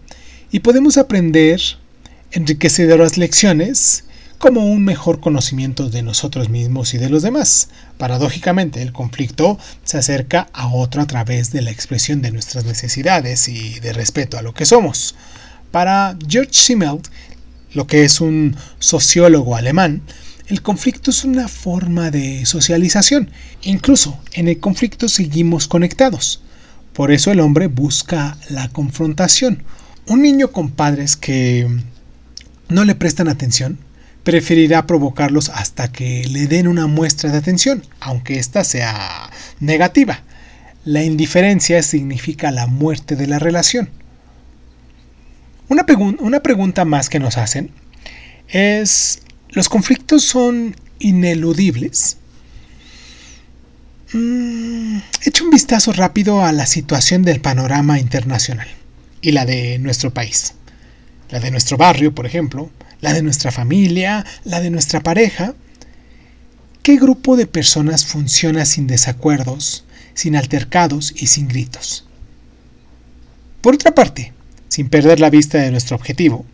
y 0.51 0.59
podemos 0.59 0.97
aprender 0.97 1.59
enriquecedoras 2.31 3.17
lecciones 3.17 4.05
como 4.37 4.65
un 4.65 4.83
mejor 4.83 5.19
conocimiento 5.19 5.89
de 5.89 6.01
nosotros 6.01 6.49
mismos 6.49 6.95
y 6.95 6.97
de 6.97 7.09
los 7.09 7.21
demás. 7.21 7.69
Paradójicamente, 7.99 8.81
el 8.81 8.91
conflicto 8.91 9.59
se 9.83 9.99
acerca 9.99 10.47
a 10.51 10.67
otro 10.67 11.03
a 11.03 11.05
través 11.05 11.51
de 11.51 11.61
la 11.61 11.69
expresión 11.69 12.23
de 12.23 12.31
nuestras 12.31 12.65
necesidades 12.65 13.47
y 13.47 13.79
de 13.81 13.93
respeto 13.93 14.39
a 14.39 14.41
lo 14.41 14.55
que 14.55 14.65
somos. 14.65 15.15
Para 15.69 16.17
George 16.27 16.53
Simmel, 16.53 17.01
lo 17.73 17.87
que 17.87 18.03
es 18.03 18.21
un 18.21 18.55
sociólogo 18.79 19.55
alemán, 19.55 20.01
el 20.47 20.61
conflicto 20.61 21.11
es 21.11 21.23
una 21.23 21.47
forma 21.47 22.11
de 22.11 22.45
socialización. 22.45 23.31
Incluso 23.61 24.19
en 24.33 24.49
el 24.49 24.59
conflicto 24.59 25.07
seguimos 25.07 25.67
conectados. 25.67 26.41
Por 26.93 27.11
eso 27.11 27.31
el 27.31 27.39
hombre 27.39 27.67
busca 27.67 28.37
la 28.49 28.67
confrontación. 28.67 29.63
Un 30.07 30.21
niño 30.21 30.51
con 30.51 30.69
padres 30.69 31.15
que 31.15 31.69
no 32.67 32.83
le 32.83 32.95
prestan 32.95 33.29
atención 33.29 33.79
preferirá 34.23 34.85
provocarlos 34.85 35.49
hasta 35.49 35.91
que 35.91 36.27
le 36.27 36.47
den 36.47 36.67
una 36.67 36.87
muestra 36.87 37.31
de 37.31 37.37
atención, 37.37 37.83
aunque 37.99 38.37
ésta 38.37 38.63
sea 38.63 39.29
negativa. 39.59 40.23
La 40.83 41.03
indiferencia 41.03 41.81
significa 41.81 42.51
la 42.51 42.67
muerte 42.67 43.15
de 43.15 43.27
la 43.27 43.39
relación. 43.39 43.89
Una, 45.71 45.85
una 46.19 46.41
pregunta 46.41 46.83
más 46.83 47.07
que 47.07 47.17
nos 47.17 47.37
hacen 47.37 47.71
es, 48.49 49.21
¿los 49.51 49.69
conflictos 49.69 50.21
son 50.25 50.75
ineludibles? 50.99 52.17
Mm, 54.11 54.97
echa 55.23 55.43
un 55.45 55.49
vistazo 55.49 55.93
rápido 55.93 56.43
a 56.43 56.51
la 56.51 56.65
situación 56.65 57.23
del 57.23 57.39
panorama 57.39 57.99
internacional 57.99 58.67
y 59.21 59.31
la 59.31 59.45
de 59.45 59.79
nuestro 59.79 60.13
país. 60.13 60.55
La 61.29 61.39
de 61.39 61.51
nuestro 61.51 61.77
barrio, 61.77 62.13
por 62.13 62.25
ejemplo, 62.25 62.69
la 62.99 63.13
de 63.13 63.23
nuestra 63.23 63.49
familia, 63.53 64.25
la 64.43 64.59
de 64.59 64.71
nuestra 64.71 64.99
pareja. 64.99 65.53
¿Qué 66.83 66.97
grupo 66.97 67.37
de 67.37 67.47
personas 67.47 68.05
funciona 68.05 68.65
sin 68.65 68.87
desacuerdos, 68.87 69.85
sin 70.15 70.35
altercados 70.35 71.13
y 71.15 71.27
sin 71.27 71.47
gritos? 71.47 72.05
Por 73.61 73.75
otra 73.75 73.95
parte, 73.95 74.33
sin 74.71 74.87
perder 74.87 75.19
la 75.19 75.29
vista 75.29 75.57
de 75.57 75.69
nuestro 75.69 75.97
objetivo, 75.97 76.45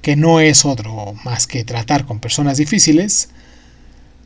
que 0.00 0.16
no 0.16 0.40
es 0.40 0.64
otro 0.64 1.12
más 1.24 1.46
que 1.46 1.62
tratar 1.62 2.06
con 2.06 2.18
personas 2.18 2.56
difíciles, 2.56 3.28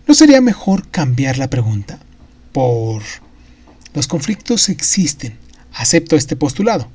¿no 0.07 0.15
sería 0.15 0.41
mejor 0.41 0.89
cambiar 0.89 1.37
la 1.37 1.51
pregunta 1.51 1.99
por 2.53 3.03
los 3.93 4.07
conflictos 4.07 4.69
existen, 4.69 5.37
acepto 5.73 6.15
este 6.15 6.37
postulado. 6.37 6.87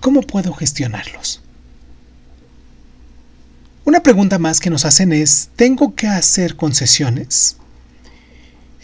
¿Cómo 0.00 0.22
puedo 0.22 0.54
gestionarlos? 0.54 1.42
Una 3.84 4.04
pregunta 4.04 4.38
más 4.38 4.60
que 4.60 4.70
nos 4.70 4.84
hacen 4.84 5.12
es, 5.12 5.48
¿tengo 5.56 5.96
que 5.96 6.06
hacer 6.06 6.54
concesiones? 6.54 7.56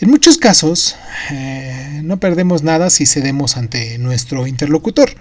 En 0.00 0.10
muchos 0.10 0.38
casos, 0.38 0.96
eh, 1.30 2.00
no 2.02 2.18
perdemos 2.18 2.64
nada 2.64 2.90
si 2.90 3.06
cedemos 3.06 3.56
ante 3.56 3.96
nuestro 3.98 4.48
interlocutor. 4.48 5.14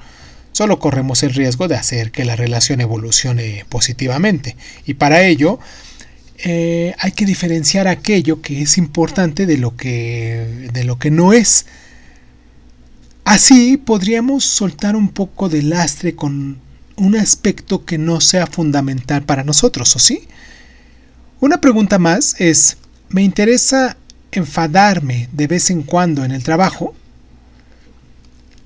Solo 0.52 0.80
corremos 0.80 1.24
el 1.24 1.34
riesgo 1.34 1.68
de 1.68 1.76
hacer 1.76 2.12
que 2.12 2.26
la 2.26 2.36
relación 2.36 2.82
evolucione 2.82 3.66
positivamente. 3.70 4.58
Y 4.86 4.96
para 4.96 5.24
ello, 5.24 5.60
eh, 6.44 6.94
hay 7.00 7.12
que 7.12 7.26
diferenciar 7.26 7.88
aquello 7.88 8.42
que 8.42 8.62
es 8.62 8.78
importante 8.78 9.46
de 9.46 9.58
lo 9.58 9.78
que, 9.78 10.70
de 10.74 10.84
lo 10.84 11.00
que 11.00 11.12
no 11.12 11.34
es. 11.34 11.66
Así 13.24 13.78
podríamos 13.78 14.44
soltar 14.44 14.96
un 14.96 15.10
poco 15.10 15.48
de 15.48 15.62
lastre 15.62 16.16
con 16.16 16.60
un 16.98 17.16
aspecto 17.16 17.86
que 17.86 17.98
no 17.98 18.20
sea 18.20 18.48
fundamental 18.48 19.24
para 19.24 19.44
nosotros, 19.44 19.96
¿o 19.96 20.00
sí? 20.00 20.28
Una 21.40 21.62
pregunta 21.62 21.98
más 21.98 22.36
es, 22.40 22.78
¿me 23.10 23.24
interesa 23.24 23.98
enfadarme 24.32 25.30
de 25.32 25.48
vez 25.48 25.70
en 25.70 25.84
cuando 25.84 26.26
en 26.26 26.32
el 26.32 26.44
trabajo? 26.44 26.94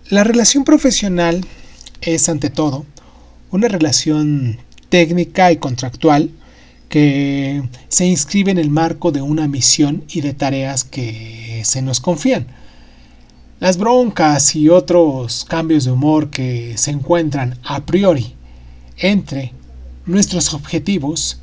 La 0.09 0.23
relación 0.23 0.63
profesional 0.63 1.45
es, 2.05 2.29
ante 2.29 2.49
todo, 2.49 2.85
una 3.51 3.67
relación 3.67 4.57
técnica 4.89 5.51
y 5.51 5.57
contractual 5.57 6.31
que 6.89 7.63
se 7.89 8.05
inscribe 8.05 8.51
en 8.51 8.57
el 8.57 8.69
marco 8.69 9.11
de 9.11 9.21
una 9.21 9.47
misión 9.47 10.03
y 10.07 10.21
de 10.21 10.33
tareas 10.33 10.83
que 10.83 11.61
se 11.65 11.81
nos 11.81 11.99
confían. 11.99 12.47
Las 13.59 13.77
broncas 13.77 14.55
y 14.55 14.69
otros 14.69 15.45
cambios 15.45 15.85
de 15.85 15.91
humor 15.91 16.29
que 16.29 16.77
se 16.77 16.91
encuentran 16.91 17.57
a 17.63 17.85
priori 17.85 18.35
entre 18.97 19.53
nuestros 20.05 20.53
objetivos 20.53 21.39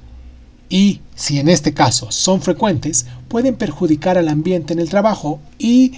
y, 0.68 1.00
si 1.14 1.38
en 1.38 1.48
este 1.48 1.74
caso 1.74 2.10
son 2.10 2.40
frecuentes, 2.40 3.06
pueden 3.28 3.56
perjudicar 3.56 4.16
al 4.16 4.28
ambiente 4.28 4.72
en 4.72 4.78
el 4.78 4.88
trabajo 4.88 5.40
y 5.58 5.92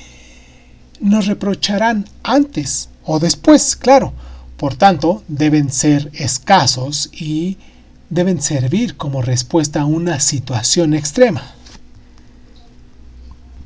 nos 1.01 1.27
reprocharán 1.27 2.09
antes 2.23 2.89
o 3.05 3.19
después, 3.19 3.77
claro. 3.77 4.13
Por 4.57 4.75
tanto, 4.77 5.25
deben 5.29 5.71
ser 5.71 6.11
escasos 6.15 7.11
y 7.13 7.59
deben 8.11 8.41
servir 8.41 8.97
como 8.97 9.23
respuesta 9.23 9.83
a 9.83 9.87
una 9.87 10.21
situación 10.21 10.95
extrema. 10.95 11.43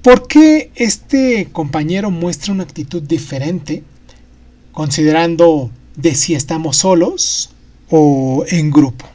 ¿Por 0.02 0.26
qué 0.26 0.70
este 0.74 1.48
compañero 1.52 2.10
muestra 2.10 2.52
una 2.52 2.62
actitud 2.62 3.02
diferente 3.02 3.84
considerando 4.72 5.70
de 5.96 6.14
si 6.14 6.34
estamos 6.34 6.78
solos 6.78 7.50
o 7.90 8.44
en 8.48 8.70
grupo? 8.70 9.06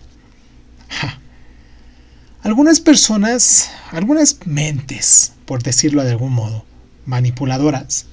Algunas 2.43 2.82
personas, 2.82 3.71
algunas 3.91 4.38
mentes, 4.45 5.32
por 5.45 5.63
decirlo 5.63 6.03
de 6.03 6.11
algún 6.11 6.34
modo, 6.34 6.65
manipuladoras, 7.05 8.05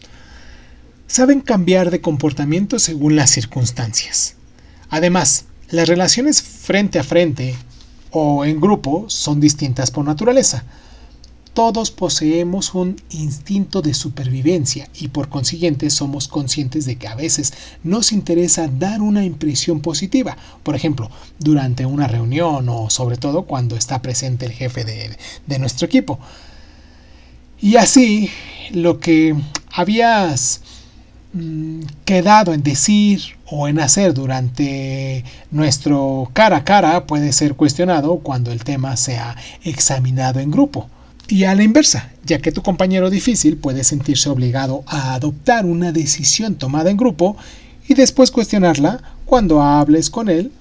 saben 1.11 1.41
cambiar 1.41 1.91
de 1.91 2.01
comportamiento 2.01 2.79
según 2.79 3.17
las 3.17 3.31
circunstancias. 3.31 4.37
Además, 4.89 5.47
las 5.69 5.89
relaciones 5.89 6.43
frente 6.43 6.99
a 6.99 7.05
frente 7.05 7.55
o 8.11 8.45
en 8.45 8.61
grupo 8.61 9.05
son 9.09 9.41
distintas 9.41 9.91
por 9.91 10.05
naturaleza 10.05 10.65
todos 11.53 11.91
poseemos 11.91 12.75
un 12.75 12.97
instinto 13.11 13.83
de 13.83 13.93
supervivencia 13.93 14.89
y 14.95 15.09
por 15.09 15.29
consiguiente 15.29 15.91
somos 15.91 16.29
conscientes 16.29 16.87
de 16.87 16.97
que 16.97 17.09
a 17.09 17.15
veces 17.15 17.53
nos 17.83 18.13
interesa 18.13 18.69
dar 18.69 19.03
una 19.03 19.25
impresión 19.25 19.81
positiva, 19.81 20.37
por 20.63 20.77
ejemplo, 20.77 21.11
durante 21.39 21.87
una 21.87 22.07
reunión 22.07 22.69
o 22.69 22.89
sobre 22.89 23.17
todo 23.17 23.43
cuando 23.43 23.77
está 23.77 24.01
presente 24.01 24.47
el 24.47 24.53
jefe 24.53 24.85
de, 24.85 25.59
nuestro 25.59 25.87
equipo. 25.87 26.19
Y 27.61 27.77
así 27.77 28.31
lo 28.73 29.01
que 29.01 29.35
habías 29.73 30.63
mm, 31.33 31.81
quedado 32.05 32.53
en 32.53 32.63
decir 32.63 33.21
o 33.47 33.69
en 33.69 33.81
hacer 33.81 34.15
durante 34.15 35.25
nuestro 35.51 36.31
cara 36.33 36.59
a 36.59 36.65
cara 36.65 37.07
puede 37.07 37.33
ser 37.33 37.55
cuestionado 37.55 38.19
cuando 38.19 38.53
el 38.53 38.65
tema 38.65 38.97
sea 38.97 39.37
examinado 39.63 40.41
en 40.41 40.51
grupo. 40.51 40.89
Y 41.29 41.45
a 41.45 41.55
la 41.55 41.63
inversa, 41.63 42.11
ya 42.25 42.41
que 42.41 42.51
tu 42.51 42.63
compañero 42.63 43.09
difícil 43.09 43.57
puede 43.57 43.85
sentirse 43.85 44.29
obligado 44.29 44.83
a 44.87 45.15
adoptar 45.15 45.65
una 45.65 45.93
decisión 45.93 46.57
tomada 46.57 46.91
en 46.91 46.97
grupo 46.97 47.37
y 47.87 47.95
después 47.95 48.31
cuestionarla 48.31 49.01
cuando 49.27 49.63
hables 49.63 50.11
con 50.11 50.29
él 50.29 50.53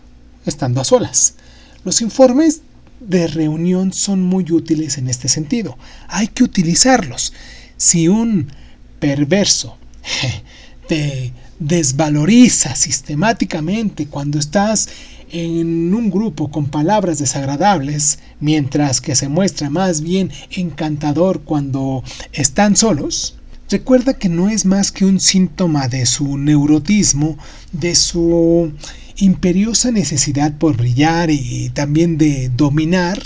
estando 0.45 0.81
a 0.81 0.83
solas. 0.83 1.35
Los 1.83 2.01
informes 2.01 2.61
de 2.99 3.27
reunión 3.27 3.93
son 3.93 4.21
muy 4.21 4.51
útiles 4.51 4.97
en 4.97 5.07
este 5.07 5.27
sentido. 5.27 5.77
Hay 6.07 6.27
que 6.27 6.43
utilizarlos. 6.43 7.33
Si 7.77 8.07
un 8.07 8.51
perverso 8.99 9.77
te 10.89 11.33
desvaloriza 11.59 12.75
sistemáticamente 12.75 14.07
cuando 14.07 14.39
estás 14.39 14.89
en 15.31 15.93
un 15.93 16.09
grupo 16.09 16.49
con 16.49 16.65
palabras 16.65 17.19
desagradables, 17.19 18.17
mientras 18.39 18.99
que 18.99 19.15
se 19.15 19.29
muestra 19.29 19.69
más 19.69 20.01
bien 20.01 20.31
encantador 20.49 21.41
cuando 21.41 22.03
están 22.33 22.75
solos, 22.75 23.35
recuerda 23.69 24.15
que 24.15 24.29
no 24.29 24.49
es 24.49 24.65
más 24.65 24.91
que 24.91 25.05
un 25.05 25.19
síntoma 25.19 25.87
de 25.87 26.07
su 26.07 26.39
neurotismo, 26.39 27.37
de 27.71 27.93
su 27.93 28.73
imperiosa 29.17 29.91
necesidad 29.91 30.57
por 30.57 30.75
brillar 30.75 31.29
y 31.29 31.69
también 31.69 32.17
de 32.17 32.49
dominar, 32.49 33.21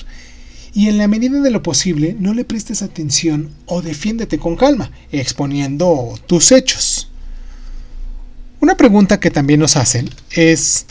y 0.74 0.89
en 0.89 0.97
la 0.97 1.07
medida 1.07 1.39
de 1.39 1.51
lo 1.51 1.64
posible 1.64 2.18
no 2.20 2.34
le 2.34 2.43
prestes 2.43 2.82
atención 2.82 3.51
o 3.68 3.82
defiéndete 3.82 4.38
con 4.38 4.57
calma, 4.57 4.91
exponiendo 5.14 6.20
tus 6.28 6.51
hechos. 6.51 7.02
Una 8.64 8.78
pregunta 8.78 9.20
que 9.20 9.30
también 9.30 9.59
nos 9.59 9.76
hacen 9.76 10.09
es, 10.32 10.86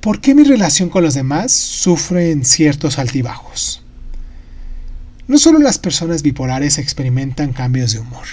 ¿por 0.00 0.22
qué 0.22 0.34
mi 0.34 0.42
relación 0.42 0.88
con 0.88 1.04
los 1.04 1.12
demás 1.12 1.52
sufre 1.52 2.30
en 2.30 2.46
ciertos 2.46 2.98
altibajos? 2.98 3.82
No 5.28 5.36
solo 5.36 5.58
las 5.58 5.78
personas 5.78 6.22
bipolares 6.22 6.78
experimentan 6.78 7.52
cambios 7.52 7.92
de 7.92 7.98
humor. 7.98 8.24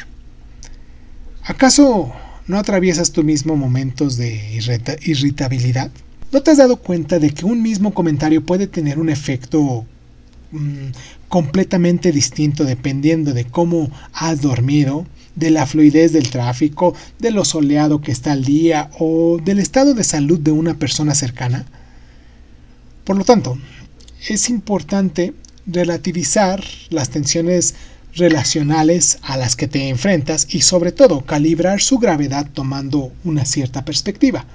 ¿Acaso 1.43 2.13
no 2.47 2.57
atraviesas 2.57 3.11
tú 3.11 3.25
mismo 3.25 3.57
momentos 3.57 4.15
de 4.15 4.55
irritabilidad? 5.01 5.91
¿No 6.31 6.41
te 6.41 6.51
has 6.51 6.59
dado 6.59 6.77
cuenta 6.77 7.19
de 7.19 7.31
que 7.31 7.45
un 7.45 7.61
mismo 7.61 7.93
comentario 7.93 8.45
puede 8.45 8.67
tener 8.67 8.99
un 8.99 9.09
efecto 9.09 9.85
Mm, 10.51 10.93
completamente 11.27 12.11
distinto 12.11 12.65
dependiendo 12.65 13.33
de 13.33 13.45
cómo 13.45 13.91
has 14.13 14.41
dormido, 14.41 15.05
de 15.39 15.49
la 15.49 15.65
fluidez 15.65 16.11
del 16.11 16.29
tráfico, 16.29 16.93
de 17.17 17.31
lo 17.31 17.45
soleado 17.45 18.01
que 18.01 18.11
está 18.11 18.33
el 18.33 18.43
día 18.43 18.91
o 18.99 19.39
del 19.43 19.59
estado 19.59 19.93
de 19.93 20.03
salud 20.03 20.39
de 20.39 20.51
una 20.51 20.75
persona 20.75 21.15
cercana. 21.15 21.65
Por 23.05 23.17
lo 23.17 23.23
tanto, 23.23 23.57
es 24.27 24.49
importante 24.49 25.33
relativizar 25.65 26.63
las 26.89 27.09
tensiones 27.09 27.75
relacionales 28.15 29.19
a 29.21 29.37
las 29.37 29.55
que 29.55 29.67
te 29.67 29.87
enfrentas 29.87 30.47
y 30.49 30.61
sobre 30.61 30.91
todo 30.91 31.21
calibrar 31.21 31.79
su 31.81 31.99
gravedad 31.99 32.47
tomando 32.53 33.11
una 33.23 33.45
cierta 33.45 33.85
perspectiva. 33.85 34.45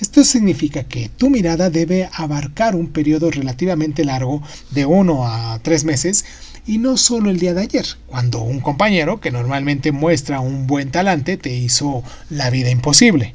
Esto 0.00 0.24
significa 0.24 0.84
que 0.84 1.08
tu 1.08 1.30
mirada 1.30 1.70
debe 1.70 2.10
abarcar 2.12 2.74
un 2.74 2.88
periodo 2.88 3.30
relativamente 3.30 4.04
largo 4.04 4.42
de 4.70 4.84
uno 4.84 5.26
a 5.26 5.58
tres 5.62 5.84
meses 5.84 6.24
y 6.66 6.78
no 6.78 6.96
solo 6.96 7.30
el 7.30 7.38
día 7.38 7.54
de 7.54 7.62
ayer, 7.62 7.86
cuando 8.08 8.40
un 8.40 8.60
compañero 8.60 9.20
que 9.20 9.30
normalmente 9.30 9.92
muestra 9.92 10.40
un 10.40 10.66
buen 10.66 10.90
talante 10.90 11.36
te 11.36 11.54
hizo 11.54 12.02
la 12.28 12.50
vida 12.50 12.70
imposible. 12.70 13.34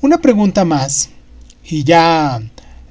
Una 0.00 0.18
pregunta 0.18 0.64
más, 0.64 1.10
y 1.64 1.84
ya 1.84 2.42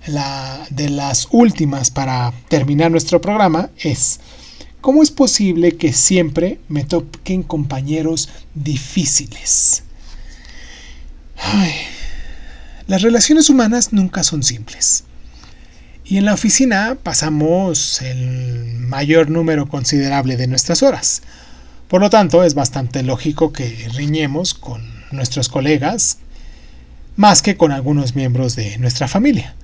la 0.08 0.66
de 0.70 0.90
las 0.90 1.28
últimas 1.32 1.92
para 1.92 2.34
terminar 2.48 2.90
nuestro 2.90 3.20
programa, 3.20 3.70
es, 3.78 4.22
¿cómo 4.80 5.04
es 5.04 5.12
posible 5.12 5.76
que 5.76 5.92
siempre 5.92 6.60
me 6.70 6.86
toquen 6.86 7.44
compañeros 7.44 8.30
difíciles? 8.56 9.84
Ay, 11.38 11.74
las 12.88 13.02
relaciones 13.02 13.50
humanas 13.50 13.92
nunca 13.92 14.24
son 14.24 14.42
simples. 14.42 15.04
Y 16.06 16.18
en 16.18 16.26
la 16.26 16.34
oficina 16.34 16.98
pasamos 17.02 18.02
el 18.02 18.80
mayor 18.80 19.30
número 19.30 19.68
considerable 19.68 20.36
de 20.36 20.48
nuestras 20.48 20.84
horas. 20.84 21.22
Por 21.88 22.02
lo 22.02 22.10
tanto, 22.10 22.44
es 22.44 22.56
bastante 22.56 23.04
lógico 23.04 23.54
que 23.54 23.90
riñemos 23.94 24.54
con 24.54 24.82
nuestros 25.12 25.48
colegas 25.48 26.18
más 27.16 27.42
que 27.42 27.56
con 27.56 27.72
algunos 27.72 28.16
miembros 28.16 28.56
de 28.56 28.78
nuestra 28.80 29.08
familia. 29.08 29.56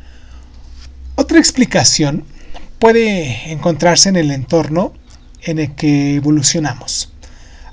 Otra 1.15 1.39
explicación 1.39 2.23
puede 2.77 3.51
encontrarse 3.51 4.09
en 4.09 4.15
el 4.15 4.31
entorno 4.31 4.93
en 5.41 5.59
el 5.59 5.75
que 5.75 6.15
evolucionamos. 6.15 7.11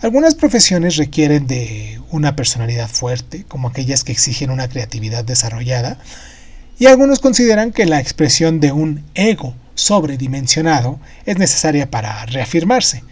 Algunas 0.00 0.34
profesiones 0.34 0.96
requieren 0.96 1.46
de 1.46 2.00
una 2.10 2.36
personalidad 2.36 2.88
fuerte, 2.88 3.44
como 3.44 3.68
aquellas 3.68 4.04
que 4.04 4.12
exigen 4.12 4.50
una 4.50 4.68
creatividad 4.68 5.24
desarrollada, 5.24 5.98
y 6.78 6.86
algunos 6.86 7.20
consideran 7.20 7.72
que 7.72 7.86
la 7.86 8.00
expresión 8.00 8.60
de 8.60 8.72
un 8.72 9.04
ego 9.14 9.54
sobredimensionado 9.74 10.98
es 11.24 11.38
necesaria 11.38 11.90
para 11.90 12.24
reafirmarse. 12.26 13.02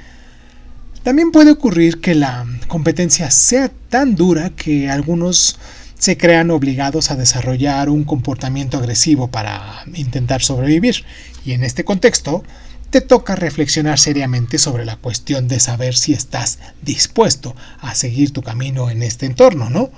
También 1.02 1.32
puede 1.32 1.50
ocurrir 1.50 2.00
que 2.00 2.14
la 2.14 2.46
competencia 2.68 3.30
sea 3.30 3.70
tan 3.88 4.16
dura 4.16 4.50
que 4.50 4.90
algunos 4.90 5.58
se 5.98 6.16
crean 6.16 6.50
obligados 6.50 7.10
a 7.10 7.16
desarrollar 7.16 7.88
un 7.88 8.04
comportamiento 8.04 8.78
agresivo 8.78 9.28
para 9.28 9.84
intentar 9.94 10.42
sobrevivir, 10.42 11.04
y 11.44 11.52
en 11.52 11.62
este 11.62 11.84
contexto, 11.84 12.42
te 12.90 13.00
toca 13.00 13.36
reflexionar 13.36 13.98
seriamente 13.98 14.58
sobre 14.58 14.84
la 14.84 14.96
cuestión 14.96 15.48
de 15.48 15.60
saber 15.60 15.94
si 15.94 16.12
estás 16.12 16.58
dispuesto 16.82 17.56
a 17.80 17.94
seguir 17.94 18.32
tu 18.32 18.42
camino 18.42 18.88
en 18.88 19.02
este 19.02 19.26
entorno, 19.26 19.68
¿no? 19.68 19.90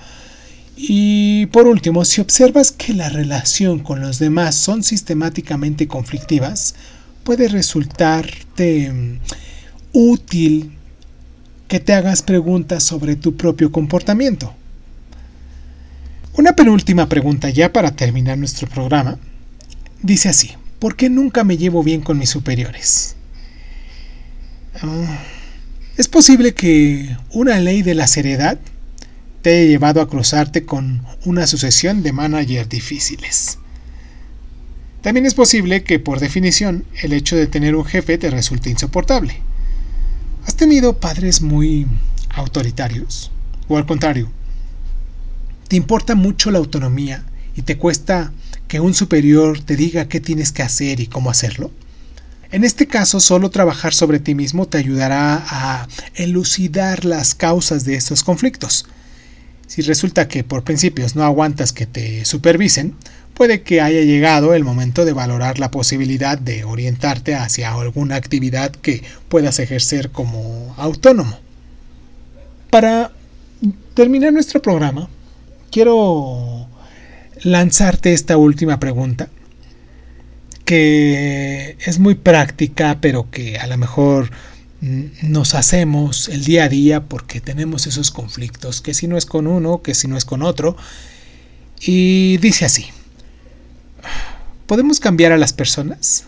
Y 0.77 1.47
por 1.47 1.67
último, 1.67 2.05
si 2.05 2.21
observas 2.21 2.71
que 2.71 2.93
la 2.93 3.09
relación 3.09 3.79
con 3.79 4.01
los 4.01 4.19
demás 4.19 4.55
son 4.55 4.83
sistemáticamente 4.83 5.89
conflictivas, 5.89 6.75
puede 7.25 7.49
resultarte 7.49 8.93
mm, 8.93 9.19
útil 9.93 10.73
que 11.67 11.81
te 11.81 11.95
hagas 11.95 12.23
preguntas 12.23 12.85
sobre 12.85 13.17
tu 13.17 13.37
propio 13.37 13.73
comportamiento. 13.73 14.55
Una 16.35 16.55
penúltima 16.55 17.09
pregunta 17.09 17.49
ya 17.49 17.73
para 17.73 17.97
terminar 17.97 18.37
nuestro 18.37 18.69
programa. 18.69 19.19
Dice 20.03 20.29
así, 20.29 20.51
¿Por 20.79 20.97
qué 20.97 21.09
nunca 21.09 21.43
me 21.43 21.57
llevo 21.57 21.83
bien 21.83 22.03
con 22.03 22.19
mis 22.19 22.31
superiores? 22.31 23.17
Ah, 24.83 25.19
es 25.97 26.07
posible 26.07 26.53
que 26.53 27.17
una 27.31 27.59
ley 27.59 27.83
de 27.83 27.95
la 27.95 28.07
seriedad 28.07 28.59
te 29.47 29.57
haya 29.57 29.69
llevado 29.69 30.01
a 30.01 30.09
cruzarte 30.09 30.65
con 30.65 31.07
una 31.25 31.47
sucesión 31.47 32.03
de 32.03 32.13
managers 32.13 32.69
difíciles. 32.69 33.61
También 35.03 35.25
es 35.25 35.35
posible 35.35 35.85
que, 35.85 36.01
por 36.01 36.19
definición, 36.19 36.85
el 37.01 37.13
hecho 37.13 37.37
de 37.37 37.47
tener 37.47 37.77
un 37.77 37.85
jefe 37.85 38.19
te 38.19 38.29
resulte 38.29 38.71
insoportable. 38.71 39.41
¿Has 40.49 40.57
tenido 40.57 40.99
padres 40.99 41.43
muy 41.43 41.87
autoritarios? 42.31 43.31
¿O 43.69 43.79
al 43.79 43.87
contrario? 43.87 44.33
¿Te 45.69 45.77
importa 45.77 46.17
mucho 46.17 46.51
la 46.51 46.59
autonomía 46.59 47.23
y 47.55 47.63
te 47.63 47.79
cuesta 47.79 48.33
que 48.67 48.81
un 48.81 48.95
superior 48.95 49.61
te 49.61 49.77
diga 49.77 50.09
qué 50.09 50.19
tienes 50.19 50.51
que 50.51 50.65
hacer 50.65 50.99
y 50.99 51.07
cómo 51.07 51.31
hacerlo? 51.31 51.71
En 52.51 52.65
este 52.65 52.89
caso, 52.89 53.21
solo 53.21 53.51
trabajar 53.51 53.95
sobre 53.95 54.19
ti 54.19 54.35
mismo 54.35 54.67
te 54.67 54.79
ayudará 54.79 55.41
a 55.49 55.87
elucidar 56.17 57.05
las 57.05 57.37
causas 57.37 57.85
de 57.85 57.95
estos 57.95 58.25
conflictos. 58.25 58.87
Si 59.67 59.83
resulta 59.83 60.29
que 60.29 60.45
por 60.45 60.63
principios 60.63 61.17
no 61.17 61.25
aguantas 61.25 61.73
que 61.73 61.87
te 61.87 62.25
supervisen, 62.25 62.95
puede 63.35 63.63
que 63.63 63.81
haya 63.81 64.01
llegado 64.01 64.55
el 64.55 64.65
momento 64.65 65.05
de 65.05 65.13
valorar 65.13 65.59
la 65.59 65.71
posibilidad 65.71 66.39
de 66.39 66.65
orientarte 66.65 67.35
hacia 67.35 67.73
alguna 67.73 68.17
actividad 68.17 68.71
que 68.71 69.03
puedas 69.29 69.59
ejercer 69.59 70.11
como 70.11 70.75
autónomo. 70.79 71.39
Para 72.71 73.13
terminar 73.95 74.33
nuestro 74.33 74.63
programa, 74.63 75.09
quiero 75.71 76.69
lanzarte 77.43 78.13
esta 78.13 78.37
última 78.37 78.81
pregunta, 78.81 79.29
que 80.65 81.77
es 81.81 81.99
muy 81.99 82.15
práctica, 82.15 82.99
pero 83.01 83.31
que 83.31 83.59
a 83.59 83.67
lo 83.67 83.77
mejor 83.77 84.31
nos 85.23 85.55
hacemos 85.55 86.29
el 86.29 86.45
día 86.45 86.65
a 86.65 86.69
día 86.69 87.05
porque 87.05 87.41
tenemos 87.41 87.87
esos 87.87 88.11
conflictos, 88.11 88.81
que 88.81 88.95
si 88.95 89.09
no 89.09 89.17
es 89.17 89.27
con 89.27 89.47
uno, 89.47 89.83
que 89.83 89.95
si 89.95 90.09
no 90.09 90.17
es 90.17 90.25
con 90.25 90.43
otro. 90.43 90.77
Y 91.81 92.39
dice 92.39 92.65
así, 92.65 92.87
¿podemos 94.67 95.01
cambiar 95.01 95.33
a 95.33 95.39
las 95.39 95.53
personas? 95.53 96.25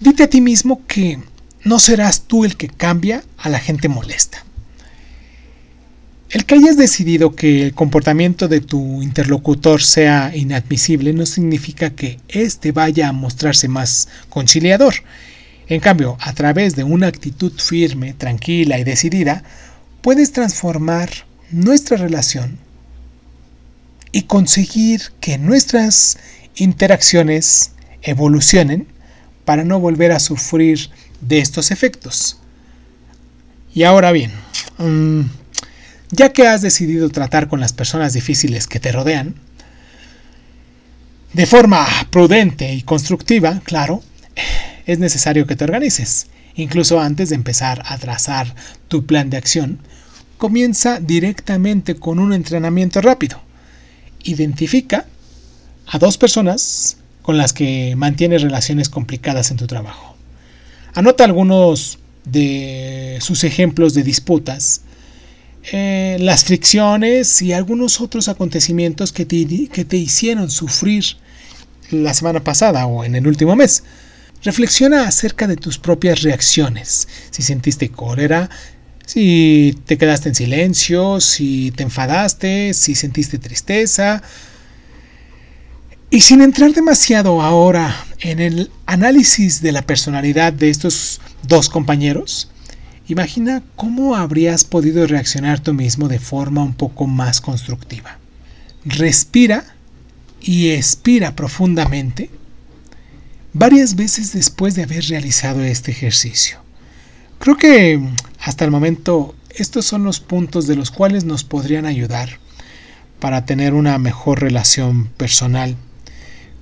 Dite 0.00 0.22
a 0.22 0.30
ti 0.30 0.40
mismo 0.40 0.86
que 0.86 1.18
no 1.64 1.78
serás 1.78 2.22
tú 2.22 2.44
el 2.44 2.56
que 2.56 2.68
cambia 2.68 3.24
a 3.36 3.48
la 3.48 3.58
gente 3.58 3.88
molesta. 3.88 4.44
El 6.30 6.44
que 6.44 6.56
hayas 6.56 6.76
decidido 6.76 7.34
que 7.34 7.62
el 7.62 7.74
comportamiento 7.74 8.48
de 8.48 8.60
tu 8.60 9.02
interlocutor 9.02 9.82
sea 9.82 10.36
inadmisible 10.36 11.14
no 11.14 11.24
significa 11.24 11.90
que 11.90 12.20
éste 12.28 12.70
vaya 12.70 13.08
a 13.08 13.12
mostrarse 13.12 13.66
más 13.66 14.08
conciliador. 14.28 14.94
En 15.68 15.80
cambio, 15.80 16.16
a 16.20 16.32
través 16.32 16.76
de 16.76 16.84
una 16.84 17.08
actitud 17.08 17.52
firme, 17.52 18.14
tranquila 18.14 18.78
y 18.78 18.84
decidida, 18.84 19.42
puedes 20.00 20.32
transformar 20.32 21.10
nuestra 21.50 21.98
relación 21.98 22.58
y 24.10 24.22
conseguir 24.22 25.02
que 25.20 25.36
nuestras 25.36 26.18
interacciones 26.56 27.72
evolucionen 28.02 28.86
para 29.44 29.64
no 29.64 29.78
volver 29.78 30.12
a 30.12 30.20
sufrir 30.20 30.90
de 31.20 31.40
estos 31.40 31.70
efectos. 31.70 32.38
Y 33.74 33.82
ahora 33.82 34.12
bien, 34.12 34.32
mm, 34.78 35.22
ya 36.10 36.32
que 36.32 36.46
has 36.46 36.62
decidido 36.62 37.10
tratar 37.10 37.48
con 37.48 37.60
las 37.60 37.72
personas 37.74 38.14
difíciles 38.14 38.66
que 38.66 38.80
te 38.80 38.92
rodean, 38.92 39.34
De 41.30 41.44
forma 41.44 41.86
prudente 42.10 42.72
y 42.72 42.80
constructiva, 42.80 43.60
claro, 43.64 44.02
es 44.88 44.98
necesario 44.98 45.46
que 45.46 45.54
te 45.54 45.64
organices. 45.64 46.26
Incluso 46.56 46.98
antes 46.98 47.28
de 47.28 47.36
empezar 47.36 47.82
a 47.84 47.98
trazar 47.98 48.52
tu 48.88 49.06
plan 49.06 49.30
de 49.30 49.36
acción, 49.36 49.78
comienza 50.38 50.98
directamente 50.98 51.94
con 51.94 52.18
un 52.18 52.32
entrenamiento 52.32 53.00
rápido. 53.00 53.40
Identifica 54.24 55.06
a 55.86 55.98
dos 55.98 56.18
personas 56.18 56.96
con 57.22 57.36
las 57.36 57.52
que 57.52 57.94
mantienes 57.96 58.42
relaciones 58.42 58.88
complicadas 58.88 59.50
en 59.50 59.58
tu 59.58 59.66
trabajo. 59.66 60.16
Anota 60.94 61.24
algunos 61.24 61.98
de 62.24 63.18
sus 63.20 63.44
ejemplos 63.44 63.92
de 63.92 64.02
disputas, 64.02 64.80
eh, 65.70 66.16
las 66.18 66.44
fricciones 66.44 67.42
y 67.42 67.52
algunos 67.52 68.00
otros 68.00 68.28
acontecimientos 68.28 69.12
que 69.12 69.26
te, 69.26 69.68
que 69.68 69.84
te 69.84 69.98
hicieron 69.98 70.50
sufrir 70.50 71.04
la 71.90 72.14
semana 72.14 72.42
pasada 72.42 72.86
o 72.86 73.04
en 73.04 73.14
el 73.16 73.26
último 73.26 73.54
mes. 73.54 73.82
Reflexiona 74.44 75.08
acerca 75.08 75.46
de 75.46 75.56
tus 75.56 75.78
propias 75.78 76.22
reacciones. 76.22 77.08
Si 77.30 77.42
sentiste 77.42 77.90
cólera, 77.90 78.48
si 79.04 79.76
te 79.86 79.98
quedaste 79.98 80.28
en 80.28 80.34
silencio, 80.34 81.20
si 81.20 81.72
te 81.72 81.82
enfadaste, 81.82 82.74
si 82.74 82.94
sentiste 82.94 83.38
tristeza. 83.38 84.22
Y 86.10 86.20
sin 86.20 86.40
entrar 86.40 86.72
demasiado 86.72 87.42
ahora 87.42 87.94
en 88.20 88.38
el 88.38 88.70
análisis 88.86 89.60
de 89.60 89.72
la 89.72 89.82
personalidad 89.82 90.52
de 90.52 90.70
estos 90.70 91.20
dos 91.42 91.68
compañeros, 91.68 92.50
imagina 93.08 93.62
cómo 93.76 94.14
habrías 94.14 94.64
podido 94.64 95.06
reaccionar 95.06 95.60
tú 95.60 95.74
mismo 95.74 96.08
de 96.08 96.18
forma 96.18 96.62
un 96.62 96.74
poco 96.74 97.06
más 97.06 97.40
constructiva. 97.40 98.18
Respira 98.84 99.64
y 100.40 100.70
expira 100.70 101.34
profundamente 101.34 102.30
varias 103.58 103.96
veces 103.96 104.32
después 104.32 104.74
de 104.74 104.84
haber 104.84 105.04
realizado 105.04 105.62
este 105.62 105.90
ejercicio. 105.90 106.58
Creo 107.38 107.56
que 107.56 108.00
hasta 108.40 108.64
el 108.64 108.70
momento 108.70 109.34
estos 109.50 109.84
son 109.84 110.04
los 110.04 110.20
puntos 110.20 110.66
de 110.66 110.76
los 110.76 110.90
cuales 110.90 111.24
nos 111.24 111.44
podrían 111.44 111.84
ayudar 111.84 112.38
para 113.18 113.44
tener 113.44 113.74
una 113.74 113.98
mejor 113.98 114.40
relación 114.40 115.06
personal 115.16 115.76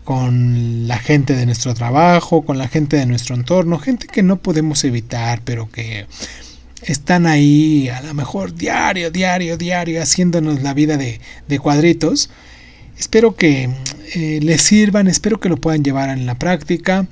con 0.05 0.87
la 0.87 0.99
gente 0.99 1.35
de 1.35 1.47
nuestro 1.47 1.75
trabajo, 1.75 2.43
con 2.43 2.59
la 2.59 2.69
gente 2.69 2.97
de 2.97 3.07
nuestro 3.07 3.35
entorno, 3.35 3.79
gente 3.79 4.07
que 4.07 4.23
no 4.23 4.37
podemos 4.37 4.85
evitar, 4.85 5.43
pero 5.45 5.71
que 5.71 6.07
están 6.83 7.27
ahí 7.27 7.89
a 7.89 8.01
lo 8.03 8.15
mejor 8.15 8.55
diario, 8.55 9.11
diario, 9.11 9.57
diario, 9.59 10.01
haciéndonos 10.01 10.63
la 10.63 10.75
vida 10.75 10.97
de, 10.97 11.21
cuadritos. 11.59 12.31
Espero 12.97 13.35
que 13.35 13.69
eh, 14.15 14.41
les 14.43 14.63
sirvan, 14.63 15.09
espero 15.09 15.41
que 15.41 15.49
lo 15.49 15.57
puedan 15.57 15.83
llevar 15.83 16.11
en 16.11 16.27
la 16.27 16.39
práctica. 16.39 17.07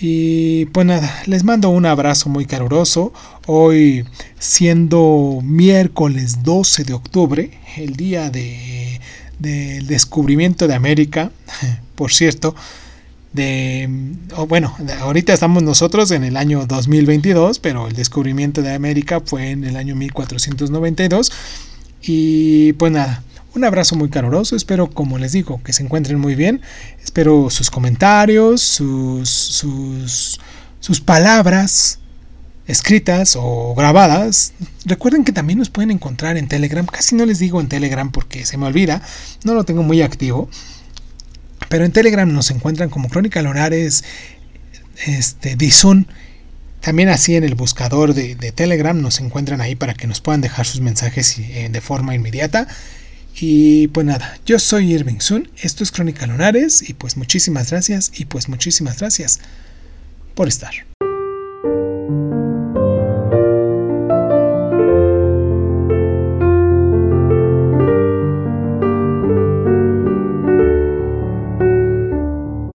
Y 0.00 0.66
pues 0.66 0.86
nada, 0.86 1.22
les 1.26 1.44
mando 1.44 1.68
un 1.70 1.86
abrazo 1.86 2.28
muy 2.28 2.46
caluroso. 2.46 3.12
Hoy 3.46 4.04
siendo 4.38 5.40
miércoles 5.42 6.42
12 6.42 6.84
de 6.84 6.92
octubre, 6.92 7.50
el 7.76 7.94
día 7.94 8.30
de, 8.30 9.00
del 9.38 9.86
descubrimiento 9.86 10.66
de 10.66 10.74
América, 10.74 11.30
por 11.94 12.12
cierto, 12.12 12.54
de, 13.32 13.88
bueno, 14.48 14.76
ahorita 15.00 15.32
estamos 15.32 15.62
nosotros 15.62 16.10
en 16.10 16.24
el 16.24 16.36
año 16.36 16.66
2022, 16.66 17.58
pero 17.60 17.86
el 17.86 17.94
descubrimiento 17.94 18.60
de 18.60 18.74
América 18.74 19.20
fue 19.24 19.50
en 19.50 19.64
el 19.64 19.76
año 19.76 19.94
1492. 19.94 21.32
Y 22.02 22.72
pues 22.74 22.92
nada, 22.92 23.22
un 23.54 23.64
abrazo 23.64 23.96
muy 23.96 24.08
caluroso, 24.08 24.56
espero, 24.56 24.90
como 24.90 25.18
les 25.18 25.32
digo, 25.32 25.62
que 25.62 25.72
se 25.72 25.82
encuentren 25.82 26.18
muy 26.18 26.34
bien. 26.34 26.62
Espero 27.02 27.50
sus 27.50 27.70
comentarios, 27.70 28.62
sus, 28.62 29.28
sus, 30.80 31.00
palabras 31.00 31.98
escritas 32.66 33.36
o 33.38 33.74
grabadas. 33.74 34.52
Recuerden 34.84 35.24
que 35.24 35.32
también 35.32 35.58
nos 35.58 35.68
pueden 35.68 35.90
encontrar 35.90 36.36
en 36.36 36.48
Telegram. 36.48 36.86
Casi 36.86 37.14
no 37.14 37.26
les 37.26 37.38
digo 37.38 37.60
en 37.60 37.68
Telegram 37.68 38.10
porque 38.10 38.46
se 38.46 38.56
me 38.56 38.66
olvida, 38.66 39.02
no 39.44 39.54
lo 39.54 39.64
tengo 39.64 39.82
muy 39.82 40.00
activo. 40.00 40.48
Pero 41.68 41.84
en 41.84 41.92
Telegram 41.92 42.30
nos 42.32 42.50
encuentran 42.50 42.90
como 42.90 43.08
Crónica 43.08 43.42
Lonares, 43.42 44.04
este, 45.06 45.56
Dizun. 45.56 46.06
También 46.80 47.10
así 47.10 47.36
en 47.36 47.44
el 47.44 47.54
buscador 47.54 48.12
de, 48.12 48.34
Telegram 48.52 49.00
nos 49.00 49.20
encuentran 49.20 49.60
ahí 49.60 49.76
para 49.76 49.94
que 49.94 50.08
nos 50.08 50.20
puedan 50.20 50.40
dejar 50.40 50.66
sus 50.66 50.80
mensajes 50.80 51.38
eh, 51.38 51.68
de 51.70 51.80
forma 51.80 52.14
inmediata. 52.14 52.66
Y 53.40 53.88
pues 53.88 54.06
nada, 54.06 54.38
yo 54.44 54.58
soy 54.58 54.92
Irving 54.92 55.20
Sun, 55.20 55.50
esto 55.62 55.82
es 55.82 55.90
Crónica 55.90 56.26
Lunares 56.26 56.88
y 56.88 56.94
pues 56.94 57.16
muchísimas 57.16 57.70
gracias 57.70 58.12
y 58.14 58.26
pues 58.26 58.48
muchísimas 58.48 58.98
gracias 58.98 59.40
por 60.34 60.48
estar. 60.48 60.72